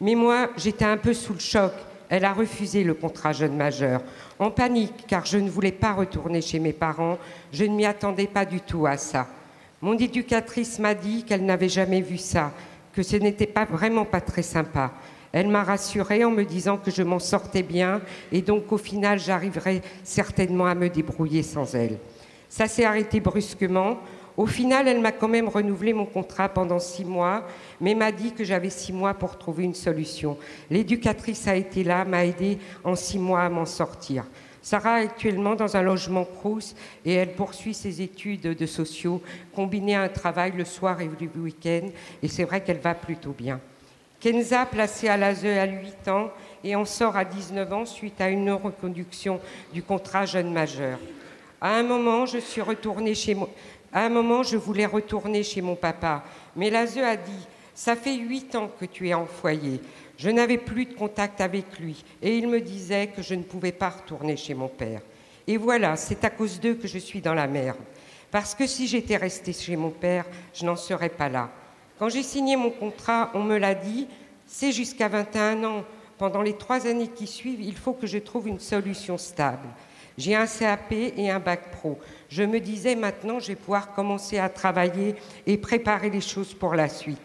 Mais 0.00 0.14
moi, 0.14 0.50
j'étais 0.56 0.84
un 0.84 0.96
peu 0.96 1.14
sous 1.14 1.32
le 1.32 1.38
choc. 1.38 1.72
Elle 2.12 2.26
a 2.26 2.34
refusé 2.34 2.84
le 2.84 2.92
contrat 2.92 3.32
jeune 3.32 3.56
majeur, 3.56 4.02
en 4.38 4.50
panique, 4.50 5.06
car 5.08 5.24
je 5.24 5.38
ne 5.38 5.48
voulais 5.48 5.72
pas 5.72 5.94
retourner 5.94 6.42
chez 6.42 6.58
mes 6.58 6.74
parents. 6.74 7.16
Je 7.54 7.64
ne 7.64 7.74
m'y 7.74 7.86
attendais 7.86 8.26
pas 8.26 8.44
du 8.44 8.60
tout 8.60 8.84
à 8.84 8.98
ça. 8.98 9.26
Mon 9.80 9.96
éducatrice 9.96 10.78
m'a 10.78 10.92
dit 10.92 11.24
qu'elle 11.24 11.46
n'avait 11.46 11.70
jamais 11.70 12.02
vu 12.02 12.18
ça, 12.18 12.52
que 12.92 13.02
ce 13.02 13.16
n'était 13.16 13.46
pas 13.46 13.64
vraiment 13.64 14.04
pas 14.04 14.20
très 14.20 14.42
sympa. 14.42 14.92
Elle 15.32 15.48
m'a 15.48 15.64
rassurée 15.64 16.22
en 16.22 16.30
me 16.30 16.44
disant 16.44 16.76
que 16.76 16.90
je 16.90 17.02
m'en 17.02 17.18
sortais 17.18 17.62
bien 17.62 18.02
et 18.30 18.42
donc 18.42 18.70
au 18.72 18.76
final 18.76 19.18
j'arriverais 19.18 19.80
certainement 20.04 20.66
à 20.66 20.74
me 20.74 20.90
débrouiller 20.90 21.42
sans 21.42 21.74
elle. 21.74 21.96
Ça 22.50 22.68
s'est 22.68 22.84
arrêté 22.84 23.20
brusquement. 23.20 23.96
Au 24.36 24.46
final, 24.46 24.88
elle 24.88 25.00
m'a 25.00 25.12
quand 25.12 25.28
même 25.28 25.48
renouvelé 25.48 25.92
mon 25.92 26.06
contrat 26.06 26.48
pendant 26.48 26.78
six 26.78 27.04
mois, 27.04 27.46
mais 27.80 27.94
m'a 27.94 28.12
dit 28.12 28.32
que 28.32 28.44
j'avais 28.44 28.70
six 28.70 28.92
mois 28.92 29.14
pour 29.14 29.36
trouver 29.36 29.64
une 29.64 29.74
solution. 29.74 30.38
L'éducatrice 30.70 31.46
a 31.48 31.56
été 31.56 31.84
là, 31.84 32.04
m'a 32.04 32.24
aidé 32.24 32.58
en 32.82 32.96
six 32.96 33.18
mois 33.18 33.42
à 33.42 33.48
m'en 33.50 33.66
sortir. 33.66 34.24
Sarah 34.62 35.02
est 35.02 35.06
actuellement 35.06 35.56
dans 35.56 35.76
un 35.76 35.82
logement 35.82 36.24
Crous 36.24 36.74
et 37.04 37.14
elle 37.14 37.34
poursuit 37.34 37.74
ses 37.74 38.00
études 38.00 38.56
de 38.56 38.66
sociaux, 38.66 39.20
combinées 39.54 39.96
à 39.96 40.02
un 40.02 40.08
travail 40.08 40.52
le 40.56 40.64
soir 40.64 41.00
et 41.00 41.08
le 41.08 41.40
week-end, 41.42 41.88
et 42.22 42.28
c'est 42.28 42.44
vrai 42.44 42.62
qu'elle 42.62 42.78
va 42.78 42.94
plutôt 42.94 43.34
bien. 43.36 43.60
Kenza, 44.20 44.64
placée 44.66 45.08
à 45.08 45.16
l'ASE 45.16 45.44
à 45.44 45.66
8 45.66 46.08
ans, 46.08 46.30
et 46.62 46.76
en 46.76 46.84
sort 46.84 47.16
à 47.16 47.24
19 47.24 47.72
ans 47.72 47.84
suite 47.84 48.20
à 48.20 48.28
une 48.28 48.52
reconduction 48.52 49.40
du 49.72 49.82
contrat 49.82 50.26
jeune 50.26 50.52
majeur. 50.52 51.00
À 51.60 51.74
un 51.76 51.82
moment, 51.82 52.26
je 52.26 52.38
suis 52.38 52.60
retournée 52.60 53.14
chez 53.14 53.34
moi. 53.34 53.48
À 53.92 54.06
un 54.06 54.08
moment, 54.08 54.42
je 54.42 54.56
voulais 54.56 54.86
retourner 54.86 55.42
chez 55.42 55.60
mon 55.60 55.76
papa, 55.76 56.24
mais 56.56 56.70
l'ASE 56.70 56.98
a 56.98 57.16
dit 57.16 57.46
Ça 57.74 57.94
fait 57.94 58.16
huit 58.16 58.54
ans 58.54 58.70
que 58.80 58.86
tu 58.86 59.08
es 59.08 59.14
en 59.14 59.26
foyer. 59.26 59.80
Je 60.16 60.30
n'avais 60.30 60.58
plus 60.58 60.86
de 60.86 60.94
contact 60.94 61.40
avec 61.40 61.78
lui 61.78 62.02
et 62.22 62.36
il 62.36 62.48
me 62.48 62.60
disait 62.60 63.08
que 63.08 63.22
je 63.22 63.34
ne 63.34 63.42
pouvais 63.42 63.72
pas 63.72 63.90
retourner 63.90 64.36
chez 64.36 64.54
mon 64.54 64.68
père. 64.68 65.02
Et 65.46 65.56
voilà, 65.56 65.96
c'est 65.96 66.24
à 66.24 66.30
cause 66.30 66.60
d'eux 66.60 66.74
que 66.74 66.88
je 66.88 66.98
suis 66.98 67.20
dans 67.20 67.34
la 67.34 67.46
merde. 67.46 67.78
Parce 68.30 68.54
que 68.54 68.66
si 68.66 68.86
j'étais 68.86 69.16
restée 69.16 69.52
chez 69.52 69.76
mon 69.76 69.90
père, 69.90 70.24
je 70.54 70.64
n'en 70.64 70.76
serais 70.76 71.08
pas 71.10 71.28
là. 71.28 71.50
Quand 71.98 72.08
j'ai 72.08 72.22
signé 72.22 72.56
mon 72.56 72.70
contrat, 72.70 73.30
on 73.34 73.42
me 73.42 73.58
l'a 73.58 73.74
dit, 73.74 74.06
c'est 74.46 74.72
jusqu'à 74.72 75.08
21 75.08 75.64
ans. 75.64 75.84
Pendant 76.18 76.40
les 76.40 76.56
trois 76.56 76.86
années 76.86 77.08
qui 77.08 77.26
suivent, 77.26 77.60
il 77.60 77.76
faut 77.76 77.92
que 77.92 78.06
je 78.06 78.18
trouve 78.18 78.48
une 78.48 78.60
solution 78.60 79.18
stable. 79.18 79.68
J'ai 80.18 80.34
un 80.34 80.46
CAP 80.46 80.92
et 80.92 81.30
un 81.30 81.38
bac 81.38 81.70
pro. 81.70 81.98
Je 82.28 82.42
me 82.42 82.60
disais 82.60 82.94
maintenant, 82.94 83.40
je 83.40 83.48
vais 83.48 83.54
pouvoir 83.56 83.92
commencer 83.94 84.38
à 84.38 84.48
travailler 84.48 85.14
et 85.46 85.56
préparer 85.56 86.10
les 86.10 86.20
choses 86.20 86.54
pour 86.54 86.74
la 86.74 86.88
suite. 86.88 87.20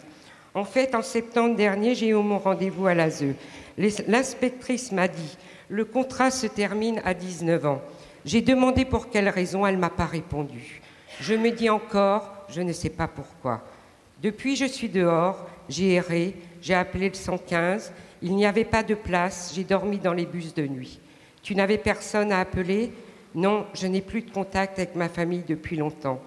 En 0.54 0.64
fait, 0.64 0.94
en 0.94 1.02
septembre 1.02 1.56
dernier, 1.56 1.94
j'ai 1.94 2.08
eu 2.08 2.14
mon 2.14 2.38
rendez-vous 2.38 2.86
à 2.86 2.94
l'ASE. 2.94 3.34
L'inspectrice 3.76 4.90
m'a 4.92 5.08
dit 5.08 5.36
le 5.68 5.84
contrat 5.84 6.30
se 6.30 6.46
termine 6.46 7.00
à 7.04 7.14
19 7.14 7.66
ans. 7.66 7.82
J'ai 8.24 8.40
demandé 8.40 8.84
pour 8.84 9.10
quelle 9.10 9.28
raison, 9.28 9.66
elle 9.66 9.76
ne 9.76 9.80
m'a 9.80 9.90
pas 9.90 10.06
répondu. 10.06 10.80
Je 11.20 11.34
me 11.34 11.50
dis 11.50 11.68
encore, 11.68 12.46
je 12.48 12.62
ne 12.62 12.72
sais 12.72 12.90
pas 12.90 13.06
pourquoi. 13.06 13.62
Depuis, 14.22 14.56
je 14.56 14.64
suis 14.64 14.88
dehors, 14.88 15.46
j'ai 15.68 15.94
erré, 15.94 16.34
j'ai 16.60 16.74
appelé 16.74 17.08
le 17.08 17.14
115, 17.14 17.92
il 18.22 18.34
n'y 18.34 18.46
avait 18.46 18.64
pas 18.64 18.82
de 18.82 18.94
place, 18.94 19.52
j'ai 19.54 19.64
dormi 19.64 19.98
dans 19.98 20.12
les 20.12 20.26
bus 20.26 20.54
de 20.54 20.66
nuit. 20.66 20.98
Tu 21.48 21.54
n'avais 21.54 21.78
personne 21.78 22.30
à 22.30 22.40
appeler 22.40 22.92
Non, 23.34 23.64
je 23.72 23.86
n'ai 23.86 24.02
plus 24.02 24.20
de 24.20 24.30
contact 24.30 24.78
avec 24.78 24.94
ma 24.94 25.08
famille 25.08 25.44
depuis 25.48 25.76
longtemps. 25.76 26.20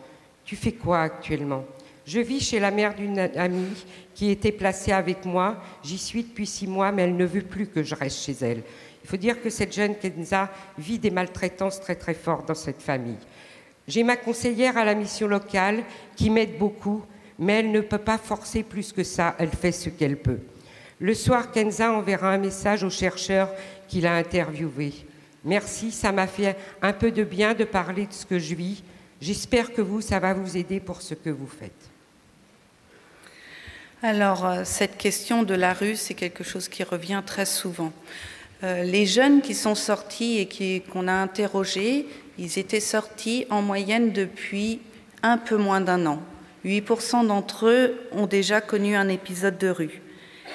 Tu 0.43 0.55
fais 0.55 0.71
quoi 0.71 1.01
actuellement? 1.01 1.63
Je 2.07 2.19
vis 2.19 2.39
chez 2.39 2.59
la 2.59 2.71
mère 2.71 2.95
d'une 2.95 3.19
amie 3.19 3.85
qui 4.15 4.31
était 4.31 4.51
placée 4.51 4.91
avec 4.91 5.23
moi. 5.23 5.61
J'y 5.83 5.99
suis 5.99 6.23
depuis 6.23 6.47
six 6.47 6.65
mois, 6.65 6.91
mais 6.91 7.03
elle 7.03 7.15
ne 7.15 7.25
veut 7.25 7.43
plus 7.43 7.67
que 7.67 7.83
je 7.83 7.93
reste 7.93 8.23
chez 8.23 8.35
elle. 8.41 8.63
Il 9.03 9.07
faut 9.07 9.17
dire 9.17 9.39
que 9.39 9.51
cette 9.51 9.75
jeune 9.75 9.93
Kenza 9.93 10.49
vit 10.79 10.97
des 10.97 11.11
maltraitances 11.11 11.79
très 11.79 11.93
très 11.93 12.15
fortes 12.15 12.47
dans 12.47 12.55
cette 12.55 12.81
famille. 12.81 13.19
J'ai 13.87 14.03
ma 14.03 14.17
conseillère 14.17 14.75
à 14.75 14.85
la 14.85 14.95
mission 14.95 15.27
locale 15.27 15.83
qui 16.15 16.31
m'aide 16.31 16.57
beaucoup, 16.57 17.03
mais 17.37 17.59
elle 17.59 17.71
ne 17.71 17.81
peut 17.81 17.99
pas 17.99 18.17
forcer 18.17 18.63
plus 18.63 18.91
que 18.91 19.03
ça, 19.03 19.35
elle 19.37 19.49
fait 19.49 19.71
ce 19.71 19.89
qu'elle 19.89 20.17
peut. 20.17 20.39
Le 20.99 21.13
soir, 21.13 21.51
Kenza 21.51 21.93
enverra 21.93 22.31
un 22.31 22.39
message 22.39 22.83
au 22.83 22.89
chercheur 22.89 23.51
qu'il 23.87 24.07
a 24.07 24.15
interviewé. 24.15 24.93
Merci, 25.43 25.91
ça 25.91 26.11
m'a 26.11 26.27
fait 26.27 26.55
un 26.81 26.93
peu 26.93 27.11
de 27.11 27.23
bien 27.23 27.53
de 27.53 27.63
parler 27.63 28.05
de 28.05 28.13
ce 28.13 28.25
que 28.25 28.37
je 28.37 28.53
vis. 28.53 28.83
J'espère 29.21 29.73
que 29.73 29.81
vous, 29.81 30.01
ça 30.01 30.19
va 30.19 30.33
vous 30.33 30.57
aider 30.57 30.79
pour 30.79 31.01
ce 31.01 31.13
que 31.13 31.29
vous 31.29 31.47
faites. 31.47 31.89
Alors, 34.03 34.45
euh, 34.45 34.61
cette 34.63 34.97
question 34.97 35.43
de 35.43 35.53
la 35.53 35.73
rue, 35.73 35.95
c'est 35.95 36.15
quelque 36.15 36.43
chose 36.43 36.67
qui 36.67 36.83
revient 36.83 37.21
très 37.25 37.45
souvent. 37.45 37.93
Euh, 38.63 38.83
les 38.83 39.05
jeunes 39.05 39.41
qui 39.41 39.53
sont 39.53 39.75
sortis 39.75 40.37
et 40.39 40.81
qu'on 40.81 41.07
a 41.07 41.13
interrogés, 41.13 42.07
ils 42.37 42.57
étaient 42.57 42.79
sortis 42.79 43.45
en 43.49 43.61
moyenne 43.61 44.11
depuis 44.11 44.79
un 45.23 45.37
peu 45.37 45.57
moins 45.57 45.81
d'un 45.81 46.05
an. 46.05 46.19
8% 46.65 47.27
d'entre 47.27 47.67
eux 47.67 47.95
ont 48.11 48.27
déjà 48.27 48.61
connu 48.61 48.95
un 48.95 49.07
épisode 49.07 49.57
de 49.57 49.69
rue. 49.69 50.01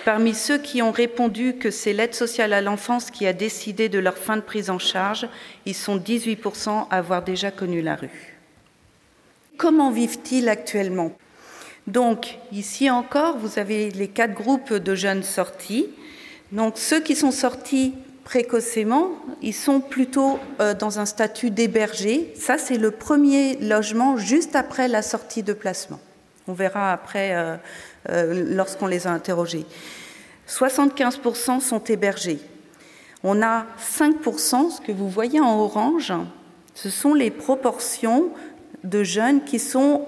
Parmi 0.06 0.34
ceux 0.34 0.58
qui 0.58 0.82
ont 0.82 0.92
répondu 0.92 1.56
que 1.56 1.72
c'est 1.72 1.92
l'aide 1.92 2.14
sociale 2.14 2.52
à 2.52 2.60
l'enfance 2.60 3.10
qui 3.10 3.26
a 3.26 3.32
décidé 3.32 3.88
de 3.88 3.98
leur 3.98 4.16
fin 4.16 4.36
de 4.36 4.40
prise 4.40 4.70
en 4.70 4.78
charge, 4.78 5.26
ils 5.64 5.74
sont 5.74 5.96
18% 5.96 6.86
à 6.90 6.98
avoir 6.98 7.24
déjà 7.24 7.50
connu 7.50 7.82
la 7.82 7.96
rue. 7.96 8.36
Comment 9.56 9.90
vivent-ils 9.90 10.48
actuellement? 10.48 11.10
Donc, 11.88 12.38
ici 12.52 12.88
encore, 12.88 13.38
vous 13.38 13.58
avez 13.58 13.90
les 13.90 14.06
quatre 14.06 14.32
groupes 14.32 14.72
de 14.72 14.94
jeunes 14.94 15.24
sortis. 15.24 15.88
Donc, 16.52 16.78
ceux 16.78 17.00
qui 17.00 17.16
sont 17.16 17.32
sortis 17.32 17.92
précocement, 18.22 19.10
ils 19.42 19.54
sont 19.54 19.80
plutôt 19.80 20.38
euh, 20.60 20.72
dans 20.72 21.00
un 21.00 21.06
statut 21.06 21.50
d'hébergé. 21.50 22.32
Ça, 22.36 22.58
c'est 22.58 22.78
le 22.78 22.92
premier 22.92 23.56
logement 23.56 24.16
juste 24.16 24.54
après 24.54 24.86
la 24.86 25.02
sortie 25.02 25.42
de 25.42 25.52
placement. 25.52 25.98
On 26.46 26.52
verra 26.52 26.92
après 26.92 27.34
euh, 27.34 27.56
lorsqu'on 28.08 28.86
les 28.86 29.06
a 29.06 29.10
interrogés. 29.10 29.66
75% 30.48 31.60
sont 31.60 31.82
hébergés. 31.84 32.40
On 33.24 33.42
a 33.42 33.66
5%, 33.80 34.70
ce 34.70 34.80
que 34.80 34.92
vous 34.92 35.08
voyez 35.08 35.40
en 35.40 35.58
orange, 35.58 36.12
ce 36.74 36.90
sont 36.90 37.14
les 37.14 37.30
proportions 37.30 38.30
de 38.84 39.02
jeunes 39.02 39.42
qui 39.42 39.58
sont 39.58 40.06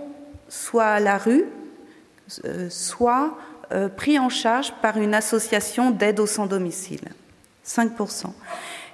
soit 0.49 0.87
à 0.87 1.01
la 1.01 1.19
rue, 1.19 1.45
euh, 2.45 2.69
soit 2.71 3.37
pris 3.97 4.19
en 4.19 4.31
charge 4.31 4.73
par 4.81 4.97
une 4.97 5.15
association 5.15 5.91
d'aide 5.91 6.21
au 6.21 6.27
sans-domicile. 6.27 7.01
5%. 7.67 8.33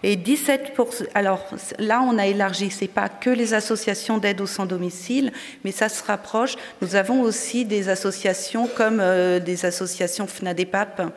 Et 0.06 0.16
17%, 0.16 1.06
alors 1.14 1.42
là, 1.78 2.02
on 2.02 2.18
a 2.18 2.26
élargi, 2.26 2.70
ce 2.70 2.82
n'est 2.82 2.88
pas 2.88 3.08
que 3.08 3.30
les 3.30 3.54
associations 3.54 4.18
d'aide 4.18 4.42
au 4.42 4.46
sans-domicile, 4.46 5.32
mais 5.64 5.72
ça 5.72 5.88
se 5.88 6.04
rapproche. 6.04 6.56
Nous 6.82 6.94
avons 6.94 7.22
aussi 7.22 7.64
des 7.64 7.88
associations 7.88 8.68
comme 8.68 9.00
euh, 9.00 9.40
des 9.40 9.64
associations 9.64 10.26
FNADEPAP, 10.26 11.10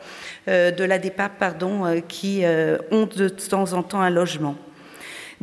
euh, 0.48 0.70
de 0.70 0.84
la 0.84 0.98
DEPAP, 0.98 1.32
pardon, 1.38 1.84
euh, 1.84 2.00
qui 2.00 2.44
ont 2.90 3.04
de 3.04 3.28
temps 3.28 3.74
en 3.74 3.82
temps 3.82 4.00
un 4.00 4.08
logement. 4.08 4.56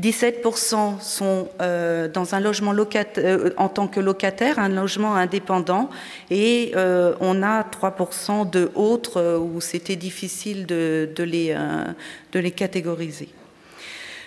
17% 0.01 0.99
sont 0.99 1.47
euh, 1.61 2.09
dans 2.09 2.35
un 2.35 2.41
logement 2.41 2.73
euh, 3.17 3.49
en 3.57 3.69
tant 3.69 3.87
que 3.87 4.01
locataire, 4.01 4.59
un 4.59 4.67
logement 4.67 5.15
indépendant, 5.15 5.89
et 6.29 6.73
euh, 6.75 7.13
on 7.21 7.41
a 7.41 7.61
3% 7.63 8.49
de 8.49 8.69
où 8.75 9.61
c'était 9.61 9.95
difficile 9.95 10.65
de 10.65 11.23
les 11.23 12.51
catégoriser. 12.51 13.29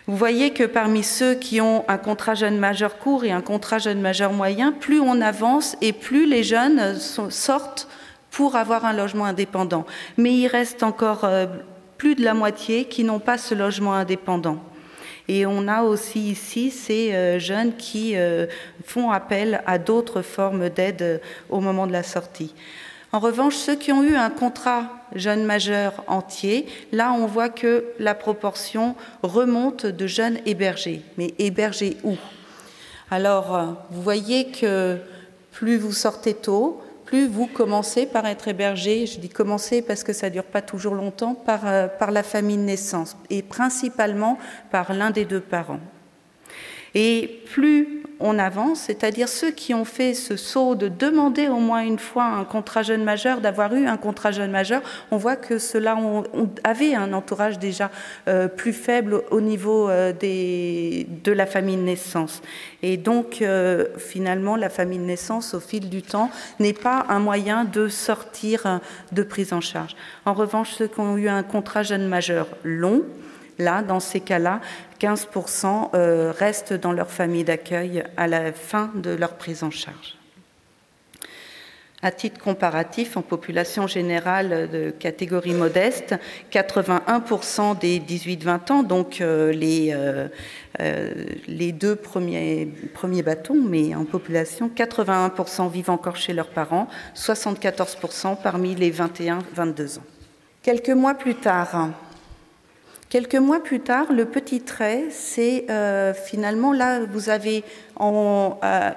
Vous 0.07 0.17
voyez 0.17 0.55
que 0.55 0.65
parmi 0.65 1.03
ceux 1.03 1.35
qui 1.35 1.61
ont 1.61 1.85
un 1.87 1.99
contrat 1.99 2.35
jeune 2.35 2.57
majeur 2.57 2.97
court 2.97 3.25
et 3.25 3.31
un 3.31 3.43
contrat 3.43 3.77
jeune 3.77 4.01
majeur 4.01 4.33
moyen, 4.33 4.73
plus 4.73 5.01
on 5.01 5.21
avance 5.21 5.77
et 5.83 5.93
plus 5.93 6.27
les 6.27 6.43
jeunes 6.43 6.95
sortent 7.29 7.89
pour 8.31 8.57
avoir 8.57 8.87
un 8.87 8.95
logement 8.95 9.27
indépendant. 9.27 9.85
Mais 10.17 10.33
il 10.33 10.47
reste 10.47 10.83
encore 10.83 11.29
plus 11.99 12.15
de 12.15 12.25
la 12.25 12.33
moitié 12.33 12.87
qui 12.87 13.05
n'ont 13.05 13.19
pas 13.19 13.37
ce 13.37 13.55
logement 13.55 13.93
indépendant. 13.93 14.59
Et 15.29 15.45
on 15.45 15.69
a 15.69 15.83
aussi 15.83 16.31
ici 16.31 16.71
ces 16.71 17.13
euh, 17.13 17.39
jeunes 17.39 17.77
qui 17.77 18.17
euh, 18.17 18.47
font 18.85 19.11
appel 19.11 19.63
à 19.67 19.79
d'autres 19.79 20.23
formes 20.23 20.71
d'aide 20.71 21.03
euh, 21.03 21.19
au 21.51 21.61
moment 21.61 21.87
de 21.87 21.93
la 21.93 22.03
sortie. 22.03 22.55
En 23.13 23.19
revanche, 23.21 23.55
ceux 23.55 23.77
qui 23.77 23.93
ont 23.93 24.03
eu 24.03 24.17
un 24.17 24.31
contrat 24.31 24.85
jeune 25.15 25.45
majeur 25.45 26.03
entier, 26.09 26.67
là 26.93 27.13
on 27.13 27.27
voit 27.27 27.49
que 27.49 27.85
la 27.99 28.15
proportion 28.15 28.95
remonte 29.23 29.87
de 29.87 30.07
jeunes 30.07 30.39
hébergés. 30.47 31.03
Mais 31.17 31.35
hébergés 31.39 31.97
où? 32.05 32.17
Alors, 33.11 33.77
vous 33.91 34.03
voyez 34.03 34.49
que 34.49 34.99
plus 35.53 35.79
vous 35.79 35.93
sortez 35.93 36.35
tôt, 36.35 36.83
plus 37.09 37.27
vous 37.27 37.47
commencez 37.47 38.05
par 38.05 38.27
être 38.27 38.49
hébergé, 38.49 39.07
je 39.07 39.19
dis 39.19 39.31
commencer 39.31 39.81
parce 39.81 40.05
que 40.05 40.13
ça 40.13 40.29
ne 40.29 40.35
dure 40.35 40.45
pas 40.45 40.61
toujours 40.61 40.95
longtemps, 40.95 41.35
par, 41.35 41.67
euh, 41.67 41.89
par 41.89 42.11
la 42.11 42.23
famille 42.23 42.59
de 42.59 42.63
naissance, 42.63 43.17
et 43.31 43.41
principalement 43.41 44.37
par 44.71 44.93
l'un 44.93 45.11
des 45.11 45.25
deux 45.25 45.41
parents. 45.41 45.81
Et 46.95 47.43
plus 47.47 47.98
on 48.21 48.39
avance, 48.39 48.81
c'est-à-dire 48.81 49.29
ceux 49.29 49.51
qui 49.51 49.75
ont 49.75 49.85
fait 49.85 50.15
ce 50.15 50.37
saut 50.37 50.75
de 50.75 50.89
demander 50.89 51.49
au 51.49 51.59
moins 51.59 51.83
une 51.83 51.99
fois 51.99 52.25
un 52.25 52.45
contrat 52.45 52.83
jeune 52.83 53.05
majeur, 53.05 53.41
d'avoir 53.41 53.75
eu 53.75 53.87
un 53.87 53.97
contrat 53.97 54.33
jeune 54.33 54.51
majeur, 54.51 54.83
on 55.11 55.17
voit 55.17 55.37
que 55.37 55.59
ceux-là 55.59 55.97
avait 56.65 56.95
un 56.95 57.13
entourage 57.13 57.59
déjà 57.59 57.91
euh, 58.27 58.49
plus 58.49 58.73
faible 58.73 59.23
au 59.31 59.41
niveau 59.41 59.89
euh, 59.89 60.13
de 60.13 61.33
la 61.33 61.47
famille 61.47 61.77
de 61.77 61.83
naissance. 61.83 62.43
Et 62.83 62.97
donc, 62.97 63.41
euh, 63.41 63.87
finalement, 63.97 64.57
la 64.57 64.69
famille 64.69 64.99
de 64.99 65.05
naissance, 65.05 65.55
au 65.55 65.61
fil 65.61 65.89
du 65.89 66.03
temps, 66.03 66.31
n'est 66.59 66.73
pas 66.73 67.07
un 67.09 67.21
moyen 67.21 67.65
de 67.65 67.89
sortir 67.89 68.81
de 69.13 69.23
prise 69.23 69.53
en 69.53 69.61
charge. 69.61 69.95
En 70.25 70.35
revanche, 70.35 70.73
ceux 70.73 70.89
qui 70.89 71.01
ont 71.01 71.17
eu 71.17 71.29
un 71.29 71.43
contrat 71.43 71.83
jeune 71.83 72.09
majeur 72.09 72.49
long, 72.65 73.03
Là, 73.59 73.83
dans 73.83 74.01
ces 74.01 74.21
cas-là, 74.21 74.61
15% 75.01 75.91
euh, 75.95 76.33
restent 76.37 76.75
dans 76.75 76.93
leur 76.93 77.11
famille 77.11 77.45
d'accueil 77.45 78.05
à 78.17 78.27
la 78.27 78.53
fin 78.53 78.91
de 78.95 79.11
leur 79.11 79.35
prise 79.35 79.63
en 79.63 79.71
charge. 79.71 80.19
À 82.01 82.13
titre 82.13 82.39
comparatif, 82.39 83.17
en 83.17 83.23
population 83.23 83.89
générale 83.89 84.71
de 84.71 84.91
catégorie 84.91 85.53
modeste, 85.53 86.15
81% 86.53 87.77
des 87.77 87.99
18-20 87.99 88.73
ans, 88.73 88.83
donc 88.85 89.21
euh, 89.21 89.51
les, 89.51 89.93
euh, 89.93 90.29
les 91.49 91.73
deux 91.73 91.97
premiers, 91.97 92.69
premiers 92.95 93.25
bâtons, 93.25 93.61
mais 93.61 93.97
en 93.97 94.05
population, 94.05 94.71
81% 94.73 95.69
vivent 95.73 95.91
encore 95.91 96.15
chez 96.15 96.33
leurs 96.33 96.51
parents, 96.51 96.87
74% 97.17 98.37
parmi 98.41 98.77
les 98.77 98.93
21-22 98.93 99.99
ans. 99.99 100.03
Quelques 100.63 100.91
mois 100.91 101.15
plus 101.15 101.35
tard, 101.35 101.91
quelques 103.09 103.37
mois 103.37 103.61
plus 103.61 103.81
tard, 103.81 104.13
le 104.13 104.25
petit 104.25 104.61
trait, 104.61 105.07
c'est 105.11 105.67
euh, 105.71 106.15
finalement 106.15 106.73
là, 106.73 107.01
vous 107.01 107.31
avez 107.31 107.65
en, 107.97 108.59
euh, 108.63 108.91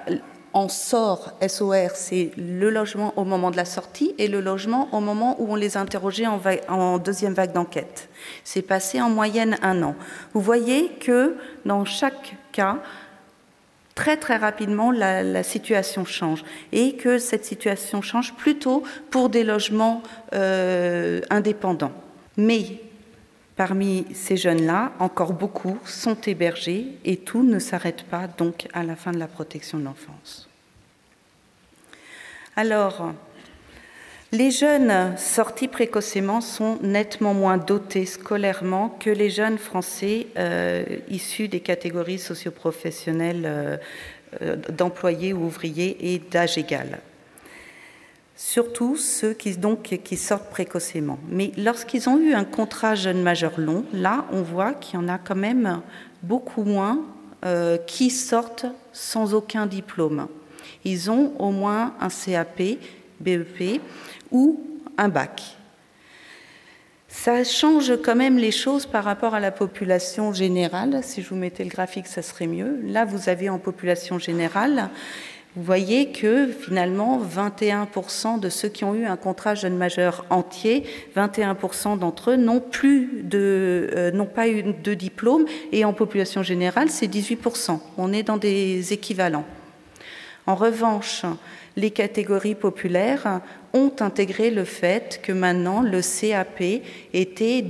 en 0.52 0.68
sort, 0.68 1.32
SOR, 1.46 1.90
c'est 1.94 2.30
le 2.36 2.70
logement 2.70 3.14
au 3.16 3.24
moment 3.24 3.50
de 3.50 3.56
la 3.56 3.64
sortie 3.64 4.14
et 4.18 4.28
le 4.28 4.40
logement 4.40 4.88
au 4.92 5.00
moment 5.00 5.36
où 5.40 5.52
on 5.52 5.54
les 5.54 5.76
interrogeait 5.76 6.26
en, 6.26 6.40
en 6.68 6.98
deuxième 6.98 7.32
vague 7.32 7.52
d'enquête. 7.52 8.08
C'est 8.44 8.62
passé 8.62 9.00
en 9.00 9.08
moyenne 9.08 9.56
un 9.62 9.82
an. 9.82 9.94
Vous 10.34 10.40
voyez 10.40 10.90
que 11.00 11.36
dans 11.64 11.84
chaque 11.84 12.36
cas, 12.52 12.78
très 13.94 14.16
très 14.16 14.36
rapidement, 14.36 14.90
la, 14.90 15.42
situation 15.42 16.04
change 16.04 16.44
et 16.72 16.96
que 16.96 17.18
cette 17.18 17.44
situation 17.44 18.02
change 18.02 18.34
plutôt 18.34 18.82
pour 19.10 19.28
des 19.28 19.44
logements 19.44 20.02
euh, 20.34 21.20
indépendants. 21.30 21.92
Mais 22.36 22.80
parmi 23.62 24.06
ces 24.12 24.36
jeunes-là, 24.36 24.90
encore 24.98 25.34
beaucoup 25.34 25.78
sont 25.84 26.16
hébergés 26.26 26.98
et 27.04 27.18
tout 27.18 27.44
ne 27.44 27.60
s'arrête 27.60 28.02
pas 28.02 28.26
donc 28.26 28.66
à 28.72 28.82
la 28.82 28.96
fin 28.96 29.12
de 29.12 29.20
la 29.20 29.28
protection 29.28 29.78
de 29.78 29.84
l'enfance. 29.84 30.48
Alors, 32.56 33.12
les 34.32 34.50
jeunes 34.50 35.16
sortis 35.16 35.68
précocement 35.68 36.40
sont 36.40 36.80
nettement 36.82 37.34
moins 37.34 37.56
dotés 37.56 38.04
scolairement 38.04 38.88
que 38.98 39.10
les 39.10 39.30
jeunes 39.30 39.58
Français 39.58 40.26
euh, 40.36 40.84
issus 41.08 41.46
des 41.46 41.60
catégories 41.60 42.18
socioprofessionnelles 42.18 43.44
euh, 43.46 43.76
euh, 44.42 44.56
d'employés 44.70 45.32
ou 45.32 45.44
ouvriers 45.44 46.12
et 46.12 46.18
d'âge 46.18 46.58
égal. 46.58 46.98
Surtout 48.44 48.96
ceux 48.96 49.34
qui, 49.34 50.16
sortent 50.16 50.50
précocement. 50.50 51.16
Mais 51.28 51.52
lorsqu'ils 51.56 52.08
ont 52.08 52.18
eu 52.18 52.34
un 52.34 52.42
contrat 52.44 52.96
jeune 52.96 53.22
majeur 53.22 53.52
long, 53.56 53.84
là, 53.94 54.26
on 54.32 54.42
voit 54.42 54.74
qu'il 54.74 54.98
y 54.98 55.02
en 55.02 55.08
a 55.08 55.16
quand 55.16 55.36
même 55.36 55.80
beaucoup 56.24 56.64
moins 56.64 56.98
qui 57.86 58.10
sortent 58.10 58.66
sans 58.92 59.32
aucun 59.32 59.66
diplôme. 59.66 60.26
Ils 60.84 61.08
ont 61.08 61.32
au 61.38 61.50
moins 61.52 61.94
un 62.00 62.08
CAP, 62.08 62.78
BEP, 63.20 63.80
ou 64.32 64.60
un 64.98 65.08
bac. 65.08 65.56
Ça 67.06 67.44
change 67.44 67.92
quand 68.02 68.16
même 68.16 68.38
les 68.38 68.50
choses 68.50 68.86
par 68.86 69.04
rapport 69.04 69.34
à 69.34 69.40
la 69.40 69.52
population 69.52 70.32
générale. 70.32 71.00
Si 71.02 71.22
je 71.22 71.28
vous 71.28 71.36
mettais 71.36 71.62
le 71.62 71.70
graphique, 71.70 72.06
ça 72.06 72.22
serait 72.22 72.46
mieux. 72.46 72.80
Là, 72.84 73.04
vous 73.04 73.28
avez 73.28 73.50
en 73.50 73.58
population 73.58 74.18
générale, 74.18 74.88
vous 75.54 75.62
voyez 75.62 76.12
que 76.12 76.48
finalement, 76.48 77.20
21% 77.20 78.40
de 78.40 78.48
ceux 78.48 78.68
qui 78.68 78.84
ont 78.84 78.94
eu 78.94 79.04
un 79.04 79.18
contrat 79.18 79.54
jeune 79.54 79.76
majeur 79.76 80.24
entier, 80.30 80.84
21% 81.14 81.98
d'entre 81.98 82.30
eux 82.30 82.36
n'ont 82.36 82.60
plus 82.60 83.20
de, 83.22 83.90
euh, 83.94 84.10
n'ont 84.12 84.24
pas 84.24 84.48
eu 84.48 84.62
de 84.62 84.94
diplôme, 84.94 85.44
et 85.70 85.84
en 85.84 85.92
population 85.92 86.42
générale, 86.42 86.88
c'est 86.88 87.06
18%. 87.06 87.80
On 87.98 88.14
est 88.14 88.22
dans 88.22 88.38
des 88.38 88.94
équivalents. 88.94 89.44
En 90.46 90.54
revanche, 90.54 91.24
les 91.76 91.90
catégories 91.90 92.54
populaires 92.54 93.40
ont 93.74 93.92
intégré 94.00 94.50
le 94.50 94.64
fait 94.64 95.20
que 95.22 95.32
maintenant 95.32 95.80
le 95.80 96.00
CAP 96.00 96.82
était 97.12 97.64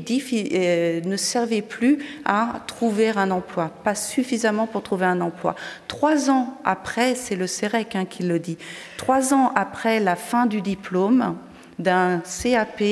euh, 0.52 1.00
ne 1.00 1.16
servait 1.16 1.62
plus 1.62 1.98
à 2.24 2.62
trouver 2.66 3.10
un 3.10 3.30
emploi, 3.30 3.70
pas 3.84 3.94
suffisamment 3.94 4.66
pour 4.66 4.82
trouver 4.82 5.06
un 5.06 5.20
emploi. 5.20 5.54
Trois 5.88 6.30
ans 6.30 6.58
après, 6.64 7.14
c'est 7.14 7.36
le 7.36 7.46
CEREC 7.46 7.96
hein, 7.96 8.04
qui 8.04 8.22
le 8.24 8.38
dit, 8.38 8.58
trois 8.96 9.32
ans 9.32 9.52
après 9.54 10.00
la 10.00 10.16
fin 10.16 10.46
du 10.46 10.60
diplôme, 10.60 11.36
d'un 11.78 12.20
CAP, 12.20 12.82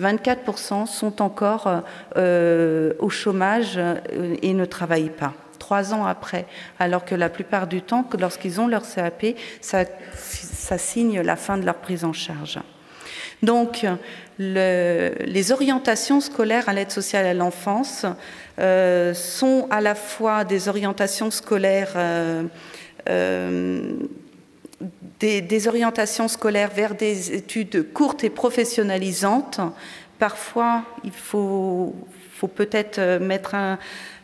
24% 0.00 0.86
sont 0.86 1.22
encore 1.22 1.82
euh, 2.16 2.92
au 2.98 3.08
chômage 3.08 3.74
euh, 3.76 3.96
et 4.42 4.52
ne 4.54 4.64
travaillent 4.64 5.08
pas 5.08 5.34
trois 5.64 5.94
ans 5.94 6.04
après, 6.04 6.44
alors 6.78 7.06
que 7.06 7.14
la 7.14 7.30
plupart 7.30 7.66
du 7.66 7.80
temps, 7.80 8.06
lorsqu'ils 8.18 8.60
ont 8.60 8.66
leur 8.66 8.82
CAP, 8.82 9.34
ça, 9.62 9.86
signe 10.76 11.22
la 11.22 11.36
fin 11.36 11.56
de 11.56 11.64
leur 11.64 11.76
prise 11.76 12.04
en 12.04 12.12
charge. 12.12 12.58
Donc, 13.42 13.86
les 14.38 15.52
orientations 15.52 16.20
scolaires 16.20 16.68
à 16.68 16.74
l'aide 16.74 16.90
sociale 16.90 17.24
à 17.24 17.32
l'enfance 17.32 18.04
euh, 18.58 19.14
sont 19.14 19.66
à 19.70 19.80
la 19.80 19.94
fois 19.94 20.44
des 20.44 20.68
orientations 20.68 21.30
scolaires, 21.30 21.94
euh, 21.96 22.42
euh, 23.08 23.94
des, 25.18 25.66
orientations 25.66 26.28
scolaires 26.28 26.72
vers 26.74 26.94
des 26.94 27.32
études 27.32 27.90
courtes 27.94 28.22
et 28.22 28.30
professionnalisantes. 28.30 29.60
Parfois, 30.18 30.84
il 31.04 31.12
faut 31.12 31.94
peut-être 32.54 33.18
mettre 33.20 33.54
un, 33.54 33.78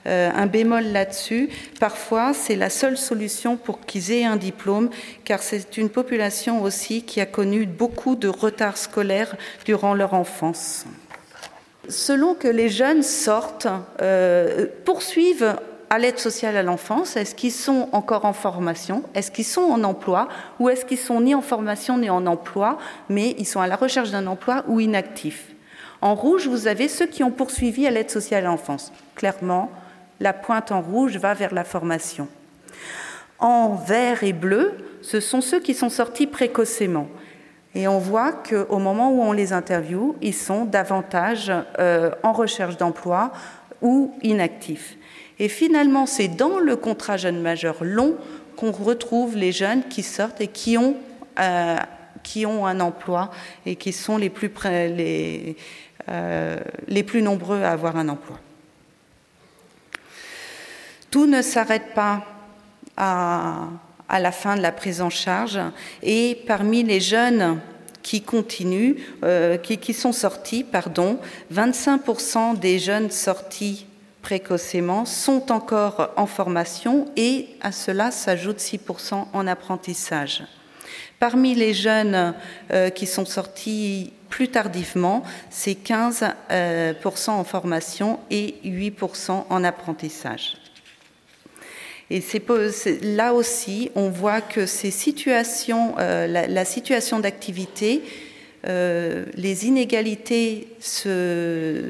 euh, 0.07 0.31
un 0.35 0.47
bémol 0.47 0.85
là-dessus. 0.85 1.51
Parfois, 1.79 2.33
c'est 2.33 2.57
la 2.57 2.71
seule 2.71 2.97
solution 2.97 3.57
pour 3.57 3.81
qu'ils 3.81 4.13
aient 4.13 4.25
un 4.25 4.37
diplôme, 4.37 4.91
car 5.25 5.43
c'est 5.43 5.77
une 5.77 5.91
population 5.91 6.63
aussi 6.63 7.03
qui 7.03 7.21
a 7.21 7.27
connu 7.27 7.67
beaucoup 7.67 8.17
de 8.17 8.29
retard 8.29 8.77
scolaire 8.77 9.37
durant 9.65 9.95
leur 9.95 10.15
enfance. 10.15 10.87
Selon 11.89 12.35
que 12.35 12.49
les 12.49 12.69
jeunes 12.69 13.03
sortent, 13.03 13.69
euh, 14.01 14.67
poursuivent 14.85 15.57
à 15.91 15.99
l'aide 15.99 16.21
sociale 16.21 16.57
à 16.57 16.63
l'enfance 16.63 17.17
Est-ce 17.17 17.35
qu'ils 17.35 17.53
sont 17.53 17.89
encore 17.93 18.25
en 18.25 18.33
formation 18.33 19.03
Est-ce 19.15 19.31
qu'ils 19.31 19.45
sont 19.45 19.63
en 19.63 19.83
emploi 19.83 20.29
Ou 20.61 20.69
est-ce 20.69 20.85
qu'ils 20.85 20.99
sont 20.99 21.21
ni 21.21 21.35
en 21.35 21.43
formation 21.43 21.99
ni 21.99 22.09
en 22.09 22.27
emploi, 22.27 22.79
mais 23.09 23.35
ils 23.39 23.47
sont 23.47 23.61
à 23.61 23.67
la 23.67 23.77
recherche 23.77 24.13
d'un 24.13 24.27
emploi 24.29 24.65
ou 24.69 24.79
inactifs 24.79 25.49
En 26.01 26.15
rouge, 26.15 26.47
vous 26.47 26.69
avez 26.69 26.87
ceux 26.89 27.07
qui 27.07 27.25
ont 27.25 27.33
poursuivi 27.33 27.87
à 27.87 27.91
l'aide 27.91 28.11
sociale 28.11 28.45
à 28.45 28.49
l'enfance. 28.49 28.93
Clairement, 29.17 29.71
la 30.21 30.33
pointe 30.33 30.71
en 30.71 30.83
rouge 30.83 31.17
va 31.17 31.35
vers 31.35 31.55
la 31.55 31.65
formation. 31.65 32.29
En 33.39 33.75
vert 33.75 34.23
et 34.23 34.35
bleu, 34.35 34.75
ce 35.03 35.19
sont 35.19 35.41
ceux 35.41 35.61
qui 35.61 35.75
sont 35.75 35.89
sortis 35.89 36.27
précocement. 36.27 37.09
Et 37.75 37.89
on 37.89 37.99
voit 37.99 38.33
qu'au 38.33 38.79
moment 38.79 39.11
où 39.13 39.23
on 39.23 39.33
les 39.33 39.53
interviewe, 39.53 40.17
ils 40.21 40.35
sont 40.35 40.65
davantage 40.65 41.53
euh, 41.79 42.11
en 42.23 42.33
recherche 42.33 42.77
d'emploi 42.77 43.33
ou 43.81 44.13
inactifs. 44.23 44.97
Et 45.39 45.49
finalement, 45.49 46.05
c'est 46.05 46.29
dans 46.29 46.59
le 46.59 46.77
contrat 46.77 47.17
jeune 47.17 47.41
majeur 47.41 47.77
long 47.81 48.17
qu'on 48.57 48.73
retrouve 48.73 49.37
les 49.37 49.53
jeunes 49.53 49.85
qui 49.89 50.03
sortent 50.03 50.41
et 50.41 50.49
qui 50.49 50.77
ont, 50.77 50.97
euh, 51.39 51.77
un 52.37 52.81
emploi 52.81 53.31
et 53.65 53.77
qui 53.77 53.93
sont 53.93 54.19
les 54.19 54.29
plus, 54.29 54.53
euh, 54.67 56.57
les 56.89 57.03
plus 57.03 57.23
nombreux 57.23 57.63
à 57.63 57.71
avoir 57.71 57.97
un 57.97 58.09
emploi. 58.09 58.39
Tout 61.11 61.27
ne 61.27 61.43
s'arrête 61.43 61.95
pas 61.95 62.25
à, 62.97 63.69
la 64.09 64.33
fin 64.33 64.57
de 64.57 64.63
la 64.63 64.73
prise 64.73 65.01
en 65.01 65.11
charge 65.11 65.59
et 66.03 66.43
parmi 66.47 66.83
les 66.83 67.01
jeunes 67.01 67.61
qui 68.03 68.23
continuent, 68.23 68.97
euh, 69.25 69.57
qui, 69.57 69.93
sont 69.93 70.13
sortis, 70.13 70.65
pardon, 70.65 71.19
25% 71.53 72.59
des 72.59 72.79
jeunes 72.79 73.11
sortis 73.11 73.87
précocement 74.23 75.05
sont 75.05 75.51
encore 75.51 76.11
en 76.17 76.27
formation 76.27 77.07
et 77.17 77.49
à 77.61 77.73
cela 77.73 78.11
s'ajoute 78.11 78.59
6% 78.59 79.27
en 79.33 79.47
apprentissage. 79.47 80.45
Parmi 81.19 81.55
les 81.55 81.75
jeunes 81.75 82.35
euh, 82.73 82.91
qui 82.91 83.07
sont 83.07 83.27
sortis 83.27 84.13
plus 84.29 84.49
tardivement, 84.49 85.23
c'est 85.51 85.73
15% 85.73 86.33
euh, 86.51 86.95
en 87.29 87.45
formation 87.45 88.21
et 88.31 88.55
8% 88.65 89.45
en 89.49 89.65
apprentissage. 89.65 90.60
Et 92.11 92.21
là 93.03 93.33
aussi, 93.35 93.91
on 93.95 94.09
voit 94.09 94.41
que 94.41 94.67
ces 94.67 94.91
situations, 94.91 95.95
euh, 95.99 96.27
la, 96.27 96.65
situation 96.65 97.21
d'activité, 97.21 98.03
euh, 98.67 99.27
les 99.37 99.67
inégalités 99.67 100.67
euh, 101.07 101.89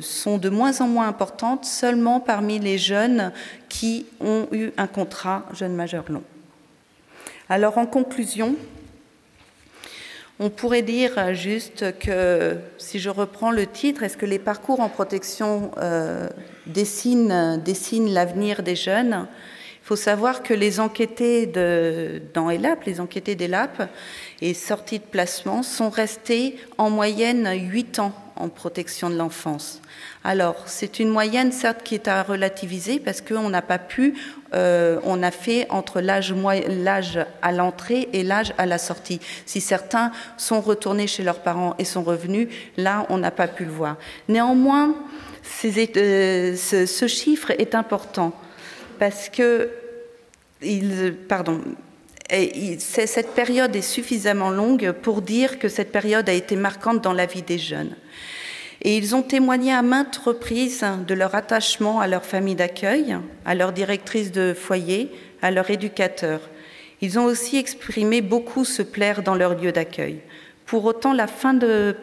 sont 0.00 0.38
de 0.38 0.48
moins 0.48 0.80
en 0.80 0.88
moins 0.88 1.06
importantes 1.06 1.64
seulement 1.64 2.18
parmi 2.18 2.58
les 2.58 2.76
jeunes 2.76 3.32
qui 3.68 4.06
ont 4.20 4.48
eu 4.50 4.70
un 4.76 4.88
contrat 4.88 5.46
jeune 5.54 5.74
majeur 5.74 6.04
long. 6.10 6.24
Alors 7.48 7.78
en 7.78 7.86
conclusion, 7.86 8.56
on 10.40 10.50
pourrait 10.50 10.82
dire 10.82 11.34
juste 11.34 11.98
que, 11.98 12.56
si 12.78 12.98
je 12.98 13.10
reprends 13.10 13.50
le 13.50 13.66
titre, 13.66 14.02
est-ce 14.02 14.16
que 14.16 14.26
les 14.26 14.38
parcours 14.38 14.80
en 14.80 14.88
protection 14.88 15.70
euh, 15.78 16.28
dessinent, 16.66 17.62
l'avenir 18.12 18.62
des 18.62 18.76
jeunes? 18.76 19.28
Il 19.82 19.86
faut 19.86 19.96
savoir 19.96 20.42
que 20.42 20.54
les 20.54 20.80
enquêtés 20.80 21.46
dans 22.32 22.48
ELAP, 22.48 22.84
les 22.84 23.00
enquêtés 23.00 23.34
d'ELAP 23.34 23.90
et 24.40 24.54
sortis 24.54 24.98
de 24.98 25.04
placement 25.04 25.62
sont 25.62 25.90
restés 25.90 26.58
en 26.78 26.88
moyenne 26.88 27.48
8 27.54 27.98
ans 27.98 28.14
en 28.36 28.48
protection 28.48 29.10
de 29.10 29.16
l'enfance. 29.16 29.82
Alors, 30.26 30.56
c'est 30.64 31.00
une 31.00 31.10
moyenne, 31.10 31.52
certes, 31.52 31.82
qui 31.84 31.94
est 31.94 32.08
à 32.08 32.22
relativiser 32.22 32.98
parce 32.98 33.20
qu'on 33.20 33.50
n'a 33.50 33.60
pas 33.60 33.78
pu, 33.78 34.14
euh, 34.54 34.98
on 35.04 35.22
a 35.22 35.30
fait 35.30 35.66
entre 35.68 36.00
l'âge 36.00 36.32
à 37.42 37.52
l'entrée 37.52 38.08
et 38.14 38.22
l'âge 38.22 38.54
à 38.56 38.64
la 38.64 38.78
sortie. 38.78 39.20
Si 39.44 39.60
certains 39.60 40.12
sont 40.38 40.62
retournés 40.62 41.06
chez 41.06 41.22
leurs 41.24 41.40
parents 41.40 41.74
et 41.78 41.84
sont 41.84 42.02
revenus, 42.02 42.48
là, 42.78 43.04
on 43.10 43.18
n'a 43.18 43.30
pas 43.30 43.48
pu 43.48 43.66
le 43.66 43.70
voir. 43.70 43.98
Néanmoins, 44.28 44.94
euh, 45.64 46.56
ce, 46.56 47.06
chiffre 47.06 47.50
est 47.50 47.74
important 47.74 48.32
parce 48.98 49.28
que, 49.28 49.68
cette 52.78 53.34
période 53.34 53.76
est 53.76 53.82
suffisamment 53.82 54.48
longue 54.48 54.92
pour 54.92 55.20
dire 55.20 55.58
que 55.58 55.68
cette 55.68 55.92
période 55.92 56.26
a 56.30 56.32
été 56.32 56.56
marquante 56.56 57.02
dans 57.02 57.12
la 57.12 57.26
vie 57.26 57.42
des 57.42 57.58
jeunes. 57.58 57.94
Et 58.82 58.96
ils 58.96 59.14
ont 59.14 59.22
témoigné 59.22 59.72
à 59.72 59.82
maintes 59.82 60.16
reprises 60.16 60.84
de 61.06 61.14
leur 61.14 61.34
attachement 61.34 62.00
à 62.00 62.06
leur 62.06 62.24
famille 62.24 62.54
d'accueil, 62.54 63.16
à 63.44 63.54
leur 63.54 63.72
directrice 63.72 64.32
de 64.32 64.54
foyer, 64.54 65.10
à 65.42 65.50
leur 65.50 65.70
éducateur. 65.70 66.40
Ils 67.00 67.18
ont 67.18 67.24
aussi 67.24 67.56
exprimé 67.56 68.20
beaucoup 68.20 68.64
se 68.64 68.82
plaire 68.82 69.22
dans 69.22 69.34
leur 69.34 69.54
lieu 69.60 69.72
d'accueil. 69.72 70.20
Pour 70.66 70.84
autant, 70.86 71.12
la 71.12 71.26
fin 71.26 71.52
de, 71.52 71.94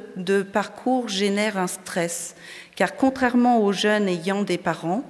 parcours 0.54 1.10
génère 1.10 1.58
un 1.58 1.68
stress, 1.68 2.36
car 2.76 2.96
contrairement 2.96 3.60
aux 3.64 3.74
jeunes 3.74 4.08
ayant 4.08 4.44
des 4.44 4.60
parents, 4.60 5.04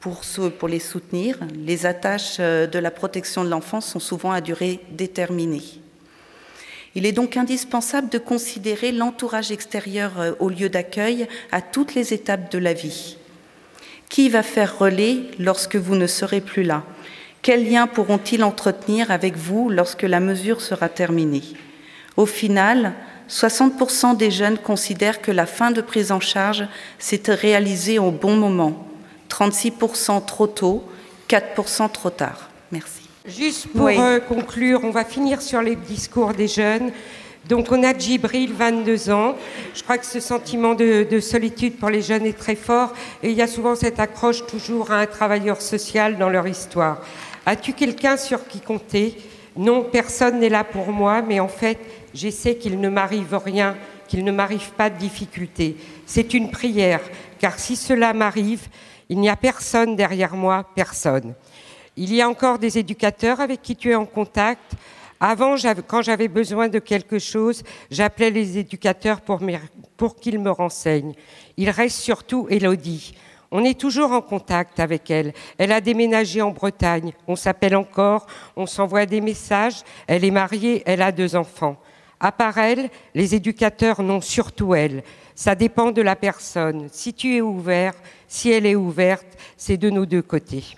pour, 0.00 0.22
pour 0.58 0.68
les 0.68 0.78
soutenir, 0.78 1.38
les 1.54 1.84
attaches 1.84 2.36
euh, 2.38 2.66
de 2.66 2.78
la 2.78 2.90
protection 2.90 3.44
de 3.44 3.50
l'enfance 3.50 3.86
sont 3.86 3.98
souvent 3.98 4.30
à 4.30 4.40
durée 4.40 4.80
déterminée. 4.92 5.82
Il 6.96 7.04
est 7.04 7.12
donc 7.12 7.36
indispensable 7.36 8.08
de 8.08 8.18
considérer 8.18 8.90
l'entourage 8.90 9.52
extérieur 9.52 10.18
euh, 10.18 10.32
au 10.40 10.48
lieu 10.48 10.70
d'accueil 10.70 11.28
à 11.52 11.60
toutes 11.60 11.94
les 11.94 12.14
étapes 12.14 12.50
de 12.50 12.58
la 12.58 12.72
vie. 12.72 13.18
Qui 14.08 14.30
va 14.30 14.42
faire 14.42 14.78
relais 14.78 15.18
lorsque 15.38 15.76
vous 15.76 15.94
ne 15.94 16.06
serez 16.06 16.40
plus 16.40 16.62
là? 16.62 16.84
Quels 17.42 17.70
liens 17.70 17.86
pourront-ils 17.86 18.42
entretenir 18.42 19.10
avec 19.10 19.36
vous 19.36 19.68
lorsque 19.68 20.02
la 20.02 20.20
mesure 20.20 20.62
sera 20.62 20.88
terminée? 20.88 21.42
Au 22.16 22.24
final, 22.24 22.94
60% 23.28 24.16
des 24.16 24.30
jeunes 24.30 24.58
considèrent 24.58 25.20
que 25.20 25.30
la 25.30 25.46
fin 25.46 25.72
de 25.72 25.82
prise 25.82 26.12
en 26.12 26.20
charge 26.20 26.66
s'est 26.98 27.22
réalisée 27.28 27.98
au 27.98 28.10
bon 28.10 28.36
moment, 28.36 28.88
36% 29.28 30.24
trop 30.24 30.46
tôt, 30.46 30.82
4% 31.28 31.92
trop 31.92 32.10
tard. 32.10 32.48
Merci. 32.72 33.05
Juste 33.28 33.66
pour 33.74 33.88
euh, 33.88 34.20
conclure, 34.20 34.80
on 34.84 34.90
va 34.90 35.04
finir 35.04 35.42
sur 35.42 35.60
les 35.60 35.74
discours 35.74 36.32
des 36.32 36.46
jeunes. 36.46 36.92
Donc 37.48 37.72
on 37.72 37.82
a 37.82 37.92
Djibril, 37.92 38.52
22 38.52 39.10
ans. 39.10 39.34
Je 39.74 39.82
crois 39.82 39.98
que 39.98 40.06
ce 40.06 40.20
sentiment 40.20 40.74
de, 40.74 41.18
solitude 41.20 41.76
pour 41.76 41.90
les 41.90 42.02
jeunes 42.02 42.24
est 42.24 42.38
très 42.38 42.54
fort 42.54 42.92
et 43.24 43.30
il 43.30 43.36
y 43.36 43.42
a 43.42 43.48
souvent 43.48 43.74
cette 43.74 43.98
accroche 43.98 44.46
toujours 44.46 44.92
à 44.92 45.00
un 45.00 45.06
travailleur 45.06 45.60
social 45.60 46.18
dans 46.18 46.28
leur 46.28 46.46
histoire. 46.46 47.02
As-tu 47.46 47.72
quelqu'un 47.72 48.16
sur 48.16 48.46
qui 48.46 48.60
compter? 48.60 49.16
Non, 49.56 49.82
personne 49.82 50.38
n'est 50.38 50.48
là 50.48 50.62
pour 50.62 50.92
moi, 50.92 51.20
mais 51.20 51.40
en 51.40 51.48
fait, 51.48 51.78
j'essaie 52.14 52.56
qu'il 52.56 52.78
ne 52.78 52.88
m'arrive 52.88 53.36
rien, 53.44 53.76
qu'il 54.06 54.22
ne 54.22 54.30
m'arrive 54.30 54.70
pas 54.72 54.88
de 54.88 54.98
difficultés. 54.98 55.76
C'est 56.04 56.32
une 56.32 56.50
prière, 56.50 57.00
car 57.40 57.58
si 57.58 57.74
cela 57.74 58.12
m'arrive, 58.12 58.68
il 59.08 59.18
n'y 59.18 59.28
a 59.28 59.36
personne 59.36 59.96
derrière 59.96 60.36
moi, 60.36 60.64
personne. 60.76 61.34
Il 61.98 62.14
y 62.14 62.20
a 62.20 62.28
encore 62.28 62.58
des 62.58 62.76
éducateurs 62.76 63.40
avec 63.40 63.62
qui 63.62 63.74
tu 63.74 63.90
es 63.90 63.94
en 63.94 64.04
contact. 64.04 64.74
Avant, 65.18 65.54
quand 65.86 66.02
j'avais 66.02 66.28
besoin 66.28 66.68
de 66.68 66.78
quelque 66.78 67.18
chose, 67.18 67.62
j'appelais 67.90 68.28
les 68.28 68.58
éducateurs 68.58 69.22
pour, 69.22 69.40
qu'ils 70.16 70.38
me 70.38 70.50
renseignent. 70.50 71.14
Il 71.56 71.70
reste 71.70 71.96
surtout 71.96 72.48
Elodie. 72.50 73.14
On 73.50 73.64
est 73.64 73.80
toujours 73.80 74.12
en 74.12 74.20
contact 74.20 74.78
avec 74.78 75.10
elle. 75.10 75.32
Elle 75.56 75.72
a 75.72 75.80
déménagé 75.80 76.42
en 76.42 76.50
Bretagne. 76.50 77.12
On 77.26 77.36
s'appelle 77.36 77.74
encore, 77.74 78.26
on 78.56 78.66
s'envoie 78.66 79.06
des 79.06 79.22
messages. 79.22 79.82
Elle 80.06 80.24
est 80.26 80.30
mariée, 80.30 80.82
elle 80.84 81.00
a 81.00 81.12
deux 81.12 81.34
enfants. 81.34 81.78
À 82.20 82.30
part 82.30 82.58
elle, 82.58 82.90
les 83.14 83.34
éducateurs 83.34 84.02
n'ont 84.02 84.20
surtout 84.20 84.74
elle. 84.74 85.02
Ça 85.34 85.54
dépend 85.54 85.92
de 85.92 86.02
la 86.02 86.16
personne. 86.16 86.88
Si 86.92 87.14
tu 87.14 87.36
es 87.36 87.40
ouvert, 87.40 87.94
si 88.28 88.50
elle 88.50 88.66
est 88.66 88.74
ouverte, 88.74 89.38
c'est 89.56 89.78
de 89.78 89.88
nos 89.88 90.04
deux 90.04 90.22
côtés. 90.22 90.76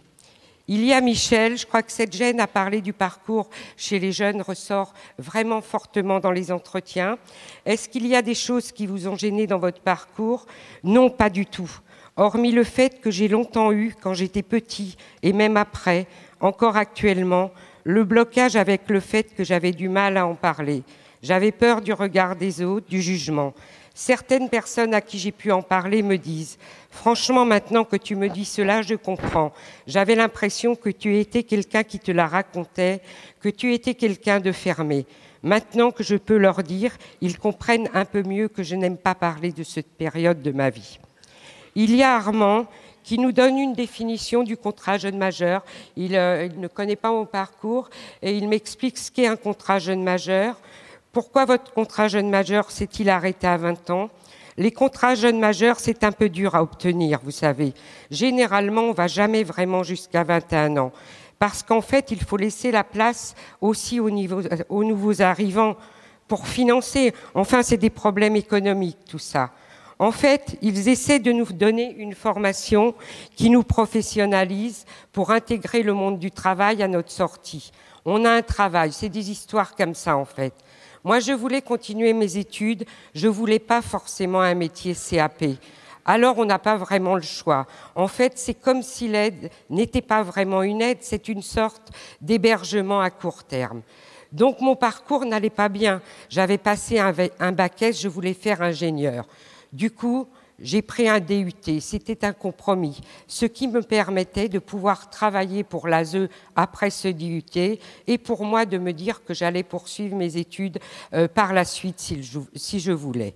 Il 0.70 0.84
y 0.84 0.92
a 0.92 1.00
Michel, 1.00 1.56
je 1.56 1.64
crois 1.64 1.82
que 1.82 1.90
cette 1.90 2.14
gêne 2.14 2.40
à 2.40 2.46
parler 2.46 2.82
du 2.82 2.92
parcours 2.92 3.48
chez 3.78 3.98
les 3.98 4.12
jeunes 4.12 4.42
ressort 4.42 4.92
vraiment 5.16 5.62
fortement 5.62 6.20
dans 6.20 6.30
les 6.30 6.52
entretiens. 6.52 7.16
Est-ce 7.64 7.88
qu'il 7.88 8.06
y 8.06 8.14
a 8.14 8.20
des 8.20 8.34
choses 8.34 8.70
qui 8.70 8.86
vous 8.86 9.08
ont 9.08 9.16
gêné 9.16 9.46
dans 9.46 9.58
votre 9.58 9.80
parcours? 9.80 10.44
Non, 10.84 11.08
pas 11.08 11.30
du 11.30 11.46
tout. 11.46 11.70
Hormis 12.18 12.52
le 12.52 12.64
fait 12.64 13.00
que 13.00 13.10
j'ai 13.10 13.28
longtemps 13.28 13.72
eu, 13.72 13.94
quand 13.98 14.12
j'étais 14.12 14.42
petit, 14.42 14.98
et 15.22 15.32
même 15.32 15.56
après, 15.56 16.06
encore 16.38 16.76
actuellement, 16.76 17.50
le 17.84 18.04
blocage 18.04 18.54
avec 18.54 18.90
le 18.90 19.00
fait 19.00 19.34
que 19.34 19.44
j'avais 19.44 19.72
du 19.72 19.88
mal 19.88 20.18
à 20.18 20.26
en 20.26 20.34
parler. 20.34 20.82
J'avais 21.22 21.50
peur 21.50 21.80
du 21.80 21.94
regard 21.94 22.36
des 22.36 22.62
autres, 22.62 22.88
du 22.90 23.00
jugement. 23.00 23.54
Certaines 24.00 24.48
personnes 24.48 24.94
à 24.94 25.00
qui 25.00 25.18
j'ai 25.18 25.32
pu 25.32 25.50
en 25.50 25.60
parler 25.60 26.02
me 26.02 26.18
disent 26.18 26.56
Franchement, 26.88 27.44
maintenant 27.44 27.84
que 27.84 27.96
tu 27.96 28.14
me 28.14 28.28
dis 28.28 28.44
cela, 28.44 28.80
je 28.80 28.94
comprends. 28.94 29.52
J'avais 29.88 30.14
l'impression 30.14 30.76
que 30.76 30.88
tu 30.88 31.18
étais 31.18 31.42
quelqu'un 31.42 31.82
qui 31.82 31.98
te 31.98 32.12
la 32.12 32.28
racontait, 32.28 33.00
que 33.40 33.48
tu 33.48 33.74
étais 33.74 33.94
quelqu'un 33.94 34.38
de 34.38 34.52
fermé. 34.52 35.04
Maintenant 35.42 35.90
que 35.90 36.04
je 36.04 36.14
peux 36.14 36.36
leur 36.36 36.62
dire, 36.62 36.96
ils 37.20 37.40
comprennent 37.40 37.90
un 37.92 38.04
peu 38.04 38.22
mieux 38.22 38.46
que 38.46 38.62
je 38.62 38.76
n'aime 38.76 38.98
pas 38.98 39.16
parler 39.16 39.50
de 39.50 39.64
cette 39.64 39.90
période 39.90 40.42
de 40.42 40.52
ma 40.52 40.70
vie. 40.70 41.00
Il 41.74 41.92
y 41.92 42.04
a 42.04 42.14
Armand 42.14 42.66
qui 43.02 43.18
nous 43.18 43.32
donne 43.32 43.58
une 43.58 43.72
définition 43.72 44.44
du 44.44 44.56
contrat 44.56 44.96
jeune 44.98 45.18
majeur. 45.18 45.64
Il, 45.96 46.14
euh, 46.14 46.46
il 46.46 46.60
ne 46.60 46.68
connaît 46.68 46.94
pas 46.94 47.10
mon 47.10 47.26
parcours 47.26 47.90
et 48.22 48.36
il 48.36 48.48
m'explique 48.48 48.96
ce 48.96 49.10
qu'est 49.10 49.26
un 49.26 49.34
contrat 49.34 49.80
jeune 49.80 50.04
majeur. 50.04 50.54
Pourquoi 51.12 51.44
votre 51.44 51.72
contrat 51.72 52.08
jeune 52.08 52.28
majeur 52.28 52.70
s'est-il 52.70 53.08
arrêté 53.08 53.46
à 53.46 53.56
20 53.56 53.90
ans? 53.90 54.10
Les 54.58 54.72
contrats 54.72 55.14
jeunes 55.14 55.38
majeurs, 55.38 55.78
c'est 55.78 56.04
un 56.04 56.12
peu 56.12 56.28
dur 56.28 56.54
à 56.54 56.62
obtenir, 56.62 57.20
vous 57.22 57.30
savez. 57.30 57.72
Généralement, 58.10 58.82
on 58.82 58.92
va 58.92 59.06
jamais 59.06 59.44
vraiment 59.44 59.82
jusqu'à 59.82 60.24
21 60.24 60.76
ans. 60.76 60.92
Parce 61.38 61.62
qu'en 61.62 61.80
fait, 61.80 62.10
il 62.10 62.20
faut 62.20 62.36
laisser 62.36 62.70
la 62.70 62.84
place 62.84 63.34
aussi 63.60 64.00
aux, 64.00 64.10
aux 64.68 64.84
nouveaux 64.84 65.22
arrivants 65.22 65.76
pour 66.26 66.46
financer. 66.46 67.14
Enfin, 67.34 67.62
c'est 67.62 67.76
des 67.76 67.90
problèmes 67.90 68.36
économiques, 68.36 68.98
tout 69.08 69.20
ça. 69.20 69.50
En 70.00 70.12
fait, 70.12 70.56
ils 70.62 70.88
essaient 70.88 71.18
de 71.18 71.32
nous 71.32 71.52
donner 71.52 71.94
une 71.96 72.14
formation 72.14 72.94
qui 73.34 73.50
nous 73.50 73.64
professionnalise 73.64 74.84
pour 75.12 75.30
intégrer 75.30 75.82
le 75.82 75.92
monde 75.92 76.18
du 76.18 76.30
travail 76.30 76.82
à 76.82 76.88
notre 76.88 77.10
sortie. 77.10 77.72
On 78.04 78.24
a 78.24 78.30
un 78.30 78.42
travail, 78.42 78.92
c'est 78.92 79.08
des 79.08 79.30
histoires 79.30 79.74
comme 79.74 79.94
ça 79.94 80.16
en 80.16 80.24
fait. 80.24 80.54
Moi, 81.04 81.20
je 81.20 81.32
voulais 81.32 81.62
continuer 81.62 82.12
mes 82.12 82.36
études, 82.36 82.84
je 83.14 83.28
voulais 83.28 83.58
pas 83.58 83.82
forcément 83.82 84.40
un 84.40 84.54
métier 84.54 84.94
CAP. 84.94 85.44
Alors, 86.04 86.38
on 86.38 86.44
n'a 86.44 86.58
pas 86.58 86.76
vraiment 86.76 87.16
le 87.16 87.22
choix. 87.22 87.66
En 87.94 88.08
fait, 88.08 88.32
c'est 88.36 88.54
comme 88.54 88.82
si 88.82 89.08
l'aide 89.08 89.50
n'était 89.68 90.02
pas 90.02 90.22
vraiment 90.22 90.62
une 90.62 90.80
aide, 90.80 90.98
c'est 91.02 91.28
une 91.28 91.42
sorte 91.42 91.90
d'hébergement 92.20 93.00
à 93.00 93.10
court 93.10 93.44
terme. 93.44 93.82
Donc, 94.32 94.60
mon 94.60 94.74
parcours 94.74 95.24
n'allait 95.24 95.50
pas 95.50 95.68
bien. 95.68 96.00
J'avais 96.28 96.58
passé 96.58 96.98
un, 96.98 97.14
un 97.38 97.52
bac 97.52 97.82
S, 97.82 98.00
je 98.00 98.08
voulais 98.08 98.34
faire 98.34 98.62
ingénieur. 98.62 99.26
Du 99.72 99.90
coup, 99.90 100.26
j'ai 100.60 100.82
pris 100.82 101.08
un 101.08 101.20
DUT, 101.20 101.80
c'était 101.80 102.24
un 102.24 102.32
compromis, 102.32 103.00
ce 103.26 103.46
qui 103.46 103.68
me 103.68 103.82
permettait 103.82 104.48
de 104.48 104.58
pouvoir 104.58 105.08
travailler 105.08 105.62
pour 105.62 105.86
l'ASE 105.86 106.28
après 106.56 106.90
ce 106.90 107.08
DUT 107.08 107.78
et 108.06 108.18
pour 108.18 108.44
moi 108.44 108.66
de 108.66 108.78
me 108.78 108.92
dire 108.92 109.24
que 109.24 109.34
j'allais 109.34 109.62
poursuivre 109.62 110.16
mes 110.16 110.36
études 110.36 110.78
euh, 111.14 111.28
par 111.28 111.52
la 111.52 111.64
suite 111.64 112.00
si 112.54 112.80
je 112.80 112.92
voulais. 112.92 113.34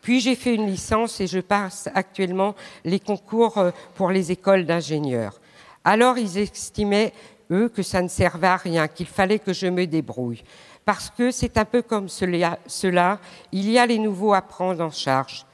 Puis 0.00 0.20
j'ai 0.20 0.34
fait 0.34 0.54
une 0.54 0.66
licence 0.66 1.20
et 1.20 1.26
je 1.26 1.38
passe 1.38 1.88
actuellement 1.94 2.54
les 2.84 2.98
concours 2.98 3.58
euh, 3.58 3.70
pour 3.94 4.10
les 4.10 4.32
écoles 4.32 4.66
d'ingénieurs. 4.66 5.40
Alors 5.84 6.18
ils 6.18 6.38
estimaient, 6.38 7.12
eux, 7.50 7.68
que 7.68 7.82
ça 7.82 8.02
ne 8.02 8.08
servait 8.08 8.48
à 8.48 8.56
rien, 8.56 8.88
qu'il 8.88 9.06
fallait 9.06 9.38
que 9.38 9.52
je 9.52 9.66
me 9.66 9.86
débrouille. 9.86 10.42
Parce 10.84 11.10
que 11.10 11.30
c'est 11.30 11.56
un 11.56 11.64
peu 11.64 11.82
comme 11.82 12.08
cela, 12.08 13.20
il 13.52 13.70
y 13.70 13.78
a 13.78 13.86
les 13.86 13.98
nouveaux 13.98 14.34
à 14.34 14.42
prendre 14.42 14.82
en 14.82 14.90
charge. 14.90 15.46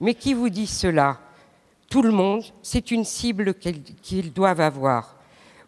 Mais 0.00 0.14
qui 0.14 0.34
vous 0.34 0.48
dit 0.48 0.66
cela? 0.66 1.18
Tout 1.88 2.02
le 2.02 2.10
monde, 2.10 2.44
c'est 2.62 2.90
une 2.90 3.04
cible 3.04 3.54
qu'ils 3.54 4.32
doivent 4.32 4.60
avoir. 4.60 5.16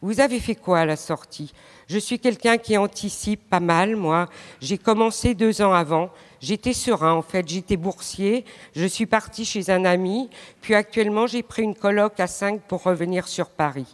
Vous 0.00 0.20
avez 0.20 0.38
fait 0.38 0.54
quoi 0.54 0.80
à 0.80 0.84
la 0.84 0.96
sortie? 0.96 1.52
Je 1.88 1.98
suis 1.98 2.18
quelqu'un 2.18 2.58
qui 2.58 2.76
anticipe 2.76 3.48
pas 3.48 3.60
mal, 3.60 3.96
moi. 3.96 4.28
J'ai 4.60 4.78
commencé 4.78 5.34
deux 5.34 5.62
ans 5.62 5.72
avant. 5.72 6.10
J'étais 6.40 6.72
serein, 6.72 7.14
en 7.14 7.22
fait. 7.22 7.48
J'étais 7.48 7.76
boursier. 7.76 8.44
Je 8.76 8.84
suis 8.84 9.06
parti 9.06 9.44
chez 9.44 9.70
un 9.70 9.84
ami. 9.84 10.28
Puis 10.60 10.74
actuellement, 10.74 11.26
j'ai 11.26 11.42
pris 11.42 11.62
une 11.62 11.74
colloque 11.74 12.20
à 12.20 12.26
cinq 12.26 12.60
pour 12.62 12.82
revenir 12.82 13.26
sur 13.26 13.48
Paris. 13.48 13.86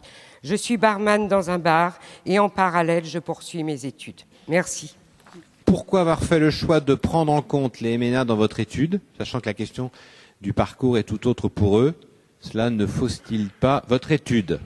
Je 0.43 0.55
suis 0.55 0.77
barman 0.77 1.27
dans 1.27 1.49
un 1.49 1.57
bar 1.57 1.97
et 2.25 2.37
en 2.37 2.49
parallèle, 2.49 3.05
je 3.05 3.17
poursuis 3.17 3.63
mes 3.63 3.85
études. 3.85 4.21
Merci. 4.47 4.95
Pourquoi 5.63 6.01
avoir 6.01 6.23
fait 6.23 6.37
le 6.37 6.51
choix 6.51 6.79
de 6.79 6.93
prendre 6.93 7.31
en 7.31 7.41
compte 7.41 7.81
les 7.81 7.97
MNA 7.97 8.25
dans 8.25 8.35
votre 8.35 8.59
étude, 8.59 9.01
sachant 9.17 9.39
que 9.39 9.47
la 9.47 9.55
question 9.55 9.89
du 10.41 10.53
parcours 10.53 10.97
est 10.97 11.03
tout 11.03 11.27
autre 11.27 11.47
pour 11.47 11.79
eux. 11.79 11.95
Cela 12.39 12.69
ne 12.69 12.85
fausse-t-il 12.85 13.49
pas 13.49 13.83
votre 13.87 14.11
étude 14.11 14.59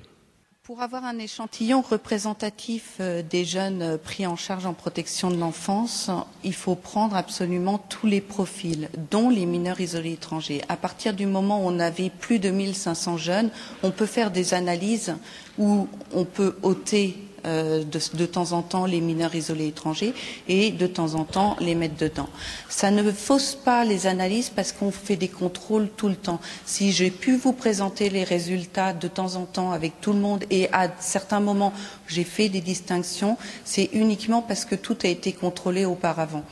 pour 0.69 0.83
avoir 0.83 1.03
un 1.03 1.17
échantillon 1.17 1.81
représentatif 1.81 2.97
euh, 2.99 3.23
des 3.27 3.43
jeunes 3.43 3.81
euh, 3.81 3.97
pris 3.97 4.27
en 4.27 4.35
charge 4.35 4.67
en 4.67 4.75
protection 4.75 5.31
de 5.31 5.35
l'enfance, 5.35 6.11
il 6.43 6.53
faut 6.53 6.75
prendre 6.75 7.15
absolument 7.15 7.79
tous 7.79 8.05
les 8.05 8.21
profils, 8.21 8.87
dont 9.09 9.31
les 9.31 9.47
mineurs 9.47 9.81
isolés 9.81 10.11
étrangers. 10.11 10.61
À 10.69 10.77
partir 10.77 11.15
du 11.15 11.25
moment 11.25 11.65
où 11.65 11.67
on 11.67 11.79
avait 11.79 12.11
plus 12.11 12.37
de 12.37 12.51
1500 12.51 13.17
jeunes, 13.17 13.49
on 13.81 13.89
peut 13.89 14.05
faire 14.05 14.29
des 14.29 14.53
analyses 14.53 15.15
où 15.57 15.87
on 16.13 16.23
peut 16.23 16.55
ôter 16.61 17.17
euh, 17.45 17.83
de, 17.83 18.25
temps 18.25 18.51
en 18.51 18.61
temps 18.61 18.85
les 18.85 19.01
mineurs 19.01 19.35
isolés 19.35 19.67
étrangers 19.67 20.13
et 20.47 20.71
de 20.71 20.87
temps 20.87 21.15
en 21.15 21.23
temps 21.23 21.55
les 21.59 21.75
mettre 21.75 21.97
dedans. 21.97 22.29
Ça 22.69 22.91
ne 22.91 23.11
fausse 23.11 23.55
pas 23.55 23.83
les 23.85 24.07
analyses 24.07 24.49
parce 24.49 24.71
qu'on 24.71 24.91
fait 24.91 25.15
des 25.15 25.27
contrôles 25.27 25.89
tout 25.95 26.09
le 26.09 26.15
temps. 26.15 26.39
Si 26.65 26.91
j'ai 26.91 27.11
pu 27.11 27.35
vous 27.35 27.53
présenter 27.53 28.09
les 28.09 28.23
résultats 28.23 28.93
de 28.93 29.07
temps 29.07 29.35
en 29.35 29.45
temps 29.45 29.71
avec 29.71 30.01
tout 30.01 30.13
le 30.13 30.19
monde 30.19 30.43
et 30.49 30.71
à 30.71 30.89
certains 30.99 31.39
moments 31.39 31.73
j'ai 32.07 32.23
fait 32.23 32.49
des 32.49 32.61
distinctions, 32.61 33.37
c'est 33.65 33.89
uniquement 33.93 34.41
parce 34.41 34.65
que 34.65 34.75
tout 34.75 34.97
a 35.03 35.07
été 35.07 35.33
contrôlé 35.33 35.85
auparavant. 35.85 36.43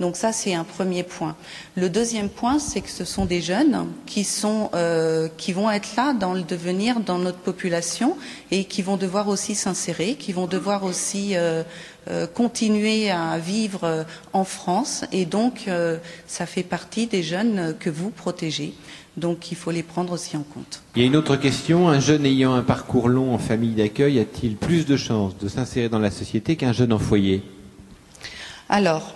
Donc 0.00 0.16
ça, 0.16 0.32
c'est 0.32 0.54
un 0.54 0.64
premier 0.64 1.04
point. 1.04 1.36
Le 1.76 1.88
deuxième 1.88 2.28
point, 2.28 2.58
c'est 2.58 2.80
que 2.80 2.90
ce 2.90 3.04
sont 3.04 3.26
des 3.26 3.40
jeunes 3.40 3.86
qui, 4.06 4.24
sont, 4.24 4.70
euh, 4.74 5.28
qui 5.36 5.52
vont 5.52 5.70
être 5.70 5.94
là 5.96 6.12
dans 6.12 6.34
le 6.34 6.42
devenir, 6.42 6.98
dans 6.98 7.18
notre 7.18 7.38
population, 7.38 8.16
et 8.50 8.64
qui 8.64 8.82
vont 8.82 8.96
devoir 8.96 9.28
aussi 9.28 9.54
s'insérer, 9.54 10.16
qui 10.16 10.32
vont 10.34 10.46
devoir 10.46 10.84
aussi 10.84 11.36
euh, 11.36 11.62
euh, 12.10 12.26
continuer 12.26 13.10
à 13.10 13.38
vivre 13.38 14.04
en 14.32 14.44
France. 14.44 15.04
Et 15.12 15.24
donc, 15.24 15.68
ça 16.26 16.46
fait 16.46 16.62
partie 16.62 17.06
des 17.06 17.22
jeunes 17.22 17.74
que 17.78 17.90
vous 17.90 18.10
protégez. 18.10 18.74
Donc 19.16 19.52
il 19.52 19.56
faut 19.56 19.70
les 19.70 19.84
prendre 19.84 20.12
aussi 20.12 20.36
en 20.36 20.42
compte. 20.42 20.82
Il 20.96 21.02
y 21.02 21.04
a 21.04 21.06
une 21.06 21.16
autre 21.16 21.36
question. 21.36 21.88
Un 21.88 22.00
jeune 22.00 22.26
ayant 22.26 22.54
un 22.54 22.62
parcours 22.62 23.08
long 23.08 23.32
en 23.32 23.38
famille 23.38 23.74
d'accueil 23.74 24.18
a-t-il 24.18 24.56
plus 24.56 24.86
de 24.86 24.96
chances 24.96 25.38
de 25.38 25.48
s'insérer 25.48 25.88
dans 25.88 26.00
la 26.00 26.10
société 26.10 26.56
qu'un 26.56 26.72
jeune 26.72 26.92
en 26.92 26.98
foyer? 26.98 27.42
Alors, 28.68 29.14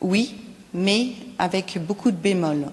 oui, 0.00 0.34
mais 0.74 1.12
avec 1.38 1.78
beaucoup 1.86 2.10
de 2.10 2.16
bémols. 2.16 2.66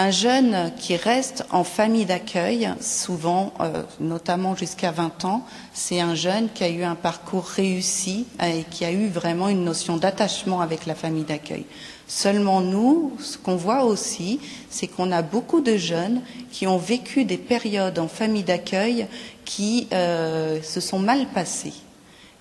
Un 0.00 0.12
jeune 0.12 0.70
qui 0.78 0.94
reste 0.94 1.44
en 1.50 1.64
famille 1.64 2.04
d'accueil, 2.04 2.70
souvent, 2.80 3.52
euh, 3.58 3.82
notamment 3.98 4.54
jusqu'à 4.54 4.92
20 4.92 5.24
ans, 5.24 5.44
c'est 5.72 5.98
un 5.98 6.14
jeune 6.14 6.48
qui 6.54 6.62
a 6.62 6.68
eu 6.68 6.84
un 6.84 6.94
parcours 6.94 7.44
réussi 7.44 8.24
et 8.40 8.62
qui 8.70 8.84
a 8.84 8.92
eu 8.92 9.08
vraiment 9.08 9.48
une 9.48 9.64
notion 9.64 9.96
d'attachement 9.96 10.60
avec 10.60 10.86
la 10.86 10.94
famille 10.94 11.24
d'accueil. 11.24 11.64
Seulement 12.06 12.60
nous, 12.60 13.12
ce 13.18 13.38
qu'on 13.38 13.56
voit 13.56 13.82
aussi, 13.82 14.38
c'est 14.70 14.86
qu'on 14.86 15.10
a 15.10 15.22
beaucoup 15.22 15.62
de 15.62 15.76
jeunes 15.76 16.22
qui 16.52 16.68
ont 16.68 16.78
vécu 16.78 17.24
des 17.24 17.36
périodes 17.36 17.98
en 17.98 18.06
famille 18.06 18.44
d'accueil 18.44 19.08
qui 19.44 19.88
euh, 19.92 20.62
se 20.62 20.78
sont 20.78 21.00
mal 21.00 21.26
passées. 21.34 21.74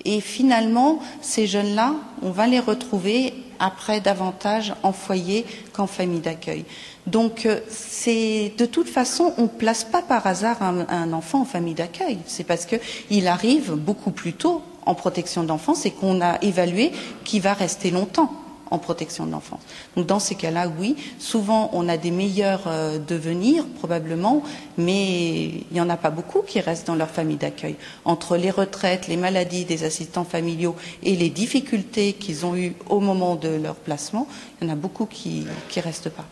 Et 0.06 0.22
finalement, 0.22 1.00
ces 1.24 1.48
jeunes-là, 1.48 1.96
on 2.22 2.30
va 2.30 2.46
les 2.46 2.60
retrouver 2.60 3.34
après 3.60 4.00
davantage 4.00 4.76
en 4.84 4.94
foyer 4.94 5.44
qu'en 5.74 5.88
famille 5.88 6.20
d'accueil. 6.20 6.66
Donc, 7.08 7.46
euh, 7.46 7.60
c'est 7.70 8.52
de 8.58 8.66
toute 8.66 8.90
façon, 8.90 9.34
on 9.38 9.44
ne 9.44 9.48
place 9.48 9.86
pas 9.86 10.02
par 10.02 10.28
hasard 10.28 10.62
un, 10.62 11.14
enfant 11.14 11.42
en 11.42 11.46
famille 11.46 11.74
d'accueil. 11.74 12.20
C'est 12.26 12.44
parce 12.44 12.66
qu'il 12.66 13.28
arrive 13.28 13.74
beaucoup 13.74 14.12
plus 14.12 14.34
tôt 14.34 14.62
en 14.86 14.94
protection 14.94 15.44
d'enfance 15.44 15.86
et 15.86 15.92
qu'on 15.92 16.22
a 16.22 16.38
évalué 16.42 16.92
qu'il 17.24 17.42
va 17.42 17.54
rester 17.54 17.92
longtemps 17.92 18.32
en 18.70 18.80
protection 18.80 19.26
de 19.26 19.32
l'enfance. 19.32 19.62
Donc 19.96 20.08
dans 20.08 20.20
ces 20.20 20.36
cas-là, 20.36 20.70
oui, 20.80 20.98
souvent 21.20 21.70
on 21.72 21.88
a 21.88 21.96
des 21.96 22.12
meilleurs 22.12 22.64
euh, 22.68 23.00
devenirs 23.00 23.66
probablement, 23.66 24.44
mais 24.78 25.46
il 25.46 25.66
n'y 25.72 25.80
en 25.80 25.90
a 25.90 25.96
pas 25.96 26.10
beaucoup 26.10 26.42
qui 26.42 26.60
restent 26.60 26.88
dans 26.88 26.96
leur 26.96 27.10
famille 27.10 27.38
d'accueil. 27.38 27.78
Entre 28.04 28.36
les 28.36 28.52
retraites, 28.52 29.08
les 29.08 29.16
maladies 29.16 29.64
des 29.64 29.86
assistants 29.86 30.26
familiaux 30.26 30.76
et 31.04 31.16
les 31.16 31.30
difficultés 31.30 32.12
qu'ils 32.12 32.46
ont 32.46 32.58
eues 32.58 32.76
au 32.90 33.00
moment 33.00 33.36
de 33.36 33.50
leur 33.50 33.76
placement, 33.76 34.28
il 34.62 34.68
y 34.68 34.70
en 34.70 34.74
a 34.74 34.76
beaucoup 34.76 35.06
qui 35.06 35.46
ne 35.78 35.82
restent 35.82 36.10
pas. 36.10 36.26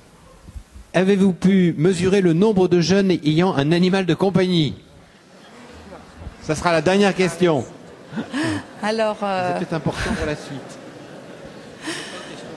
Avez-vous 0.95 1.33
pu 1.33 1.75
mesurer 1.77 2.21
le 2.21 2.31
nombre 2.31 2.69
de 2.69 2.79
jeunes 2.79 3.11
ayant 3.11 3.53
un 3.53 3.73
animal 3.73 4.05
de 4.05 4.13
compagnie? 4.13 4.75
Ça 6.41 6.55
sera 6.55 6.71
la 6.71 6.81
dernière 6.81 7.13
question. 7.13 7.65
Alors, 8.81 9.17
euh... 9.21 9.59
c'est 9.59 9.75
important 9.75 10.13
pour 10.17 10.25
la 10.25 10.37
suite. 10.37 10.79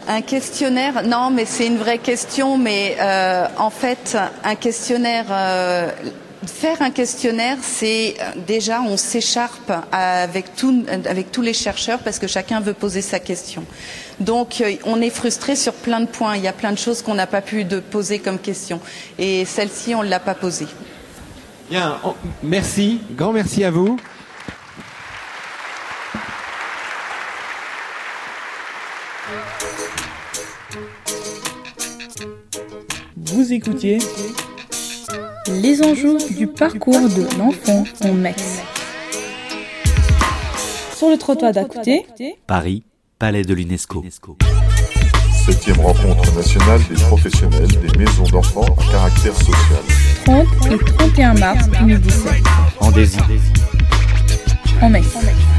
Un 0.07 0.23
questionnaire, 0.23 1.05
non, 1.05 1.31
mais 1.31 1.47
c'est 1.47 1.67
une 1.67 1.79
vraie 1.79 1.99
question, 1.99 2.57
mais 2.57 2.97
euh, 3.01 3.49
en 3.59 3.71
fait, 3.71 4.17
un 4.45 4.55
questionnaire, 4.55 5.27
euh, 5.31 5.91
faire 6.47 6.81
un 6.81 6.91
questionnaire, 6.91 7.57
c'est 7.61 8.15
déjà 8.47 8.83
on 8.83 8.97
s'écharpe 8.97 9.73
avec, 9.91 10.47
avec 11.11 11.33
tous 11.33 11.43
les 11.43 11.55
chercheurs 11.55 11.99
parce 11.99 12.21
que 12.21 12.29
chacun 12.29 12.61
veut 12.61 12.73
poser 12.73 13.03
sa 13.03 13.19
question. 13.19 13.65
Donc 14.21 14.63
on 14.85 15.01
est 15.01 15.11
frustré 15.11 15.55
sur 15.57 15.73
plein 15.73 16.01
de 16.01 16.07
points. 16.07 16.37
Il 16.37 16.43
y 16.43 16.49
a 16.49 16.53
plein 16.53 16.73
de 16.73 16.79
choses 16.79 17.03
qu'on 17.03 17.15
n'a 17.15 17.27
pas 17.27 17.41
pu 17.41 17.65
de 17.65 17.81
poser 17.81 18.19
comme 18.19 18.39
question, 18.39 18.81
et 19.19 19.45
celle-ci 19.45 19.95
on 19.95 20.03
ne 20.03 20.09
l'a 20.09 20.21
pas 20.21 20.35
posée. 20.35 20.67
Bien, 21.71 21.99
merci, 22.43 23.01
grand 23.13 23.33
merci 23.33 23.63
à 23.63 23.71
vous. 23.71 23.99
Vous 33.17 33.53
écoutiez 33.53 33.99
Les 35.49 35.83
enjeux 35.83 36.17
du 36.31 36.47
parcours 36.47 36.95
de 36.95 37.39
l'enfant 37.39 37.85
en 38.03 38.13
Metz. 38.15 38.63
Sur 40.97 41.11
le 41.11 41.19
trottoir 41.19 41.53
d'à 41.53 41.65
côté, 41.65 42.07
Paris, 42.47 42.83
Palais 43.19 43.43
de 43.43 43.53
l'UNESCO. 43.53 44.05
Septième 45.45 45.81
rencontre 45.81 46.33
nationale 46.37 46.81
des 46.89 46.95
professionnels 46.95 47.67
des 47.67 47.99
maisons 47.99 48.23
d'enfants 48.31 48.65
à 48.65 48.93
caractère 48.93 49.35
social. 49.35 49.83
30 50.25 50.47
et 50.71 50.85
31 50.85 51.35
mars 51.35 51.69
2017. 51.69 52.33
En 52.79 52.93
désir. 52.93 53.29
En 54.81 54.91
Metz. 54.91 55.58